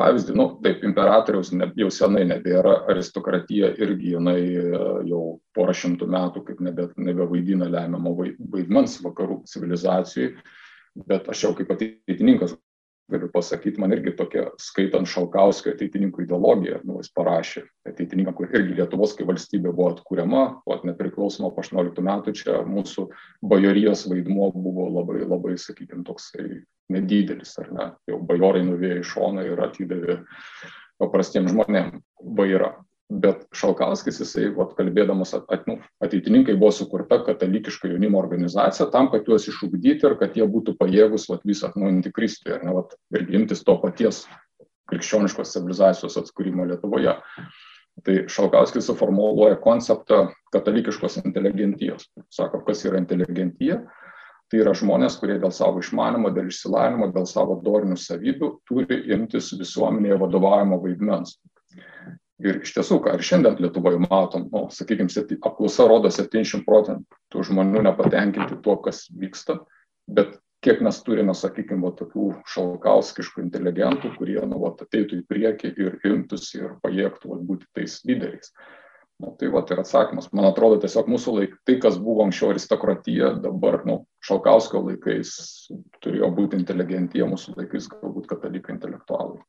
pavyzdį, 0.00 0.35
nu, 0.38 0.46
taip, 0.64 0.83
imperatoriaus 0.87 1.52
ne, 1.54 1.68
jau 1.78 1.90
senai 1.94 2.24
nebėra, 2.28 2.81
aristokratija 2.90 3.73
irgi 3.83 4.14
jinai 4.16 4.38
e, 4.42 4.66
jau 5.10 5.23
porą 5.56 5.75
šimtų 5.77 6.08
metų 6.10 6.44
kaip 6.48 6.62
nebe, 6.64 6.88
nebevaidina 6.98 7.71
lemiamo 7.71 8.14
vaidmens 8.18 8.98
vakarų 9.04 9.42
civilizacijai, 9.50 10.33
bet 11.10 11.31
aš 11.31 11.46
jau 11.46 11.52
kaip 11.58 11.71
ateitininkas 11.75 12.56
galiu 13.11 13.29
pasakyti, 13.33 13.81
man 13.81 13.92
irgi 13.92 14.15
tokia, 14.17 14.46
skaitant 14.61 15.09
Šalkauskio 15.09 15.75
ateitininkų 15.75 16.25
ideologiją, 16.25 16.81
nu, 16.88 16.98
jis 17.02 17.13
parašė 17.17 17.65
ateitininkam, 17.88 18.37
kur 18.38 18.48
irgi 18.48 18.79
Lietuvos 18.79 19.13
kaip 19.19 19.29
valstybė 19.29 19.73
buvo 19.73 19.90
atkuriama, 19.92 20.44
o 20.65 20.79
nepriklausoma 20.88 21.52
po 21.55 21.65
18 21.65 22.05
metų, 22.05 22.35
čia 22.40 22.63
mūsų 22.69 23.09
bajorijos 23.44 24.07
vaidmuo 24.11 24.50
buvo 24.55 24.88
labai, 24.94 25.21
labai, 25.29 25.59
sakykime, 25.61 26.05
toksai 26.09 26.63
nedidelis, 26.92 27.52
ar 27.61 27.71
ne, 27.77 27.90
jau 28.09 28.23
bajorai 28.25 28.65
nuvėjo 28.65 29.02
į 29.02 29.07
šoną 29.13 29.46
ir 29.50 29.63
atidavė 29.69 30.19
paprastiems 31.02 31.52
žmonėms 31.52 32.00
vairą. 32.38 32.73
Bet 33.13 33.42
Šalkauskis, 33.52 34.17
jisai, 34.23 34.46
vat, 34.57 34.73
kalbėdamas, 34.79 35.35
at, 35.37 35.67
nu, 35.69 35.77
ateitininkai 36.02 36.55
buvo 36.57 36.71
sukurta 36.73 37.19
katalikiška 37.27 37.90
jaunimo 37.90 38.17
organizacija 38.19 38.88
tam, 38.94 39.11
kad 39.13 39.29
juos 39.29 39.44
išugdyti 39.50 40.09
ir 40.09 40.17
kad 40.21 40.38
jie 40.38 40.46
būtų 40.48 40.75
pajėgus 40.81 41.29
vat, 41.29 41.44
visą 41.44 41.69
atnaujinti 41.69 42.15
Kristui 42.17 42.55
ir, 42.55 42.65
ne, 42.65 42.73
vat, 42.79 42.96
ir 43.13 43.29
imtis 43.37 43.61
to 43.67 43.77
paties 43.83 44.23
krikščioniškos 44.90 45.52
civilizacijos 45.52 46.17
atskūrimo 46.21 46.65
Lietuvoje. 46.71 47.19
Tai 48.05 48.15
Šalkauskis 48.33 48.88
suformuoluoja 48.88 49.61
konceptą 49.63 50.25
katalikiškos 50.52 51.21
inteligentijos. 51.23 52.09
Sako, 52.33 52.65
kas 52.67 52.83
yra 52.88 52.98
inteligentija? 52.98 53.83
Tai 54.50 54.61
yra 54.61 54.75
žmonės, 54.77 55.17
kurie 55.21 55.37
dėl 55.40 55.52
savo 55.55 55.81
išmanimo, 55.81 56.33
dėl 56.35 56.50
išsilavinimo, 56.50 57.13
dėl 57.15 57.29
savo 57.29 57.61
dorinių 57.65 57.96
savybių 58.00 58.50
turi 58.69 58.98
imtis 59.15 59.52
visuomenėje 59.61 60.19
vadovavimo 60.21 60.81
vaidmens. 60.83 61.38
Ir 62.44 62.60
iš 62.60 62.74
tiesų, 62.76 62.98
ką 63.00 63.14
ir 63.16 63.24
šiandien 63.24 63.56
Lietuvoje 63.62 63.98
matom, 64.02 64.48
nu, 64.52 64.66
sakykime, 64.74 65.08
apklausa 65.48 65.86
rodo 65.88 66.10
70 66.12 66.66
procentų 66.66 67.44
žmonių 67.48 67.86
nepatenkinti 67.86 68.58
tuo, 68.64 68.76
kas 68.84 69.06
vyksta, 69.16 69.62
bet 70.04 70.34
kiek 70.64 70.80
mes 70.84 70.98
turime, 71.04 71.34
sakykime, 71.36 71.90
tokių 71.98 72.30
šalkauskiškų 72.52 73.42
inteligentų, 73.46 74.14
kurie 74.18 74.40
nu, 74.48 74.60
vat, 74.62 74.80
ateitų 74.84 75.20
į 75.20 75.26
priekį 75.28 75.72
ir 75.86 75.98
imtųsi 76.08 76.60
ir 76.62 76.74
pajėgtų 76.84 77.32
vat, 77.32 77.44
būti 77.48 77.68
tais 77.76 77.98
lyderiais. 78.08 78.52
Nu, 79.22 79.30
tai 79.38 79.48
va, 79.52 79.62
tai 79.62 79.76
yra 79.76 79.84
atsakymas. 79.84 80.30
Man 80.34 80.48
atrodo, 80.48 80.80
tiesiog 80.82 81.08
mūsų 81.12 81.36
laikai, 81.38 81.58
tai, 81.68 81.78
kas 81.84 81.96
buvo 82.02 82.24
anksčiau 82.26 82.50
aristokratija, 82.52 83.34
dabar, 83.44 83.84
nu, 83.88 84.00
Šalkauskio 84.24 84.80
laikais 84.88 85.34
turėjo 86.02 86.32
būti 86.34 86.58
inteligentija, 86.58 87.28
mūsų 87.30 87.58
laikais 87.60 87.88
galbūt 87.92 88.28
katalikai 88.32 88.74
intelektualai. 88.74 89.44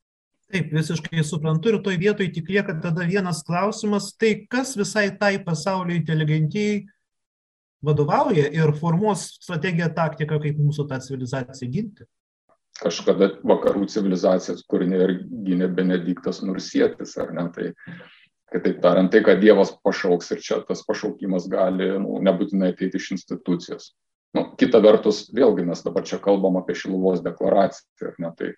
Taip, 0.54 0.74
visiškai 0.78 1.24
suprantu 1.26 1.72
ir 1.72 1.80
toj 1.82 1.96
vietoj 1.98 2.28
tik 2.34 2.50
lieka 2.54 2.76
tada 2.82 3.08
vienas 3.10 3.42
klausimas, 3.48 4.12
tai 4.14 4.46
kas 4.50 4.76
visai 4.78 5.08
tai 5.18 5.40
pasaulio 5.44 5.96
inteligentijai 5.98 6.84
vadovauja 7.86 8.50
ir 8.54 8.74
formuos 8.80 9.26
strategiją, 9.40 9.90
taktiką, 9.98 10.38
kaip 10.44 10.60
mūsų 10.62 10.86
tą 10.90 11.00
civilizaciją 11.02 11.72
ginti? 11.72 12.06
Kažkada 12.82 13.32
vakarų 13.48 13.88
civilizacijas 13.90 14.66
kūrinė 14.70 15.02
ir 15.02 15.14
gynė 15.48 15.70
Benediktas 15.74 16.42
Nursietis, 16.44 17.16
ar 17.22 17.32
ne? 17.36 17.48
Tai 17.56 17.70
kitaip 18.54 18.82
tariant, 18.84 19.12
tai, 19.12 19.22
kad 19.26 19.42
Dievas 19.42 19.74
pašauks 19.86 20.34
ir 20.36 20.44
čia 20.44 20.60
tas 20.68 20.84
pašaukimas 20.88 21.48
gali 21.52 21.88
nu, 22.04 22.20
nebūtinai 22.26 22.74
ateiti 22.74 23.00
iš 23.00 23.14
institucijos. 23.18 23.94
Nu, 24.36 24.50
kita 24.60 24.82
vertus, 24.84 25.26
vėlgi 25.34 25.64
mes 25.66 25.82
dabar 25.86 26.04
čia 26.08 26.20
kalbam 26.22 26.60
apie 26.60 26.76
Šiluvos 26.76 27.24
deklaraciją, 27.24 28.12
ar 28.12 28.18
ne? 28.20 28.32
Tai 28.36 28.52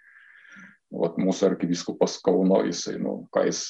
vat, 0.94 1.18
mūsų 1.20 1.52
arkivyskupas 1.52 2.18
Kauno, 2.24 2.62
jisai, 2.68 2.98
nu, 3.02 3.20
ką 3.34 3.48
jis 3.48 3.64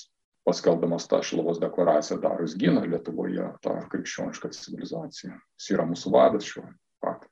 paskelbdamas 0.47 1.07
tą 1.11 1.21
Šiluvos 1.25 1.59
deklaraciją 1.59 2.19
daro, 2.23 2.45
jis 2.45 2.55
gina 2.59 2.85
Lietuvoje 2.85 3.49
tą 3.63 3.77
krikščionišką 3.91 4.51
civilizaciją. 4.55 5.33
Jis 5.59 5.71
yra 5.75 5.87
mūsų 5.89 6.13
vadas 6.13 6.47
šiuo 6.47 6.67
faktu. 7.03 7.31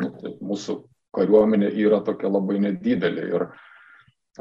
Nu, 0.00 0.10
tai 0.18 0.34
mūsų 0.42 0.80
kariuomenė 1.14 1.70
yra 1.84 2.02
tokia 2.04 2.28
labai 2.32 2.58
nedidelė 2.60 3.28
ir 3.30 3.46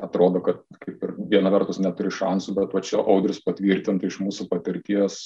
atrodo, 0.02 0.42
kad 0.44 0.64
kaip 0.82 1.04
ir 1.06 1.14
viena 1.30 1.52
vertus 1.54 1.78
neturi 1.80 2.10
šansų, 2.12 2.56
bet 2.58 2.74
va 2.74 2.82
čia 2.84 3.04
audris 3.04 3.44
patvirtinta 3.46 4.10
iš 4.10 4.18
mūsų 4.24 4.48
patirties, 4.50 5.20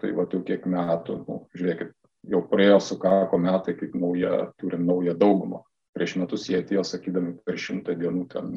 tai 0.00 0.14
va 0.16 0.24
jau 0.32 0.40
kiek 0.46 0.64
metų, 0.64 1.18
nu, 1.28 1.38
žiūrėkit, 1.54 1.92
jau 2.32 2.40
praėjo 2.48 2.80
sukako 2.80 3.38
metai, 3.38 3.76
kaip 3.76 3.94
nauja, 4.00 4.46
turim 4.58 4.88
naują 4.88 5.14
daugumą 5.20 5.60
prieš 5.94 6.16
metus 6.20 6.48
jie 6.50 6.58
atėjo 6.60 6.84
sakydami 6.86 7.36
per 7.46 7.58
šimtą 7.60 7.94
dienų 8.00 8.26
ten 8.32 8.50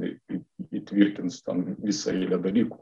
įtvirtins 0.73 1.43
ten 1.45 1.63
visą 1.83 2.15
eilę 2.15 2.41
dalykų. 2.43 2.79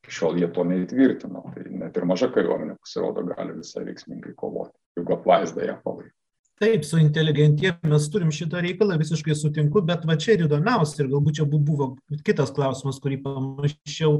Iki 0.00 0.14
šiol 0.16 0.38
jie 0.40 0.48
to 0.54 0.64
neįtvirtino. 0.64 1.42
Tai 1.54 1.66
net 1.82 1.98
ir 2.00 2.06
maža 2.08 2.30
kariuomenė 2.32 2.78
pasirodo 2.80 3.26
gali 3.28 3.58
visai 3.58 3.84
veiksmingai 3.88 4.32
kovoti, 4.38 4.72
jeigu 4.96 5.16
apvaizda 5.18 5.68
ją 5.68 5.76
palaiko. 5.84 6.14
Taip, 6.60 6.84
su 6.84 6.98
inteligentija 7.00 7.72
mes 7.88 8.06
turim 8.12 8.32
šitą 8.36 8.60
reikalą, 8.60 8.98
visiškai 9.00 9.32
sutinku, 9.36 9.80
bet 9.88 10.02
va 10.08 10.16
čia 10.20 10.34
ir 10.34 10.42
įdomiausia, 10.44 10.98
ir 11.00 11.12
galbūt 11.12 11.38
čia 11.38 11.46
buvo 11.48 11.94
kitas 12.26 12.52
klausimas, 12.52 12.98
kurį 13.00 13.16
pamačiau. 13.24 14.18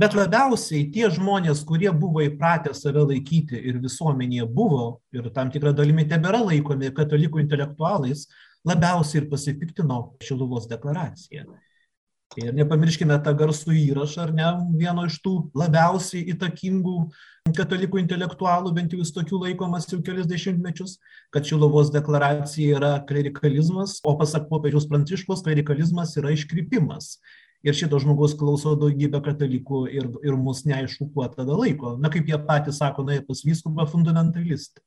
Bet 0.00 0.16
labiausiai 0.16 0.88
tie 0.94 1.10
žmonės, 1.12 1.60
kurie 1.68 1.92
buvo 1.92 2.24
įpratę 2.24 2.72
save 2.74 3.04
laikyti 3.04 3.60
ir 3.68 3.76
visuomenėje 3.84 4.48
buvo, 4.48 4.86
ir 5.14 5.28
tam 5.36 5.52
tikrą 5.52 5.74
dalimi 5.76 6.08
tebėra 6.08 6.40
laikomi 6.40 6.88
katalikų 6.96 7.44
intelektualais, 7.44 8.24
labiausiai 8.66 9.22
ir 9.22 9.30
pasipiktino 9.30 10.00
Šiluvos 10.24 10.68
deklaracija. 10.70 11.46
Ir 12.36 12.50
nepamirškime 12.52 13.16
tą 13.24 13.32
garsų 13.38 13.72
įrašą, 13.78 14.24
ar 14.26 14.32
ne, 14.34 14.46
vieno 14.76 15.04
iš 15.06 15.20
tų 15.24 15.34
labiausiai 15.56 16.24
įtakingų 16.34 16.96
katalikų 17.56 18.00
intelektualų, 18.02 18.72
bent 18.74 18.92
jau 18.92 18.98
jis 19.00 19.14
tokių 19.14 19.38
laikomas 19.44 19.86
jau 19.88 20.00
kelis 20.04 20.26
dešimtmečius, 20.28 20.96
kad 21.32 21.46
Šilovos 21.46 21.92
deklaracija 21.94 22.80
yra 22.80 22.92
klerikalizmas, 23.08 24.00
o 24.04 24.16
pasak 24.18 24.50
popiežiaus 24.50 24.88
pranciškos, 24.90 25.44
klerikalizmas 25.46 26.16
yra 26.18 26.34
iškrypimas. 26.34 27.14
Ir 27.66 27.74
šito 27.78 27.98
žmogus 28.02 28.34
klauso 28.38 28.74
daugybę 28.78 29.22
katalikų 29.24 29.86
ir, 29.94 30.10
ir 30.26 30.36
mus 30.38 30.66
neaišku, 30.68 31.08
kuo 31.14 31.24
tada 31.30 31.56
laiko. 31.56 31.94
Na, 32.02 32.10
kaip 32.12 32.28
jie 32.28 32.36
patys 32.50 32.82
sako, 32.82 33.06
na, 33.06 33.16
jie 33.16 33.24
pas 33.26 33.40
vyskupą 33.46 33.86
fundamentalistai 33.94 34.84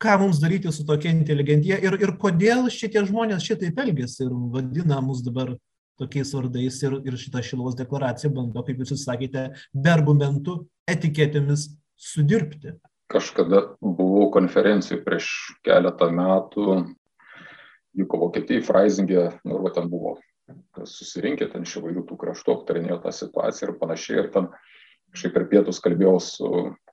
ką 0.00 0.16
mums 0.22 0.40
daryti 0.40 0.72
su 0.72 0.86
tokia 0.88 1.12
inteligentija 1.12 1.78
ir, 1.84 1.96
ir 2.00 2.14
kodėl 2.20 2.68
šitie 2.72 3.02
žmonės 3.08 3.44
šitaip 3.46 3.80
elgesi 3.84 4.24
ir 4.26 4.32
vadina 4.54 5.00
mus 5.04 5.20
dabar 5.26 5.52
tokiais 6.00 6.32
vardais 6.32 6.78
ir, 6.86 6.96
ir 7.04 7.18
šitą 7.20 7.42
šilos 7.44 7.76
deklaraciją 7.76 8.32
bando, 8.32 8.62
kaip 8.64 8.80
jūs 8.80 9.04
sakėte, 9.04 9.50
be 9.74 9.92
argumentų 9.92 10.62
etiketėmis 10.88 11.68
sudirbti. 12.00 12.78
Kažkada 13.10 13.74
buvau 13.82 14.30
konferencijų 14.32 15.02
prieš 15.04 15.28
keletą 15.66 16.08
metų, 16.14 16.80
vyko 17.98 18.20
Vokietijai, 18.24 18.64
Freisingė, 18.64 19.26
nu, 19.44 19.58
ir 19.66 19.74
ten 19.76 19.90
buvo 19.90 20.16
susirinkę 20.86 21.50
ten 21.50 21.66
iš 21.66 21.76
įvairių 21.80 22.06
tų 22.08 22.16
kraštų, 22.20 22.54
aptarinėjo 22.54 23.00
tą 23.04 23.12
situaciją 23.14 23.68
ir 23.68 23.78
panašiai. 23.82 24.22
Ir 24.22 24.30
ten 24.34 24.48
kažkaip 25.12 25.34
per 25.36 25.46
pietus 25.50 25.82
kalbėjau 25.82 26.16
su 26.22 26.50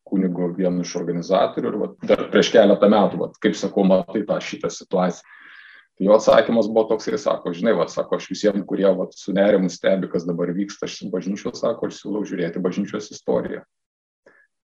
kunigu 0.08 0.52
vienu 0.58 0.86
iš 0.86 0.96
organizatorių 1.00 1.72
ir 1.72 1.80
vat, 1.84 1.98
dar 2.10 2.28
prieš 2.34 2.52
keletą 2.56 2.90
metų, 2.92 3.22
vat, 3.26 3.42
kaip 3.44 3.58
sakau, 3.60 3.86
matai 3.88 4.24
tą 4.28 4.40
šitą 4.44 4.72
situaciją. 4.74 5.36
Tai 5.98 6.06
jo 6.06 6.14
atsakymas 6.14 6.68
buvo 6.70 6.84
toks 6.92 7.08
ir 7.10 7.18
sako, 7.18 7.56
žinai, 7.58 7.74
va, 7.78 7.88
sako, 7.90 8.20
aš 8.20 8.28
visiems, 8.30 8.62
kurie 8.70 8.86
va, 8.86 9.08
su 9.18 9.34
nerimu 9.34 9.70
stebi, 9.74 10.10
kas 10.12 10.28
dabar 10.30 10.52
vyksta, 10.54 10.86
aš 10.86 11.08
bažnyčios, 11.14 11.58
sako, 11.64 11.90
aš 11.90 12.04
siūlau 12.04 12.22
žiūrėti 12.30 12.62
bažnyčios 12.62 13.10
istoriją. 13.16 13.64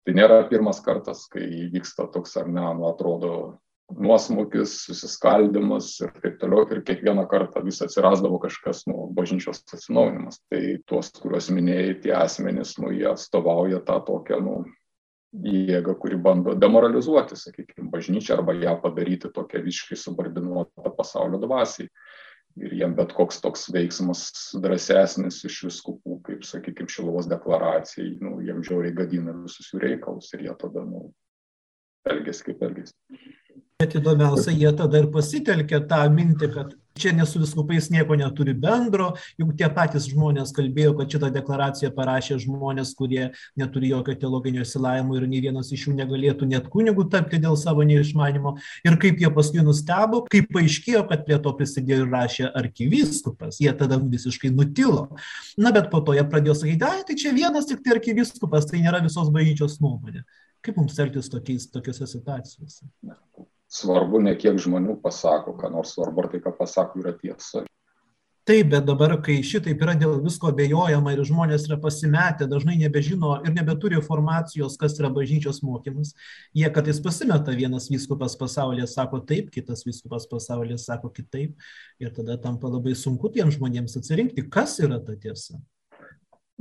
Tai 0.04 0.14
nėra 0.14 0.44
pirmas 0.52 0.82
kartas, 0.84 1.26
kai 1.32 1.48
vyksta 1.74 2.06
toks, 2.14 2.36
ar 2.38 2.52
ne, 2.52 2.68
nu, 2.78 2.86
atrodo, 2.91 3.34
nuosmukis, 3.98 4.76
susiskaldimas 4.86 5.89
ir 6.04 6.12
taip 6.22 6.38
toliau. 6.41 6.68
Ir 6.70 6.84
kiekvieną 6.86 7.26
kartą 7.32 7.64
vis 7.66 7.82
atsirasdavo 7.84 8.39
kažkas, 8.44 8.84
nu, 8.89 9.08
bažnyčios 9.16 9.64
atsinaujinimas. 9.64 10.41
Tai 10.52 10.62
tuos, 10.89 11.12
kuriuos 11.18 11.50
minėjai, 11.56 11.98
tie 12.06 12.14
asmenys, 12.18 12.78
nu, 12.82 12.91
jie 12.96 13.08
atstovauja 13.12 13.82
tą 13.88 14.00
tokią, 14.06 14.39
nu, 14.44 14.58
jėgą, 15.34 15.96
kuri 16.00 16.18
bando 16.22 16.54
demoralizuoti, 16.58 17.38
sakykime, 17.40 17.90
bažnyčią 17.94 18.38
arba 18.38 18.54
ją 18.58 18.76
padaryti 18.82 19.32
tokią 19.34 19.64
visiškai 19.66 19.98
subordinuotą 19.98 20.94
pasaulio 20.98 21.42
dvasiai. 21.42 21.90
Ir 22.62 22.76
jiem 22.78 22.92
bet 22.94 23.16
koks 23.18 23.40
toks 23.42 23.66
veiksmas 23.74 24.28
drąsesnis 24.62 25.40
iš 25.48 25.56
viskupų, 25.66 26.20
kaip, 26.28 26.44
sakykime, 26.46 26.92
Šilovos 26.92 27.26
deklaracijai, 27.32 28.12
nu, 28.22 28.36
jiem 28.46 28.62
žiauriai 28.62 28.94
gadina 28.94 29.34
visus 29.40 29.72
jų 29.74 29.82
reikalus 29.82 30.30
ir 30.38 30.46
jie 30.46 30.54
tada, 30.62 30.84
nu, 30.86 31.08
elgesi 32.14 32.46
kaip 32.52 32.62
elgesi. 32.68 32.94
Bet 33.82 33.98
įdomiausia, 33.98 34.54
jie 34.54 34.70
tada 34.78 35.02
ir 35.02 35.10
pasitelkia 35.16 35.82
tą 35.90 36.04
mintį, 36.14 36.52
kad 36.54 36.78
čia 37.00 37.12
nesu 37.16 37.39
viskupais 37.41 37.89
nieko 37.89 38.16
neturi 38.16 38.54
bendro, 38.54 39.14
juk 39.39 39.54
tie 39.58 39.70
patys 39.74 40.06
žmonės 40.12 40.54
kalbėjo, 40.56 40.94
kad 40.98 41.16
šitą 41.16 41.30
deklaraciją 41.34 41.91
parašė 41.96 42.38
žmonės, 42.44 42.94
kurie 42.98 43.30
neturi 43.60 43.91
jokio 43.94 44.16
teologinio 44.22 44.64
įsilavimo 44.66 45.18
ir 45.18 45.28
nei 45.30 45.41
vienas 45.44 45.72
iš 45.74 45.88
jų 45.88 45.96
negalėtų 45.98 46.50
net 46.52 46.70
kunigų 46.74 47.08
tapti 47.14 47.41
dėl 47.41 47.58
savo 47.60 47.86
neišmanimo. 47.88 48.56
Ir 48.86 48.98
kaip 49.02 49.22
jie 49.24 49.32
paskui 49.34 49.66
nustebo, 49.66 50.24
kaip 50.30 50.52
paaiškėjo, 50.54 51.06
kad 51.10 51.26
prie 51.28 51.39
to 51.41 51.56
prisidėjo 51.58 52.06
ir 52.06 52.14
rašė 52.14 52.52
arkivyskupas, 52.62 53.60
jie 53.64 53.74
tada 53.78 54.00
visiškai 54.02 54.54
nutilo. 54.54 55.08
Na, 55.58 55.74
bet 55.76 55.89
po 55.94 56.04
to 56.06 56.18
jie 56.18 56.26
pradėjo 56.30 56.58
sakyti, 56.62 56.88
ai, 56.88 57.04
tai 57.08 57.18
čia 57.20 57.34
vienas 57.36 57.70
tik 57.70 57.82
tai 57.86 57.98
arkivyskupas, 57.98 58.70
tai 58.70 58.84
nėra 58.86 59.02
visos 59.06 59.34
bažnyčios 59.34 59.80
nuomonė. 59.84 60.26
Kaip 60.64 60.78
mums 60.80 61.00
elgtis 61.04 61.28
tokiais, 61.32 61.68
tokiuose 61.74 62.08
situacijose? 62.08 62.88
Svarbu 63.74 64.21
ne 64.24 64.36
kiek 64.39 64.57
žmonių 64.61 64.99
pasako, 65.03 65.55
ką 65.57 65.71
nors 65.74 65.95
svarbu, 65.95 66.26
ar 66.26 66.34
tai, 66.34 66.41
ką 66.43 66.53
pasako, 66.57 67.01
yra 67.03 67.15
tiesa. 67.17 67.63
Taip, 68.43 68.74
bet 68.74 68.84
dabar, 68.84 69.13
kai 69.24 69.38
šitaip 69.39 69.80
yra 69.86 69.93
dėl 69.95 70.17
visko 70.19 70.49
abejojama 70.51 71.13
ir 71.13 71.21
žmonės 71.24 71.63
yra 71.69 71.78
pasimetę, 71.80 72.43
dažnai 72.51 72.74
nebežino 72.82 73.38
ir 73.39 73.53
nebeturi 73.55 73.95
informacijos, 73.95 74.76
kas 74.82 74.97
yra 74.99 75.07
bažnyčios 75.15 75.61
mokymas, 75.63 76.11
jie 76.51 76.67
kartais 76.76 76.99
pasimeta, 77.05 77.55
vienas 77.55 77.88
vyskupas 77.88 78.36
pasaulyje 78.36 78.89
sako 78.91 79.21
taip, 79.30 79.47
kitas 79.53 79.86
vyskupas 79.88 80.28
pasaulyje 80.28 80.76
sako 80.84 81.13
kitaip 81.15 81.55
ir 82.03 82.11
tada 82.11 82.36
tampa 82.36 82.67
labai 82.67 82.97
sunku 82.99 83.32
tiems 83.32 83.55
žmonėms 83.55 83.95
atsirinkti, 84.01 84.43
kas 84.51 84.76
yra 84.84 84.99
ta 84.99 85.15
tiesa. 85.15 85.55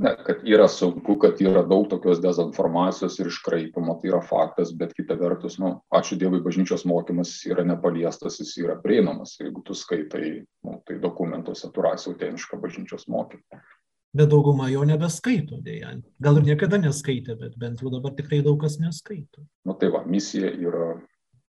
Ne, 0.01 0.15
kad 0.25 0.41
yra 0.49 0.65
sunku, 0.67 1.15
kad 1.21 1.41
yra 1.41 1.61
daug 1.69 1.85
tokios 1.89 2.17
dezinformacijos 2.21 3.19
ir 3.21 3.29
iškraipimo, 3.29 3.93
tai 4.01 4.09
yra 4.09 4.23
faktas, 4.25 4.71
bet 4.73 4.95
kita 4.97 5.13
vertus, 5.19 5.59
nu, 5.61 5.75
ačiū 5.93 6.17
Dievui, 6.17 6.41
bažnyčios 6.41 6.87
mokymas 6.89 7.35
yra 7.45 7.65
nepaliestas, 7.67 8.39
jis 8.41 8.55
yra 8.63 8.79
prieinamas. 8.81 9.35
Jeigu 9.37 9.61
tu 9.65 9.77
skaitai, 9.77 10.31
nu, 10.65 10.79
tai 10.87 10.97
dokumentuose 11.03 11.69
tu 11.69 11.85
rasi 11.85 12.09
autentišką 12.09 12.57
bažnyčios 12.65 13.05
mokymą. 13.05 13.61
Bet 14.17 14.29
dauguma 14.33 14.67
jo 14.69 14.81
nebeskaito 14.85 15.61
dėja. 15.65 15.95
Gal 16.21 16.41
ir 16.41 16.49
niekada 16.49 16.81
neskaitė, 16.81 17.37
bet 17.37 17.55
bent 17.61 17.81
jau 17.81 17.93
dabar 17.93 18.17
tikrai 18.17 18.43
daug 18.45 18.59
kas 18.61 18.79
neskaito. 18.81 19.45
Nu 19.65 19.77
tai 19.77 19.93
va, 19.93 20.03
misija 20.09 20.51
yra 20.53 20.93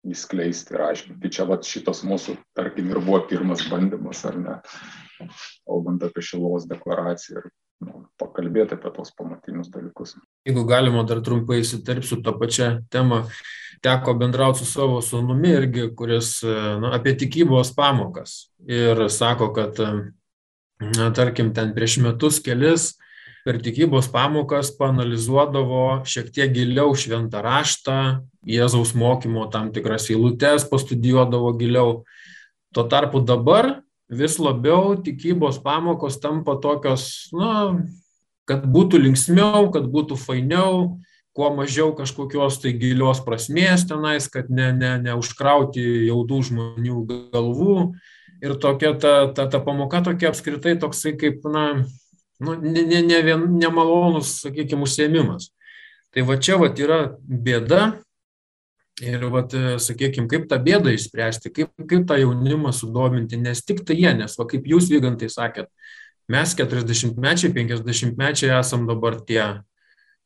įskleisti 0.07 0.75
ir 0.75 0.87
aiškinti. 0.87 1.31
Čia 1.35 1.45
va 1.47 1.59
šitas 1.63 2.05
mūsų, 2.07 2.39
tarkim, 2.55 2.91
ir 2.91 2.99
buvo 3.03 3.21
pirmas 3.27 3.65
bandymas, 3.71 4.23
ar 4.27 4.39
ne, 4.39 4.59
kalbant 5.67 6.03
apie 6.07 6.23
šilos 6.23 6.67
deklaraciją 6.71 7.43
ir 7.43 7.51
nu, 7.85 8.03
pakalbėti 8.19 8.75
apie 8.75 8.91
tos 8.95 9.11
pamatinius 9.15 9.71
dalykus. 9.73 10.15
Jeigu 10.47 10.65
galima 10.67 11.05
dar 11.07 11.21
trumpai 11.25 11.61
įsiterpsiu 11.63 12.19
tą 12.25 12.35
pačią 12.39 12.69
temą, 12.91 13.23
teko 13.85 14.15
bendrauti 14.19 14.63
su 14.63 14.67
savo 14.67 14.99
sunumi 15.05 15.53
irgi, 15.55 15.89
kuris 15.95 16.39
nu, 16.43 16.91
apie 16.95 17.15
tikybos 17.19 17.71
pamokas 17.77 18.49
ir 18.67 19.05
sako, 19.13 19.51
kad, 19.55 19.79
na, 20.79 21.11
tarkim, 21.15 21.53
ten 21.55 21.71
prieš 21.75 21.99
metus 22.03 22.41
kelis 22.43 22.93
per 23.45 23.61
tikybos 23.63 24.09
pamokas 24.11 24.73
panalizuodavo 24.75 26.01
šiek 26.07 26.27
tiek 26.35 26.51
giliau 26.53 26.91
šventą 26.95 27.43
raštą, 27.45 27.99
Jėzaus 28.49 28.93
mokymo 28.95 29.47
tam 29.51 29.71
tikras 29.75 30.07
eilutes 30.11 30.63
pastudijuodavo 30.69 31.51
giliau. 31.59 32.03
Tuo 32.75 32.85
tarpu 32.87 33.19
dabar 33.25 33.79
vis 34.09 34.39
labiau 34.41 34.95
tikybos 34.97 35.59
pamokos 35.61 36.19
tampa 36.19 36.57
tokios, 36.61 37.29
na, 37.35 37.77
kad 38.49 38.65
būtų 38.65 39.03
linksmiau, 39.05 39.69
kad 39.73 39.85
būtų 39.85 40.17
fainiau, 40.17 40.97
kuo 41.37 41.51
mažiau 41.55 41.93
kažkokios 41.95 42.57
tai 42.63 42.73
gilios 42.75 43.21
prasmės 43.23 43.85
tenais, 43.87 44.27
kad 44.31 44.49
ne, 44.49 44.71
ne, 44.75 44.95
neužkrauti 45.05 45.83
jaudų 46.09 46.41
žmonių 46.49 47.03
galvų. 47.31 47.77
Ir 48.39 48.55
tokia 48.59 48.93
ta, 48.97 49.13
ta, 49.35 49.45
ta 49.51 49.59
pamoka 49.61 50.01
tokia 50.03 50.31
apskritai 50.31 50.77
toksai 50.79 51.13
kaip, 51.19 51.43
na, 51.51 51.85
nu, 52.39 52.55
ne, 52.55 52.83
ne, 52.87 53.03
ne 53.05 53.21
vien 53.23 53.45
nemalonus, 53.59 54.39
sakykime, 54.45 54.87
užsiemimas. 54.87 55.51
Tai 56.15 56.23
va 56.25 56.39
čia 56.41 56.57
va 56.57 56.71
yra 56.73 57.01
bėda, 57.19 57.99
Ir, 58.99 59.23
vat, 59.31 59.53
sakykime, 59.79 60.27
kaip 60.27 60.49
tą 60.51 60.57
bėdą 60.63 60.91
išspręsti, 60.91 61.53
kaip, 61.55 61.71
kaip 61.87 62.03
tą 62.09 62.17
jaunimą 62.19 62.73
sudominti, 62.75 63.39
nes 63.39 63.61
tik 63.63 63.85
tai 63.87 63.95
jie, 63.95 64.11
nes, 64.17 64.35
va, 64.35 64.47
kaip 64.49 64.67
jūs 64.67 64.89
vygantai 64.91 65.29
sakėt, 65.31 65.69
mes 66.31 66.55
40-mečiai, 66.59 67.53
50-mečiai 67.55 68.51
esam 68.57 68.83
dabar 68.89 69.21
tie, 69.23 69.43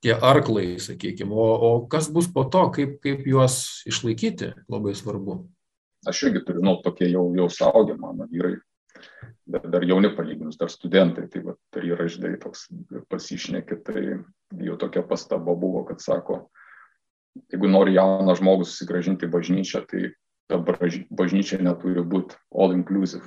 tie 0.02 0.16
arklai, 0.18 0.80
sakykime, 0.82 1.32
o, 1.32 1.46
o 1.54 1.72
kas 1.92 2.10
bus 2.14 2.32
po 2.34 2.48
to, 2.50 2.66
kaip, 2.74 2.98
kaip 3.06 3.28
juos 3.30 3.86
išlaikyti, 3.90 4.52
labai 4.72 4.96
svarbu. 4.98 5.44
Aš 6.10 6.26
irgi 6.28 6.42
turiu, 6.48 6.66
nu, 6.66 6.76
tokie 6.84 7.08
jau, 7.12 7.28
jau 7.38 7.48
saugę 7.54 7.96
mano 8.00 8.26
vyrai, 8.32 8.58
bet 9.54 9.70
dar 9.72 9.86
jauni 9.88 10.10
palyginus, 10.18 10.58
dar 10.60 10.74
studentai, 10.74 11.30
tai, 11.32 11.46
va, 11.46 11.54
tai 11.72 11.86
yra 11.94 12.10
žinai 12.10 12.36
toks 12.42 12.66
pasišnekė, 13.12 13.80
tai 13.86 14.04
jau 14.66 14.82
tokia 14.82 15.06
pastaba 15.08 15.56
buvo, 15.56 15.86
kad 15.88 16.02
sako, 16.04 16.48
jeigu 17.54 17.70
nori 17.70 17.96
jauną 17.98 18.36
žmogų 18.40 18.68
susigražinti 18.68 19.30
bažnyčią, 19.32 19.84
tai 19.90 20.12
ta 20.52 20.60
bažnyčia 20.60 21.62
neturi 21.64 22.04
būti 22.06 22.38
all 22.54 22.76
inclusive. 22.76 23.26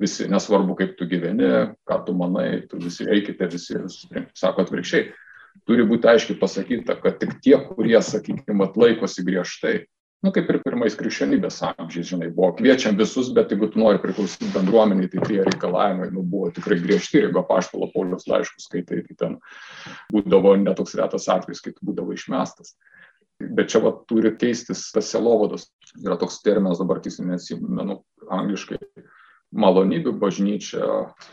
Visi, 0.00 0.26
nesvarbu, 0.26 0.74
kaip 0.78 0.96
tu 0.98 1.06
gyveni, 1.06 1.50
ką 1.86 2.00
tu 2.06 2.14
manai, 2.18 2.64
tu 2.66 2.80
visi 2.82 3.06
eikite, 3.06 3.46
visi, 3.52 3.78
sako 4.34 4.64
atvirkščiai. 4.64 5.12
Turi 5.68 5.84
būti 5.86 6.08
aiškiai 6.10 6.38
pasakyta, 6.40 6.96
kad 6.98 7.20
tik 7.20 7.36
tie, 7.44 7.54
kurie, 7.68 8.00
sakykime, 8.02 8.72
laikosi 8.74 9.22
griežtai, 9.22 9.76
nu, 10.24 10.32
kaip 10.32 10.48
ir 10.50 10.58
pirmais 10.64 10.96
krikščionybės 10.96 11.60
amžiais, 11.68 12.08
žinai, 12.08 12.30
buvo 12.32 12.54
kviečiam 12.58 12.96
visus, 12.96 13.28
bet 13.36 13.52
jeigu 13.52 13.68
tu 13.70 13.78
nori 13.78 14.00
priklausyti 14.00 14.48
bendruomeniai, 14.54 15.10
tai 15.12 15.22
tie 15.28 15.42
reikalavimai 15.44 16.08
nu, 16.14 16.24
buvo 16.26 16.48
tikrai 16.54 16.78
griežti, 16.80 17.20
ir 17.20 17.28
jeigu 17.28 17.44
paštalo 17.46 17.90
Paulius 17.92 18.26
laiškus 18.30 18.66
skaitai, 18.70 19.02
tai 19.06 19.18
ten 19.20 19.36
būdavo 20.10 20.56
netoks 20.62 20.96
retas 20.98 21.28
atvejis, 21.30 21.60
kai 21.62 21.74
būdavo 21.84 22.16
išmestas. 22.16 22.72
Bet 23.40 23.72
čia 23.72 23.80
va, 23.82 23.90
turi 24.08 24.30
keistis 24.38 24.86
tas 24.94 25.08
selovados. 25.10 25.66
Yra 26.04 26.16
toks 26.20 26.40
terminas, 26.44 26.78
dabar 26.82 27.00
tiksliai 27.02 27.32
neatsimenu 27.32 27.98
angliškai, 28.34 28.78
malonybių 29.54 30.12
bažnyčia, 30.18 30.86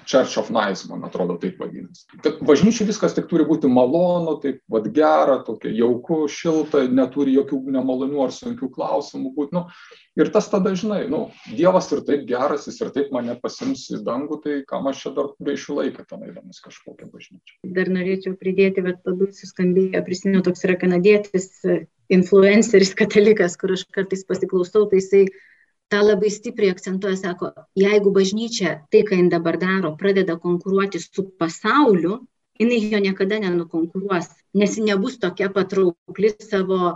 Church 0.06 0.38
of 0.40 0.52
Nice, 0.54 0.86
man 0.90 1.04
atrodo, 1.08 1.38
taip 1.42 1.60
vadinasi. 1.62 2.06
Kad 2.22 2.42
bažnyčiai 2.46 2.88
viskas 2.90 3.16
tik 3.18 3.28
turi 3.32 3.46
būti 3.48 3.70
malonu, 3.72 4.38
taip 4.44 4.62
vad 4.72 4.90
gera, 4.96 5.40
tokia 5.48 5.72
jauku, 5.76 6.24
šilta, 6.32 6.84
neturi 6.92 7.36
jokių 7.40 7.62
nemalonių 7.78 8.24
ar 8.26 8.36
sunkių 8.36 8.72
klausimų 8.76 9.34
būti. 9.38 9.58
Nu, 9.58 9.66
ir 10.20 10.32
tas 10.34 10.50
tada, 10.52 10.76
žinai, 10.78 11.04
nu, 11.12 11.24
Dievas 11.52 11.90
ir 11.96 12.04
taip 12.08 12.28
geras, 12.30 12.68
jis 12.70 12.82
ir 12.84 12.92
taip 12.96 13.14
mane 13.16 13.36
pasims 13.42 13.88
į 13.92 14.04
dangų, 14.08 14.42
tai 14.46 14.60
kam 14.70 14.90
aš 14.92 15.06
čia 15.06 15.16
dar 15.18 15.32
gaišiu 15.42 15.80
laiką 15.80 16.06
ten 16.08 16.28
eidamas 16.28 16.62
kažkokią 16.64 17.10
bažnyčią. 17.12 17.58
Dar 17.78 17.90
norėčiau 17.92 18.38
pridėti, 18.40 18.86
bet 18.86 19.02
labai 19.08 19.32
suskambėjo, 19.36 20.04
prisimenu, 20.06 20.44
toks 20.46 20.68
yra 20.68 20.78
kanadietis 20.82 21.50
influenceris 22.12 22.94
katalikas, 22.98 23.56
kur 23.60 23.74
aš 23.78 23.86
kartais 23.96 24.26
pasiklausau, 24.28 24.86
tai 24.92 25.00
jisai 25.00 25.26
tą 25.92 26.02
labai 26.06 26.32
stipriai 26.32 26.72
akcentuoja, 26.72 27.18
sako, 27.20 27.52
jeigu 27.76 28.14
bažnyčia 28.16 28.76
tai, 28.92 29.04
ką 29.08 29.18
jin 29.20 29.30
dabar 29.34 29.58
daro, 29.60 29.94
pradeda 30.00 30.38
konkuruoti 30.40 31.02
su 31.04 31.26
pasauliu, 31.40 32.22
jinai 32.62 32.80
jo 32.94 33.02
niekada 33.04 33.40
nenukonkuruos, 33.44 34.30
nes 34.56 34.78
ji 34.78 34.86
nebus 34.88 35.20
tokia 35.20 35.50
patraukli 35.52 36.32
savo 36.40 36.96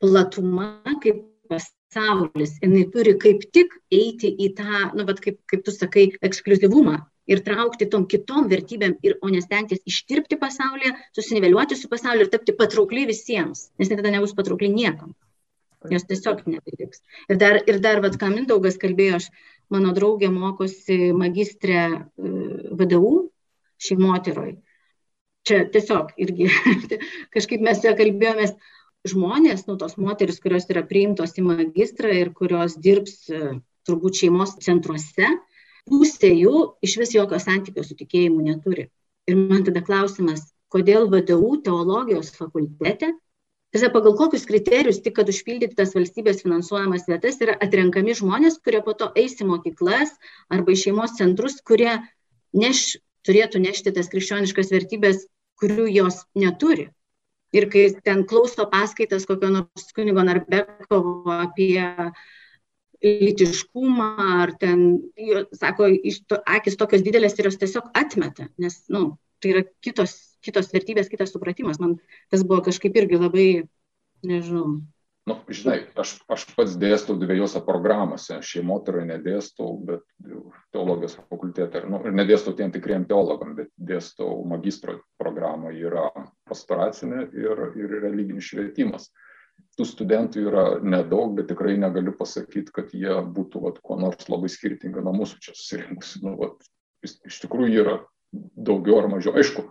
platuma 0.00 0.70
kaip 1.04 1.26
pasaulis. 1.50 2.56
Jinai 2.64 2.86
turi 2.94 3.16
kaip 3.20 3.44
tik 3.52 3.76
eiti 3.92 4.32
į 4.46 4.52
tą, 4.58 4.82
nu, 4.96 5.04
bet 5.08 5.20
kaip, 5.24 5.40
kaip 5.50 5.64
tu 5.66 5.74
sakai, 5.74 6.10
ekskluzyvumą 6.28 7.00
ir 7.30 7.42
traukti 7.46 7.88
tom 7.90 8.06
kitom 8.10 8.48
vertybėm, 8.50 8.96
ir, 9.06 9.18
o 9.22 9.30
nestengtis 9.30 9.82
ištirpti 9.86 10.38
pasaulyje, 10.40 10.94
susiniveliuoti 11.18 11.78
su 11.78 11.90
pasauliu 11.92 12.26
ir 12.26 12.32
tapti 12.32 12.56
patraukli 12.56 13.04
visiems, 13.10 13.68
nes 13.78 13.92
tada 13.92 14.14
nebus 14.14 14.34
patraukli 14.38 14.72
niekam 14.72 15.12
jos 15.88 16.04
tiesiog 16.08 16.42
nebeliks. 16.46 17.00
Ir 17.30 17.38
dar, 17.40 17.60
ir 17.66 17.80
dar 17.80 18.02
vat, 18.04 18.18
ką 18.20 18.28
Mindaugas 18.34 18.76
kalbėjo, 18.80 19.20
aš, 19.20 19.28
mano 19.72 19.94
draugė 19.96 20.28
mokosi 20.32 21.12
magistrė 21.16 21.80
e, 21.80 22.02
VDU 22.76 23.30
šeimoteroj. 23.80 24.58
Čia 25.48 25.62
tiesiog 25.72 26.12
irgi 26.20 26.50
kažkaip 27.34 27.64
mes 27.64 27.80
ja 27.84 27.94
kalbėjomės, 27.96 28.52
žmonės, 29.08 29.64
nu 29.68 29.78
tos 29.80 29.96
moteris, 29.96 30.42
kurios 30.44 30.68
yra 30.68 30.84
priimtos 30.84 31.32
į 31.40 31.46
magistrą 31.46 32.12
ir 32.12 32.34
kurios 32.36 32.76
dirbs 32.76 33.30
e, 33.32 33.54
turbūt 33.88 34.20
šeimos 34.20 34.58
centruose, 34.60 35.30
pusė 35.88 36.34
jų 36.34 36.56
iš 36.84 36.98
vis 37.00 37.14
jokio 37.16 37.40
santykio 37.40 37.86
su 37.86 37.96
tikėjimu 37.96 38.44
neturi. 38.44 38.90
Ir 39.30 39.38
man 39.40 39.64
tada 39.64 39.80
klausimas, 39.86 40.50
kodėl 40.72 41.08
VDU 41.08 41.56
teologijos 41.64 42.34
fakultete 42.36 43.14
Tiesa, 43.70 43.90
pagal 43.94 44.16
kokius 44.18 44.48
kriterijus, 44.48 44.98
tik 45.04 45.14
kad 45.20 45.28
užpildyti 45.30 45.76
tas 45.78 45.92
valstybės 45.94 46.40
finansuojamas 46.42 47.04
vietas, 47.06 47.38
yra 47.44 47.54
atrenkami 47.62 48.16
žmonės, 48.18 48.58
kurie 48.64 48.80
po 48.82 48.96
to 48.98 49.12
eis 49.18 49.36
į 49.38 49.46
mokyklas 49.46 50.16
arba 50.50 50.74
į 50.74 50.80
šeimos 50.80 51.14
centrus, 51.20 51.60
kurie 51.62 51.92
neš, 52.50 52.96
turėtų 53.26 53.62
nešti 53.62 53.92
tas 53.94 54.10
krikščioniškas 54.10 54.74
vertybės, 54.74 55.22
kurių 55.62 55.86
jos 56.00 56.24
neturi. 56.34 56.88
Ir 57.54 57.66
kai 57.70 57.86
ten 58.02 58.24
klauso 58.30 58.66
paskaitas 58.70 59.26
kokio 59.26 59.50
nors 59.54 59.88
kunigo 59.94 60.22
Narbekovo 60.26 61.30
apie 61.34 61.82
lytiškumą, 63.00 64.10
ar 64.42 64.54
ten, 64.60 64.84
sako, 65.56 65.88
to, 66.26 66.42
akis 66.58 66.78
tokios 66.78 67.06
didelės 67.06 67.38
ir 67.38 67.48
jos 67.48 67.58
tiesiog 67.62 67.90
atmeta, 67.96 68.50
nes, 68.60 68.82
na, 68.90 68.98
nu, 68.98 69.16
tai 69.40 69.54
yra 69.54 69.64
kitos 69.84 70.18
kitos 70.44 70.72
vertybės, 70.74 71.10
kitas 71.12 71.34
supratimas. 71.34 71.80
Man 71.82 71.98
tas 72.32 72.44
buvo 72.46 72.64
kažkaip 72.66 72.96
irgi 72.96 73.20
labai, 73.20 73.50
nežinau. 74.26 74.80
Nu, 75.28 75.36
žinai, 75.52 75.76
aš, 76.00 76.14
aš 76.32 76.46
pats 76.56 76.74
dėstau 76.80 77.14
dviejose 77.20 77.60
programuose, 77.62 78.38
šeimoterai 78.42 79.04
nedėstau, 79.12 79.74
bet 79.86 80.02
teologijos 80.74 81.18
fakultete, 81.20 81.84
nu, 81.92 82.00
nedėstau 82.16 82.54
tiem 82.58 82.72
tikriem 82.74 83.04
teologam, 83.06 83.52
bet 83.58 83.68
dėstau 83.76 84.40
magistro 84.48 84.96
programą, 85.20 85.74
yra 85.76 86.08
pastoracinė 86.48 87.26
ir, 87.36 87.66
ir 87.78 87.98
religinis 88.00 88.48
švietimas. 88.48 89.10
Tų 89.76 89.84
studentų 89.86 90.46
yra 90.48 90.64
nedaug, 90.82 91.36
bet 91.36 91.50
tikrai 91.52 91.76
negaliu 91.78 92.16
pasakyti, 92.16 92.72
kad 92.74 92.94
jie 92.96 93.20
būtų 93.36 93.60
vat, 93.66 93.78
kuo 93.84 94.00
nors 94.00 94.24
labai 94.32 94.48
skirtingi 94.50 95.04
nuo 95.04 95.12
mūsų 95.20 95.44
čia 95.44 95.52
susirinkusių. 95.52 96.24
Nu, 96.24 96.32
vat, 96.40 96.64
iš 97.04 97.42
tikrųjų 97.44 97.84
yra 97.84 97.98
daugiau 98.32 99.00
ar 99.00 99.08
mažiau. 99.12 99.34
Aišku, 99.38 99.66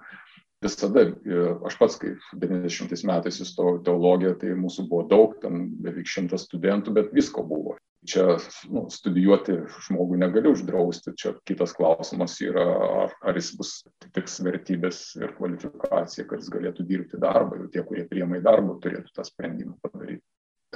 visada, 0.64 1.06
e, 1.08 1.44
aš 1.68 1.78
pats, 1.80 2.00
kai 2.00 2.16
90 2.42 3.06
metais 3.08 3.40
įstojau 3.44 3.80
teologiją, 3.86 4.36
tai 4.40 4.56
mūsų 4.60 4.88
buvo 4.90 5.06
daug, 5.12 5.38
ten 5.44 5.70
beveik 5.84 6.10
šimtas 6.10 6.48
studentų, 6.50 6.96
bet 6.98 7.14
visko 7.16 7.46
buvo. 7.48 7.78
Čia 8.08 8.38
nu, 8.72 8.86
studijuoti 8.88 9.58
žmogų 9.90 10.22
negali 10.22 10.48
uždrausti, 10.54 11.12
čia 11.20 11.34
kitas 11.48 11.74
klausimas 11.76 12.38
yra, 12.40 12.64
ar, 13.04 13.16
ar 13.28 13.40
jis 13.40 13.50
bus 13.60 13.74
atitiks 13.90 14.40
vertybės 14.46 15.02
ir 15.20 15.34
kvalifikaciją, 15.36 16.28
kad 16.30 16.40
jis 16.40 16.54
galėtų 16.54 16.86
dirbti 16.88 17.20
darbą, 17.20 17.60
jau 17.60 17.72
tie, 17.74 17.84
kurie 17.84 18.06
priema 18.08 18.40
į 18.40 18.46
darbą, 18.46 18.78
turėtų 18.80 19.12
tą 19.16 19.28
sprendimą 19.28 19.76
padaryti. 19.84 20.24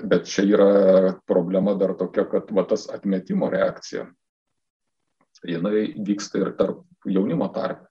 Bet 0.04 0.28
čia 0.28 0.44
yra 0.50 0.68
problema 1.30 1.78
dar 1.80 1.94
tokia, 1.96 2.26
kad 2.28 2.52
va, 2.52 2.66
tas 2.68 2.90
atmetimo 2.92 3.48
reakcija, 3.54 4.08
jinai 5.48 5.88
vyksta 6.08 6.42
ir 6.42 6.54
tarp 6.60 6.86
jaunimo 7.10 7.50
tarp 7.54 7.88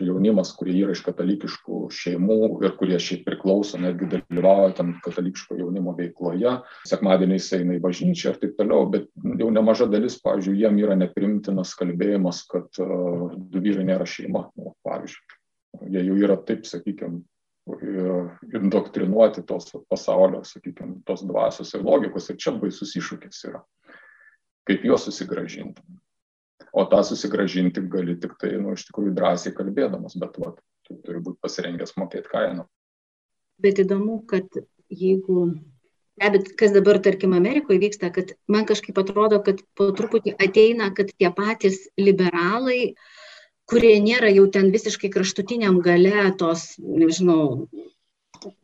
jaunimas, 0.00 0.52
kurie 0.56 0.74
yra 0.80 0.94
iš 0.94 1.02
katalikiškų 1.04 1.78
šeimų 1.92 2.36
ir 2.64 2.74
kurie 2.78 2.98
šiaip 3.02 3.26
priklauso, 3.26 3.80
netgi 3.80 4.08
dalyvauja 4.12 4.76
tam 4.78 4.94
katalikiško 5.04 5.58
jaunimo 5.58 5.94
veikloje, 5.98 6.54
sekmadieniais 6.88 7.50
eina 7.58 7.76
į 7.76 7.82
bažnyčią 7.84 8.32
ir 8.32 8.38
taip 8.40 8.54
toliau, 8.60 8.86
bet 8.92 9.10
jau 9.40 9.50
nemaža 9.52 9.88
dalis, 9.92 10.16
pavyzdžiui, 10.22 10.60
jiem 10.62 10.80
yra 10.84 10.96
neprimtinas 10.98 11.74
kalbėjimas, 11.78 12.44
kad 12.48 12.80
uh, 12.82 13.34
du 13.36 13.64
vyrai 13.64 13.84
nėra 13.88 14.08
šeima, 14.08 14.46
nu, 14.56 14.72
pavyzdžiui. 14.86 15.38
Jie 15.92 16.06
jau 16.06 16.16
yra 16.20 16.36
taip, 16.46 16.66
sakykime, 16.68 17.22
indoktrinuoti 18.52 19.44
tos 19.48 19.70
pasaulio, 19.88 20.42
sakykime, 20.44 21.00
tos 21.08 21.22
dvasios 21.24 21.70
ir 21.76 21.84
logikos 21.86 22.28
ir 22.32 22.40
čia 22.40 22.56
baisus 22.58 22.96
iššūkis 22.98 23.44
yra. 23.48 23.62
Kaip 24.68 24.84
juos 24.86 25.06
susigražinti 25.08 25.82
o 26.72 26.84
tą 26.88 27.02
susigražinti 27.04 27.84
gali 27.92 28.16
tik 28.20 28.38
tai, 28.40 28.54
nu, 28.60 28.76
iš 28.76 28.86
tikrųjų 28.88 29.14
drąsiai 29.16 29.54
kalbėdamas, 29.56 30.16
bet 30.20 30.38
va, 30.40 30.54
tu 30.86 30.96
turi 31.04 31.20
būti 31.24 31.42
pasirengęs 31.44 31.96
mokėti 32.00 32.32
kainą. 32.32 32.66
Bet 33.62 33.78
įdomu, 33.82 34.22
kad 34.28 34.48
jeigu 34.88 35.52
stebit, 36.16 36.52
kas 36.56 36.72
dabar, 36.72 37.00
tarkim, 37.02 37.34
Amerikoje 37.36 37.80
vyksta, 37.82 38.12
kad 38.14 38.32
man 38.48 38.66
kažkaip 38.68 38.98
atrodo, 38.98 39.40
kad 39.44 39.60
po 39.76 39.90
truputį 39.96 40.36
ateina, 40.40 40.92
kad 40.94 41.12
tie 41.12 41.30
patys 41.34 41.88
liberalai, 42.00 42.94
kurie 43.68 43.96
nėra 44.02 44.32
jau 44.32 44.46
ten 44.52 44.70
visiškai 44.72 45.10
kraštutiniam 45.12 45.80
gale 45.84 46.32
tos, 46.38 46.74
nežinau, 46.78 47.68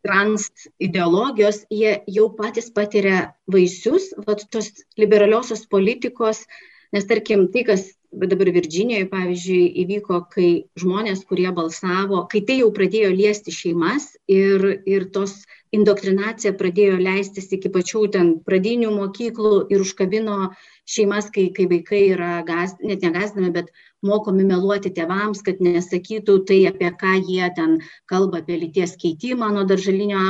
trans 0.02 0.48
ideologijos, 0.82 1.62
jie 1.70 2.00
jau 2.10 2.28
patys 2.34 2.70
patiria 2.74 3.34
vaisius, 3.46 4.10
vat, 4.26 4.42
tos 4.50 4.72
liberaliosios 4.98 5.66
politikos, 5.70 6.44
nes 6.92 7.06
tarkim, 7.06 7.46
tai, 7.52 7.64
kas 7.68 7.86
bet 8.12 8.30
dabar 8.32 8.50
Virginijoje, 8.54 9.08
pavyzdžiui, 9.10 9.64
įvyko, 9.84 10.22
kai 10.32 10.48
žmonės, 10.80 11.24
kurie 11.28 11.48
balsavo, 11.54 12.24
kai 12.32 12.42
tai 12.48 12.60
jau 12.62 12.70
pradėjo 12.74 13.10
liesti 13.12 13.54
šeimas 13.54 14.14
ir, 14.30 14.64
ir 14.88 15.08
tos 15.12 15.42
indoktrinacija 15.74 16.54
pradėjo 16.58 16.96
leistis 17.00 17.50
iki 17.52 17.70
pačių 17.72 18.06
ten 18.14 18.32
pradinių 18.46 18.90
mokyklų 18.94 19.68
ir 19.72 19.84
užkabino 19.84 20.52
šeimas, 20.88 21.28
kai, 21.34 21.50
kai 21.52 21.66
vaikai 21.68 22.00
yra, 22.14 22.38
gaz, 22.48 22.74
net 22.80 23.04
negazdami, 23.04 23.50
bet 23.52 23.68
mokomi 24.06 24.44
meluoti 24.46 24.92
tėvams, 24.94 25.42
kad 25.44 25.60
nesakytų 25.60 26.36
tai, 26.48 26.58
apie 26.70 26.88
ką 27.00 27.16
jie 27.18 27.48
ten 27.56 27.76
kalba, 28.08 28.40
apie 28.40 28.56
lyties 28.62 28.94
keitimą 29.00 29.50
nuo 29.54 29.64
darželinio 29.68 30.22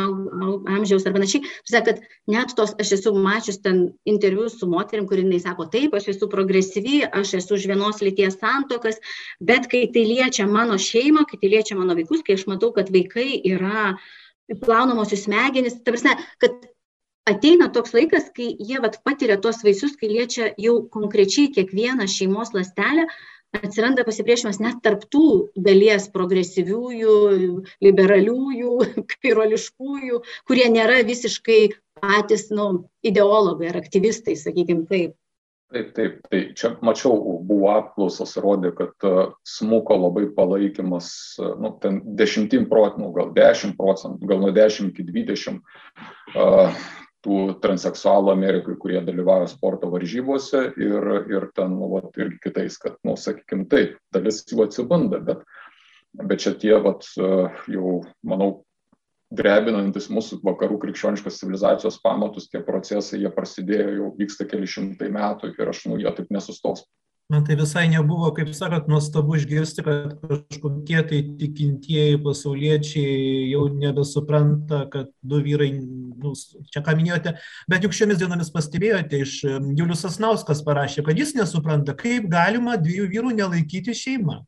amžiaus 0.73 1.07
ar 1.07 1.15
panašiai. 1.17 1.45
Kad 1.89 2.03
net 2.31 2.55
tos, 2.59 2.75
aš 2.81 2.97
esu 2.99 3.15
mačius 3.15 3.61
ten 3.63 3.85
interviu 4.09 4.49
su 4.51 4.67
moterim, 4.67 5.07
kur 5.07 5.21
jinai 5.21 5.41
sako, 5.45 5.69
taip, 5.71 5.95
aš 5.95 6.11
esu 6.17 6.31
progresyvi, 6.33 7.05
aš 7.07 7.37
esu 7.43 7.59
už 7.59 7.69
vienos 7.71 8.03
lyties 8.03 8.41
santokas, 8.41 8.99
bet 9.39 9.69
kai 9.71 9.87
tai 9.95 10.07
liečia 10.09 10.49
mano 10.51 10.81
šeimą, 10.81 11.29
kai 11.29 11.39
tai 11.39 11.53
liečia 11.55 11.79
mano 11.79 11.95
vaikus, 11.99 12.25
kai 12.27 12.39
aš 12.41 12.49
matau, 12.51 12.73
kad 12.75 12.91
vaikai 12.95 13.37
yra 13.53 13.93
plaunamosios 14.63 15.27
smegenys, 15.27 15.79
ta 15.83 15.93
prasme, 15.93 16.15
kad 16.43 16.55
ateina 17.29 17.69
toks 17.73 17.93
laikas, 17.97 18.31
kai 18.37 18.55
jie 18.57 18.81
vat, 18.83 19.01
patiria 19.05 19.37
tuos 19.41 19.61
vaisius, 19.65 19.97
kai 20.01 20.11
liečia 20.13 20.53
jau 20.61 20.79
konkrečiai 20.93 21.53
kiekvieną 21.55 22.09
šeimos 22.09 22.55
lastelę, 22.57 23.05
atsiranda 23.57 24.05
pasipriešinimas 24.05 24.61
net 24.61 24.81
tarptų 24.85 25.29
dalies 25.57 26.09
progresyviųjų, 26.15 27.15
liberaliųjų, 27.85 28.73
kairoliškųjų, 29.13 30.23
kurie 30.49 30.67
nėra 30.73 31.01
visiškai 31.09 31.61
patys 31.99 32.49
nu, 32.55 32.89
ideologai 33.03 33.73
ar 33.73 33.81
aktyvistai, 33.81 34.37
sakykime 34.39 34.87
taip. 34.91 35.17
Taip, 35.69 35.89
taip, 35.93 36.21
tai 36.33 36.39
čia 36.57 36.71
mačiau, 36.81 37.19
buvo 37.45 37.69
apklausos, 37.75 38.31
rodė, 38.41 38.71
kad 38.77 39.05
smuko 39.45 39.99
labai 40.01 40.25
palaikymas, 40.33 41.11
nu, 41.61 41.75
ten 41.83 41.99
10 42.17 42.65
procentų, 42.71 43.11
gal 43.19 43.35
10 43.37 43.75
procentų, 43.77 44.31
gal 44.31 44.41
nuo 44.47 44.55
10 44.57 44.89
iki 44.95 45.05
20 45.11 45.61
tų 47.27 47.39
transseksualų 47.61 48.33
Amerikai, 48.33 48.79
kurie 48.81 49.03
dalyvauja 49.05 49.51
sporto 49.53 49.91
varžybose 49.93 50.71
ir, 50.81 51.09
ir 51.29 51.49
ten, 51.53 51.77
nu, 51.77 51.91
vat, 51.93 52.17
ir 52.17 52.33
kitais, 52.41 52.79
kad, 52.81 52.97
nu, 53.05 53.19
sakykime, 53.21 53.69
taip, 53.69 53.99
dalis 54.15 54.41
jų 54.49 54.65
atsibunda, 54.65 55.21
bet, 55.21 55.45
bet 56.17 56.47
čia 56.47 56.55
tie, 56.57 56.73
vat, 56.81 57.05
jau, 57.69 57.99
manau, 58.25 58.63
drebinantis 59.35 60.09
mūsų 60.13 60.41
vakarų 60.45 60.79
krikščioniškos 60.85 61.41
civilizacijos 61.41 61.99
pamatus, 62.05 62.49
tie 62.49 62.63
procesai, 62.65 63.23
jie 63.25 63.33
prasidėjo, 63.35 63.91
jau 63.99 64.13
vyksta 64.21 64.49
keli 64.49 64.69
šimtai 64.71 65.11
metų 65.13 65.53
ir 65.53 65.75
aš, 65.75 65.85
nu, 65.91 66.01
jie 66.01 66.13
taip 66.17 66.33
nesustos 66.35 66.87
man 67.29 67.45
tai 67.45 67.57
visai 67.61 67.89
nebuvo, 67.93 68.31
kaip 68.33 68.55
sakot, 68.57 68.87
nuostabu 68.89 69.35
išgirsti, 69.37 69.83
kad 69.85 70.15
kažkokie 70.23 71.03
tai 71.11 71.19
tikintieji 71.37 72.21
pasauliečiai 72.25 73.51
jau 73.51 73.67
nebesupranta, 73.69 74.87
kad 74.89 75.11
du 75.21 75.43
vyrai, 75.45 75.69
nu, 75.77 76.33
čia 76.73 76.81
ką 76.87 76.95
minėjote, 76.97 77.35
bet 77.69 77.85
juk 77.85 77.97
šiomis 77.99 78.23
dienomis 78.23 78.49
pastebėjote, 78.55 79.21
iš 79.27 79.35
Julius 79.77 80.07
Asnauskas 80.09 80.65
parašė, 80.65 81.05
kad 81.05 81.21
jis 81.21 81.35
nesupranta, 81.37 81.93
kaip 81.93 82.31
galima 82.33 82.79
dviejų 82.81 83.11
vyrų 83.13 83.37
nelaikyti 83.43 83.93
šeimą. 83.93 84.41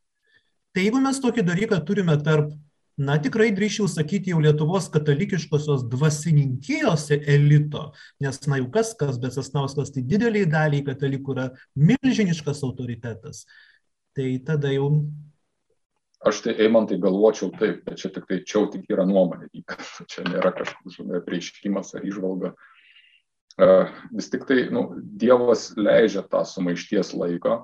Tai 0.73 0.87
jeigu 0.87 1.05
mes 1.05 1.21
tokį 1.21 1.45
dalyką 1.45 1.83
turime 1.85 2.17
tarp 2.25 2.55
na 3.01 3.17
tikrai 3.23 3.49
drįsčiau 3.57 3.89
sakyti 3.89 4.35
jau 4.35 4.43
Lietuvos 4.45 4.91
katalikiškosios 4.93 5.87
dvasininkijos 5.89 7.09
elito, 7.17 7.91
nes 8.21 8.41
na 8.51 8.61
jau 8.61 8.69
kas, 8.75 8.93
kas, 8.99 9.17
bet 9.23 9.37
Sasnauskas 9.37 9.93
tai 9.95 10.05
dideliai 10.05 10.49
daliai 10.51 10.85
katalikų 10.85 11.37
yra 11.37 11.47
milžiniškas 11.81 12.61
autoritetas. 12.67 13.47
Tai 14.17 14.29
tada 14.47 14.73
jau 14.75 14.93
Aš 16.21 16.43
tai 16.45 16.53
Eimantai 16.61 16.99
galvočiau 17.01 17.49
taip, 17.57 17.79
bet 17.87 17.97
čia 17.97 18.11
tik 18.13 18.27
tai 18.29 18.43
čia 18.45 18.67
tik 18.69 18.91
yra 18.93 19.07
nuomonė, 19.09 19.47
čia 20.05 20.27
nėra 20.27 20.51
kažkoks 20.53 20.99
prieiškimas 21.25 21.95
ar 21.97 22.05
išvalga. 22.05 22.51
Vis 24.13 24.29
tik 24.29 24.45
tai 24.45 24.67
nu, 24.69 24.83
Dievas 25.01 25.71
leidžia 25.81 26.21
tą 26.29 26.43
sumaišties 26.45 27.15
laiką 27.17 27.63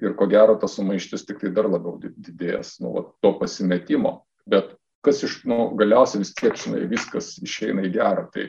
ir 0.00 0.16
ko 0.16 0.30
gero 0.32 0.56
ta 0.56 0.70
sumaištis 0.70 1.26
tik 1.28 1.42
tai 1.42 1.52
dar 1.52 1.68
labiau 1.68 1.98
didės, 2.00 2.78
nu, 2.80 2.94
va, 2.96 3.04
to 3.20 3.34
pasimetimo 3.36 4.14
bet 4.50 4.74
kas 5.06 5.22
iš, 5.26 5.42
nu, 5.48 5.68
galiausiai 5.78 6.22
vis 6.24 6.34
tiek, 6.36 6.56
žinai, 6.58 6.86
viskas 6.90 7.36
išeina 7.44 7.84
į 7.86 7.92
gerą. 7.94 8.26
Tai 8.34 8.48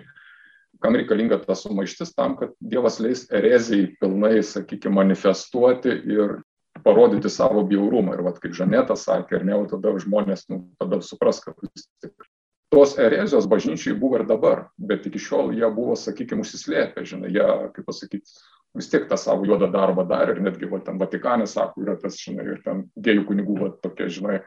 kam 0.84 0.98
reikalinga 0.98 1.42
ta 1.44 1.58
sumaištis 1.58 2.16
tam, 2.16 2.38
kad 2.40 2.56
Dievas 2.60 3.00
leis 3.04 3.26
erezijai 3.32 3.92
pilnai, 4.02 4.40
sakykime, 4.46 4.96
manifestuoti 5.02 5.94
ir 6.16 6.40
parodyti 6.84 7.32
savo 7.32 7.64
bjaurumą. 7.68 8.16
Ir 8.16 8.26
vad, 8.26 8.40
kaip 8.42 8.56
Žaneta 8.58 8.98
sakė, 9.00 9.40
ar 9.40 9.48
ne, 9.48 9.62
tada 9.72 9.96
žmonės, 10.02 10.48
nu, 10.52 10.64
tada 10.82 11.02
supras, 11.06 11.42
kad 11.44 11.58
vis 11.66 11.90
tik 12.04 12.30
tos 12.70 12.96
erezijos 13.02 13.48
bažnyčiai 13.50 13.98
buvo 13.98 14.20
ir 14.20 14.28
dabar, 14.30 14.68
bet 14.78 15.08
iki 15.10 15.20
šiol 15.22 15.52
jie 15.58 15.68
buvo, 15.74 15.96
sakykime, 15.98 16.46
užsislėpę, 16.46 17.04
žinai, 17.08 17.32
jie, 17.34 17.46
kaip 17.74 17.88
pasakyti, 17.88 18.36
vis 18.78 18.90
tiek 18.92 19.08
tą 19.10 19.18
savo 19.18 19.48
juodą 19.50 19.72
darbą 19.74 20.06
darė 20.10 20.36
ir 20.36 20.44
netgi, 20.46 20.70
va, 20.70 20.82
ten 20.86 21.00
Vatikanė 21.02 21.48
sako, 21.50 21.82
yra 21.86 21.98
tas, 22.00 22.20
žinai, 22.22 22.46
ir 22.54 22.62
ten 22.66 22.86
gėjų 23.02 23.26
kunigų, 23.32 23.58
va, 23.64 23.72
tokie, 23.82 24.10
žinai, 24.14 24.44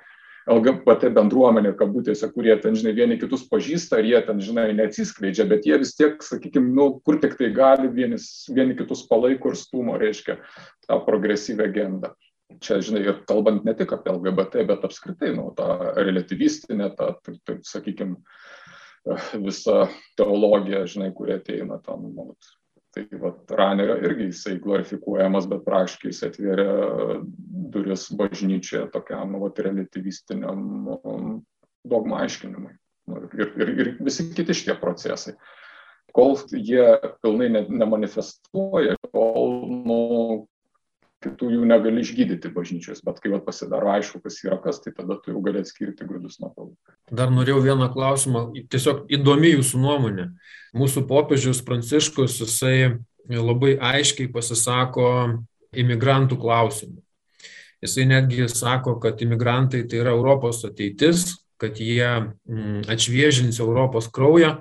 LGBT 0.51 1.12
bendruomenė, 1.14 1.74
kabutėse, 1.78 2.26
kurie 2.34 2.55
ten, 2.62 2.74
žinai, 2.78 2.95
vieni 2.97 3.18
kitus 3.20 3.45
pažįsta 3.51 4.01
ir 4.01 4.09
jie 4.11 4.20
ten, 4.26 4.40
žinai, 4.43 4.66
neatsiskleidžia, 4.78 5.47
bet 5.51 5.68
jie 5.68 5.78
vis 5.78 5.95
tiek, 5.99 6.18
sakykime, 6.26 6.72
nu, 6.74 6.88
kur 7.07 7.20
tik 7.22 7.36
tai 7.38 7.53
gali, 7.55 7.90
vienis, 7.95 8.26
vieni 8.51 8.74
kitus 8.78 9.05
palaiko 9.11 9.53
ir 9.53 9.59
stumo, 9.61 9.95
reiškia, 10.03 10.40
tą 10.88 10.99
progresyvę 11.07 11.68
agendą. 11.70 12.14
Čia, 12.62 12.80
žinai, 12.84 13.05
ir 13.07 13.20
kalbant 13.28 13.62
ne 13.64 13.74
tik 13.78 13.95
apie 13.95 14.12
LGBT, 14.12 14.66
bet 14.68 14.82
apskritai, 14.88 15.30
nu, 15.36 15.53
tą 15.57 15.68
relativistinę, 15.97 16.90
tą, 16.99 17.14
taip, 17.22 17.38
taip 17.49 17.62
sakykime, 17.68 18.18
visą 19.47 19.86
teologiją, 20.18 20.82
žinai, 20.90 21.12
kurie 21.14 21.38
ateina 21.38 21.78
tam, 21.86 22.11
nu, 22.11 22.32
Tai 22.93 23.07
vat, 23.22 23.53
Ranerio 23.57 23.95
irgi 24.05 24.26
jisai 24.28 24.59
glorifikuojamas, 24.61 25.47
bet 25.49 25.64
praškai 25.64 26.11
jis 26.11 26.26
atvėrė 26.26 26.66
duris 27.72 28.11
bažnyčioje 28.18 28.90
tokiam 28.93 29.32
nu, 29.32 29.40
vat, 29.47 29.62
relativistiniam 29.64 30.61
nu, 30.84 30.99
dogma 31.88 32.20
aiškinimui. 32.26 32.74
Nu, 33.09 33.24
ir, 33.32 33.55
ir, 33.57 33.72
ir 33.80 33.90
visi 34.05 34.28
kiti 34.36 34.55
šitie 34.55 34.76
procesai. 34.80 35.34
Kol 36.12 36.36
jie 36.53 36.84
pilnai 37.24 37.49
ne, 37.55 37.64
nemanifestuoja, 37.72 38.99
kol 39.14 39.55
nu, 39.88 40.01
kitų 41.23 41.51
jų 41.55 41.66
negali 41.68 42.03
išgydyti 42.03 42.51
bažnyčios, 42.55 43.03
bet 43.07 43.20
kai 43.23 43.33
vat, 43.33 43.45
pasidaro 43.47 43.93
aišku, 43.95 44.20
kas 44.25 44.41
yra 44.45 44.59
kas, 44.62 44.81
tai 44.85 44.93
tada 44.97 45.16
tu 45.23 45.33
jau 45.33 45.43
gali 45.45 45.62
atskirti 45.62 46.07
grūdus 46.09 46.41
nuo 46.43 46.51
pelų. 46.57 46.75
Dar 47.12 47.33
norėjau 47.35 47.62
vieną 47.64 47.89
klausimą, 47.95 48.45
tiesiog 48.73 49.07
įdomi 49.12 49.55
jūsų 49.57 49.81
nuomonė. 49.83 50.27
Mūsų 50.79 51.05
popiežius 51.11 51.62
Pranciškus, 51.66 52.41
jisai 52.43 52.99
labai 53.29 53.77
aiškiai 53.79 54.31
pasisako 54.33 55.07
imigrantų 55.73 56.39
klausimų. 56.43 56.99
Jisai 57.83 58.07
netgi 58.07 58.47
sako, 58.51 58.99
kad 59.03 59.23
imigrantai 59.25 59.83
tai 59.91 60.03
yra 60.05 60.12
Europos 60.14 60.62
ateitis, 60.68 61.33
kad 61.59 61.79
jie 61.79 62.05
mm, 62.07 62.85
atšviežins 62.91 63.59
Europos 63.62 64.09
kraują 64.11 64.61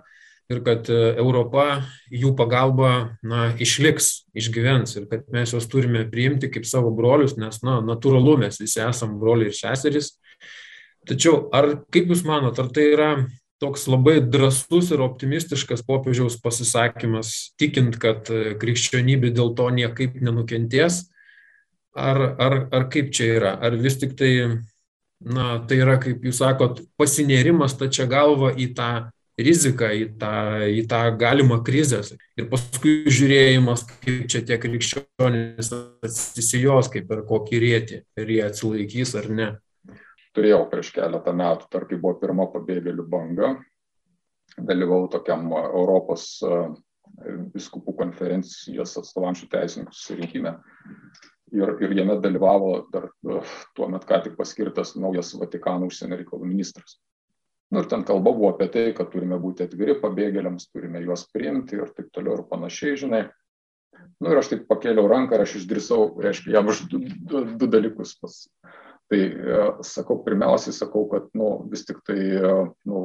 ir 0.52 0.62
kad 0.66 0.90
e, 0.92 1.00
Europa 1.22 1.82
jų 2.12 2.34
pagalba 2.38 2.92
na, 3.24 3.52
išliks, 3.62 4.28
išgyvens 4.38 4.98
ir 4.98 5.08
kad 5.12 5.28
mes 5.34 5.54
juos 5.56 5.68
turime 5.72 6.04
priimti 6.12 6.52
kaip 6.52 6.68
savo 6.68 6.92
brolius, 6.96 7.38
nes 7.40 7.62
na, 7.66 7.80
natūralu 7.86 8.38
mes 8.44 8.60
visi 8.62 8.82
esame 8.84 9.20
broliai 9.22 9.52
ir 9.52 9.58
seserys. 9.58 10.16
Tačiau 11.08 11.48
ar 11.56 11.72
kaip 11.94 12.12
Jūs 12.12 12.26
manot, 12.28 12.60
ar 12.62 12.70
tai 12.74 12.92
yra 12.94 13.12
toks 13.62 13.86
labai 13.90 14.20
drasus 14.26 14.90
ir 14.94 15.04
optimistiškas 15.06 15.84
popiežiaus 15.86 16.40
pasisakymas, 16.42 17.54
tikint, 17.62 17.98
kad 18.02 18.30
e, 18.34 18.56
krikščionybė 18.62 19.32
dėl 19.38 19.54
to 19.58 19.70
niekaip 19.74 20.18
nenukentės, 20.22 21.04
ar, 21.94 22.22
ar, 22.42 22.58
ar 22.74 22.88
kaip 22.94 23.12
čia 23.14 23.36
yra, 23.38 23.56
ar 23.62 23.78
vis 23.78 24.00
tik 24.02 24.16
tai, 24.18 24.32
na, 25.22 25.60
tai 25.70 25.82
yra, 25.84 26.00
kaip 26.02 26.26
jūs 26.26 26.42
sakot, 26.42 26.82
pasinėrimas 26.98 27.78
tačia 27.78 28.08
galva 28.10 28.50
į 28.58 28.72
tą 28.78 28.92
riziką, 29.46 29.90
į 29.96 30.06
tą, 30.22 30.36
į 30.68 30.86
tą 30.92 31.02
galimą 31.20 31.62
krizę. 31.68 32.02
Ir 32.40 32.48
paskui 32.52 33.02
žiūrėjimas, 33.08 33.86
kaip 34.04 34.30
čia 34.32 34.44
tie 34.48 34.60
krikščionys 34.62 35.74
atsisijos, 35.78 36.92
kaip 36.94 37.10
per 37.10 37.26
kokį 37.30 37.64
rėtį, 37.66 38.00
ar 38.22 38.32
jie 38.36 38.46
atsilaikys 38.48 39.16
ar 39.22 39.30
ne. 39.32 39.50
Turėjau 40.36 40.64
prieš 40.72 40.94
keletą 40.96 41.34
metų, 41.36 41.68
tarp 41.74 41.90
kai 41.90 42.00
buvo 42.00 42.16
pirma 42.22 42.48
pabėgėlių 42.54 43.04
banga, 43.12 43.56
dalyvau 44.58 45.04
tokiam 45.12 45.50
Europos 45.58 46.40
viskupų 47.54 47.94
konferencijos 48.00 48.96
atstovaujančių 49.02 49.50
teisininkų 49.52 49.96
susirinkime. 49.96 50.56
Ir, 51.52 51.74
ir 51.84 51.94
jame 51.98 52.16
dalyvavo 52.24 52.86
dar 52.94 53.10
tuo 53.76 53.90
metu 53.92 54.08
ką 54.08 54.22
tik 54.24 54.38
paskirtas 54.38 54.94
naujas 54.96 55.34
Vatikano 55.36 55.90
užsienio 55.92 56.22
reikalų 56.22 56.48
ministras. 56.48 56.96
Nu, 57.72 57.80
ir 57.80 57.88
ten 57.92 58.04
kalba 58.08 58.34
buvo 58.36 58.50
apie 58.52 58.68
tai, 58.72 58.86
kad 58.96 59.12
turime 59.14 59.38
būti 59.40 59.64
atviri 59.64 59.96
pabėgėliams, 60.02 60.68
turime 60.74 61.00
juos 61.06 61.24
priimti 61.32 61.78
ir 61.80 61.94
taip 61.96 62.10
toliau 62.12 62.40
ir 62.40 62.48
panašiai, 62.50 62.98
žinai. 63.00 63.22
Nu, 64.20 64.32
ir 64.32 64.42
aš 64.42 64.52
taip 64.52 64.66
pakėliau 64.68 65.08
ranką 65.08 65.38
ir 65.38 65.46
aš 65.46 65.56
išdrįsau, 65.62 66.10
reiškia, 66.26 66.56
jam 66.58 66.72
už 66.72 66.84
du, 66.92 67.00
du, 67.32 67.44
du 67.62 67.70
dalykus 67.72 68.18
pas, 68.20 68.36
Tai 69.12 69.20
e, 69.20 69.64
sakau, 69.84 70.22
pirmiausiai 70.24 70.72
sakau, 70.72 71.02
kad 71.12 71.26
nu, 71.36 71.48
vis 71.68 71.82
tik 71.84 71.98
tai, 72.08 72.16
e, 72.16 72.52
nu, 72.88 73.00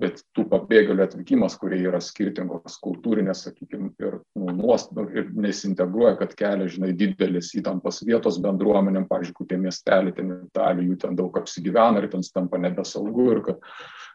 bet 0.00 0.22
tų 0.32 0.46
pabėgėlių 0.48 1.04
atvykimas, 1.04 1.58
kurie 1.60 1.82
yra 1.84 1.98
skirtingos 2.00 2.78
kultūrinės, 2.80 3.42
sakykime, 3.44 3.90
ir, 4.00 4.16
nu, 4.40 4.54
nuost, 4.56 4.94
ir 5.12 5.28
nesintegruoja, 5.36 6.14
kad 6.22 6.32
kelia, 6.38 6.70
žinai, 6.72 6.94
didelis 6.96 7.52
įtampas 7.60 8.00
vietos 8.08 8.38
bendruomenėm, 8.40 9.04
pavyzdžiui, 9.10 9.36
kokie 9.42 9.58
miesteliai, 9.60 10.14
ten 10.16 10.32
Italijų, 10.38 10.94
jų 10.94 11.00
ten 11.02 11.20
daug 11.20 11.36
apsigyvena 11.42 12.00
ir 12.00 12.08
ten 12.14 12.24
tampa 12.32 12.62
nebesaugu 12.64 13.26
ir 13.34 13.44
kad 13.50 13.68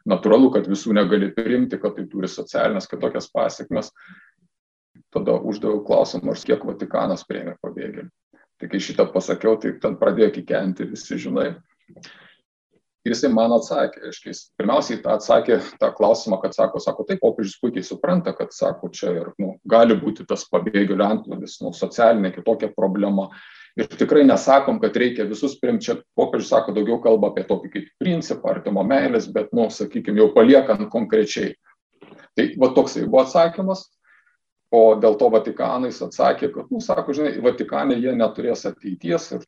natūralu, 0.09 0.49
kad 0.55 0.71
visų 0.71 0.97
negali 0.97 1.29
priimti, 1.35 1.77
kad 1.77 1.93
tai 1.99 2.07
turi 2.09 2.31
socialinės 2.31 2.89
kitokias 2.89 3.29
pasiekmes. 3.29 3.93
Tada 5.13 5.37
uždaviau 5.37 5.85
klausimą, 5.85 6.33
ar 6.33 6.41
kiek 6.49 6.65
Vatikanas 6.65 7.21
prieimė 7.29 7.53
pabėgėlių. 7.61 8.09
Tai 8.59 8.67
kai 8.67 8.81
šitą 8.83 9.05
pasakiau, 9.13 9.55
tai 9.59 9.77
ten 9.79 9.95
pradėjo 9.99 10.33
kikenti 10.35 10.87
visi, 10.89 11.15
žinai. 11.21 11.53
Ir 13.07 13.13
jisai 13.13 13.29
man 13.31 13.53
atsakė, 13.55 14.01
aiškiai, 14.09 14.33
pirmiausiai 14.59 14.99
atsakė 15.07 15.61
tą 15.79 15.87
klausimą, 15.95 16.41
kad 16.41 16.57
sako, 16.57 16.81
sako, 16.83 17.05
taip, 17.07 17.21
popiežius 17.23 17.55
puikiai 17.61 17.85
supranta, 17.87 18.33
kad, 18.35 18.51
sako, 18.51 18.89
čia 18.91 19.13
ir, 19.15 19.29
nu, 19.39 19.53
gali 19.71 19.95
būti 19.95 20.25
tas 20.27 20.43
pabėgėlių 20.51 21.05
antplūdis, 21.05 21.55
nu, 21.63 21.71
socialinė 21.75 22.33
kitokia 22.35 22.67
problema. 22.75 23.29
Ir 23.79 23.87
tikrai 23.87 24.25
nesakom, 24.27 24.81
kad 24.83 24.97
reikia 24.99 25.23
visus 25.29 25.55
priimti, 25.61 25.87
čia 25.87 25.95
popiežius 26.19 26.51
sako, 26.51 26.75
daugiau 26.75 26.99
kalba 27.05 27.31
apie 27.31 27.45
tokį 27.47 27.71
kaip 27.77 27.87
principą, 28.03 28.51
artimo 28.57 28.83
meilės, 28.83 29.29
bet, 29.31 29.55
nu, 29.55 29.69
sakykime, 29.71 30.19
jau 30.19 30.33
paliekant 30.35 30.91
konkrečiai. 30.91 31.55
Tai 32.35 32.49
va 32.59 32.73
toksai 32.75 33.07
buvo 33.07 33.23
atsakymas, 33.23 33.87
o 34.71 34.81
dėl 35.01 35.17
to 35.17 35.29
Vatikanas 35.33 36.01
atsakė, 36.05 36.51
kad, 36.53 36.71
nu, 36.73 36.81
sako, 36.83 37.13
žinai, 37.17 37.35
Vatikane 37.43 37.97
jie 37.97 38.13
neturės 38.17 38.67
ateities 38.69 39.31
ir 39.35 39.45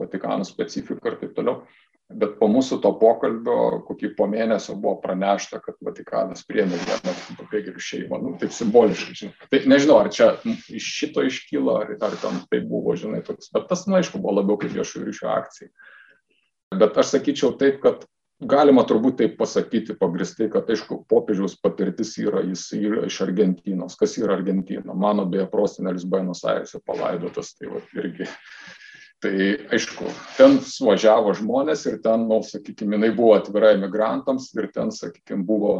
Vatikano 0.00 0.46
specifika 0.46 1.12
ir 1.12 1.20
taip 1.22 1.36
toliau. 1.36 1.60
Bet 2.06 2.36
po 2.38 2.46
mūsų 2.46 2.76
to 2.84 2.92
pokalbio, 3.00 3.80
kokį 3.88 4.12
po 4.14 4.28
mėnesio 4.30 4.76
buvo 4.78 5.00
pranešta, 5.02 5.58
kad 5.62 5.74
Vatikanas 5.82 6.44
priėmė 6.46 6.78
vieną 6.84 7.14
pabėgėlių 7.40 7.82
šeimą, 7.82 8.20
nu, 8.22 8.34
taip 8.38 8.54
simboliškai, 8.54 9.14
žinai. 9.18 9.48
Tai 9.50 9.60
nežinau, 9.72 9.96
ar 10.04 10.12
čia 10.14 10.28
iš 10.46 10.86
šito 11.00 11.24
iškyla, 11.26 11.80
ar, 11.82 11.90
ar 12.06 12.14
ten 12.22 12.38
tai 12.46 12.60
buvo, 12.62 12.94
žinai, 12.98 13.24
toks, 13.26 13.50
bet 13.54 13.66
tas, 13.72 13.82
na, 13.90 13.98
aišku, 13.98 14.22
buvo 14.22 14.36
labiau 14.38 14.58
kaip 14.62 14.76
viešųjų 14.76 15.08
ryšių 15.08 15.32
akcija. 15.34 15.72
Bet 16.78 17.02
aš 17.02 17.10
sakyčiau 17.16 17.56
taip, 17.58 17.82
kad 17.82 18.06
galima 18.40 18.84
turbūt 18.86 19.18
taip 19.20 19.36
pasakyti 19.40 19.96
pagristai, 19.98 20.48
kad 20.52 20.68
aišku, 20.70 21.02
popiežiaus 21.08 21.56
patirtis 21.62 22.16
yra, 22.20 22.42
jis 22.44 22.68
yra 22.76 23.06
iš 23.08 23.20
Argentinos. 23.24 23.96
Kas 23.96 24.16
yra 24.20 24.36
Argentina? 24.36 24.94
Mano 24.94 25.24
beje, 25.30 25.46
prosenelis 25.52 26.04
Buenos 26.04 26.44
Airese 26.44 26.82
palaidotas, 26.84 27.54
tai 27.56 27.72
va, 27.72 27.82
irgi. 27.96 28.28
Tai 29.24 29.32
aišku, 29.72 30.10
ten 30.36 30.58
suvažiavo 30.60 31.32
žmonės 31.38 31.86
ir 31.88 32.00
ten, 32.04 32.26
nu, 32.28 32.42
sakykime, 32.44 32.98
jinai 32.98 33.14
buvo 33.16 33.32
atvira 33.38 33.72
imigrantams 33.72 34.50
ir 34.58 34.68
ten, 34.74 34.92
sakykime, 34.92 35.46
buvo 35.48 35.76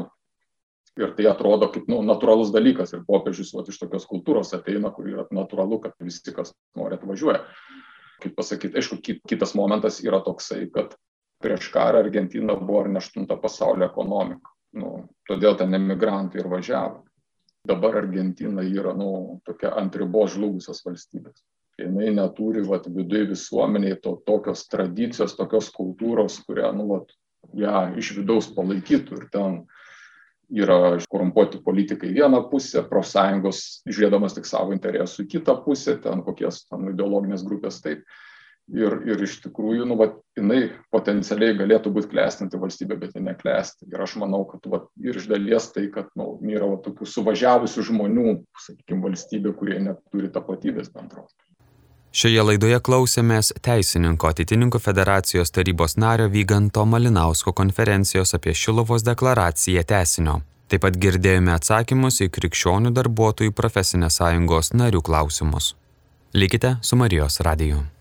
ir 0.97 1.13
tai 1.19 1.27
atrodo 1.29 1.69
kaip 1.73 1.91
nu, 1.93 2.01
natūralus 2.07 2.49
dalykas 2.55 2.95
ir 2.97 3.05
popiežius 3.05 3.53
vat, 3.53 3.69
iš 3.69 3.77
tokios 3.83 4.09
kultūros 4.09 4.55
ateina, 4.57 4.89
kur 4.95 5.11
yra 5.11 5.27
natūralu, 5.37 5.83
kad 5.85 5.93
visi, 6.01 6.33
kas 6.33 6.55
nori, 6.79 6.97
atvažiuoja. 6.97 7.43
Kaip 8.23 8.33
pasakyti, 8.39 8.81
aišku, 8.81 9.03
kitas 9.29 9.53
momentas 9.59 10.01
yra 10.01 10.23
toksai, 10.25 10.65
kad 10.73 10.97
prieš 11.43 11.71
karą 11.75 12.05
Argentina 12.05 12.57
buvo 12.61 12.85
ar 12.85 12.93
ne 12.93 13.03
aštunta 13.03 13.37
pasaulio 13.41 13.89
ekonomika. 13.89 14.53
Nu, 14.77 14.93
todėl 15.29 15.57
ten 15.57 15.75
emigrantai 15.77 16.43
ir 16.43 16.49
važiavo. 16.53 17.05
Dabar 17.67 17.97
Argentina 18.03 18.63
yra 18.63 18.93
nu, 18.95 19.41
tokia 19.47 19.73
ant 19.81 19.97
ribos 19.99 20.37
žlugusios 20.37 20.85
valstybės. 20.87 21.43
Jinai 21.81 22.13
neturi 22.15 22.63
vat, 22.65 22.87
viduje 22.89 23.33
visuomeniai 23.33 23.99
to, 24.01 24.15
tokios 24.29 24.65
tradicijos, 24.73 25.35
tokios 25.37 25.69
kultūros, 25.75 26.39
kurią 26.47 26.71
nu, 26.77 26.87
vat, 26.93 27.11
ją 27.57 27.83
iš 28.01 28.15
vidaus 28.21 28.49
palaikytų 28.55 29.19
ir 29.19 29.27
ten 29.33 29.59
yra 30.51 30.97
korumpuoti 31.11 31.61
politikai 31.65 32.13
vieną 32.15 32.45
pusę, 32.51 32.85
profsąjungos 32.87 33.83
žiūrėdamas 33.89 34.37
tik 34.37 34.47
savo 34.47 34.75
interesų 34.77 35.25
į 35.25 35.31
kitą 35.37 35.57
pusę, 35.65 35.97
ten 36.03 36.23
kokias 36.27 36.65
ten 36.71 36.87
ideologinės 36.93 37.45
grupės 37.47 37.81
taip 37.83 38.07
ir, 38.73 38.97
ir 39.07 39.23
iš 39.27 39.39
tikrųjų, 39.45 39.87
nu, 39.89 39.97
va, 39.99 40.11
jinai 40.39 40.71
potencialiai 40.95 41.57
galėtų 41.59 41.93
būti 41.95 42.11
klestinti 42.13 42.61
valstybė, 42.61 42.99
bet 43.01 43.17
ji 43.17 43.25
neklesti. 43.25 43.89
Ir 43.93 44.03
aš 44.03 44.17
manau, 44.23 44.45
kad 44.51 44.67
va, 44.73 44.83
ir 45.03 45.19
iš 45.19 45.29
dalies 45.31 45.71
tai, 45.75 45.87
kad 45.95 46.11
nu, 46.19 46.35
yra 46.51 46.71
va, 46.73 46.81
tokių 46.85 47.09
suvažiavusių 47.13 47.87
žmonių, 47.91 48.39
sakykime, 48.67 49.05
valstybė, 49.09 49.55
kurie 49.59 49.79
neturi 49.89 50.33
tapatybės 50.35 50.91
bendros. 50.95 51.33
Šioje 52.17 52.41
laidoje 52.49 52.79
klausėmės 52.81 53.51
Teisininko 53.61 54.31
atitininkų 54.31 54.81
federacijos 54.81 55.53
tarybos 55.53 55.99
nario 56.01 56.31
Vyganto 56.33 56.87
Malinausko 56.89 57.53
konferencijos 57.53 58.33
apie 58.39 58.55
Šilovos 58.57 59.05
deklaraciją 59.05 59.83
tesinio. 59.85 60.39
Taip 60.67 60.83
pat 60.83 60.97
girdėjome 60.99 61.53
atsakymus 61.55 62.23
į 62.25 62.31
krikščionių 62.35 62.95
darbuotojų 62.97 63.53
profesinės 63.55 64.17
sąjungos 64.23 64.73
narių 64.75 65.05
klausimus. 65.05 65.75
Likite 66.35 66.79
su 66.83 66.99
Marijos 66.99 67.39
radiju. 67.47 67.85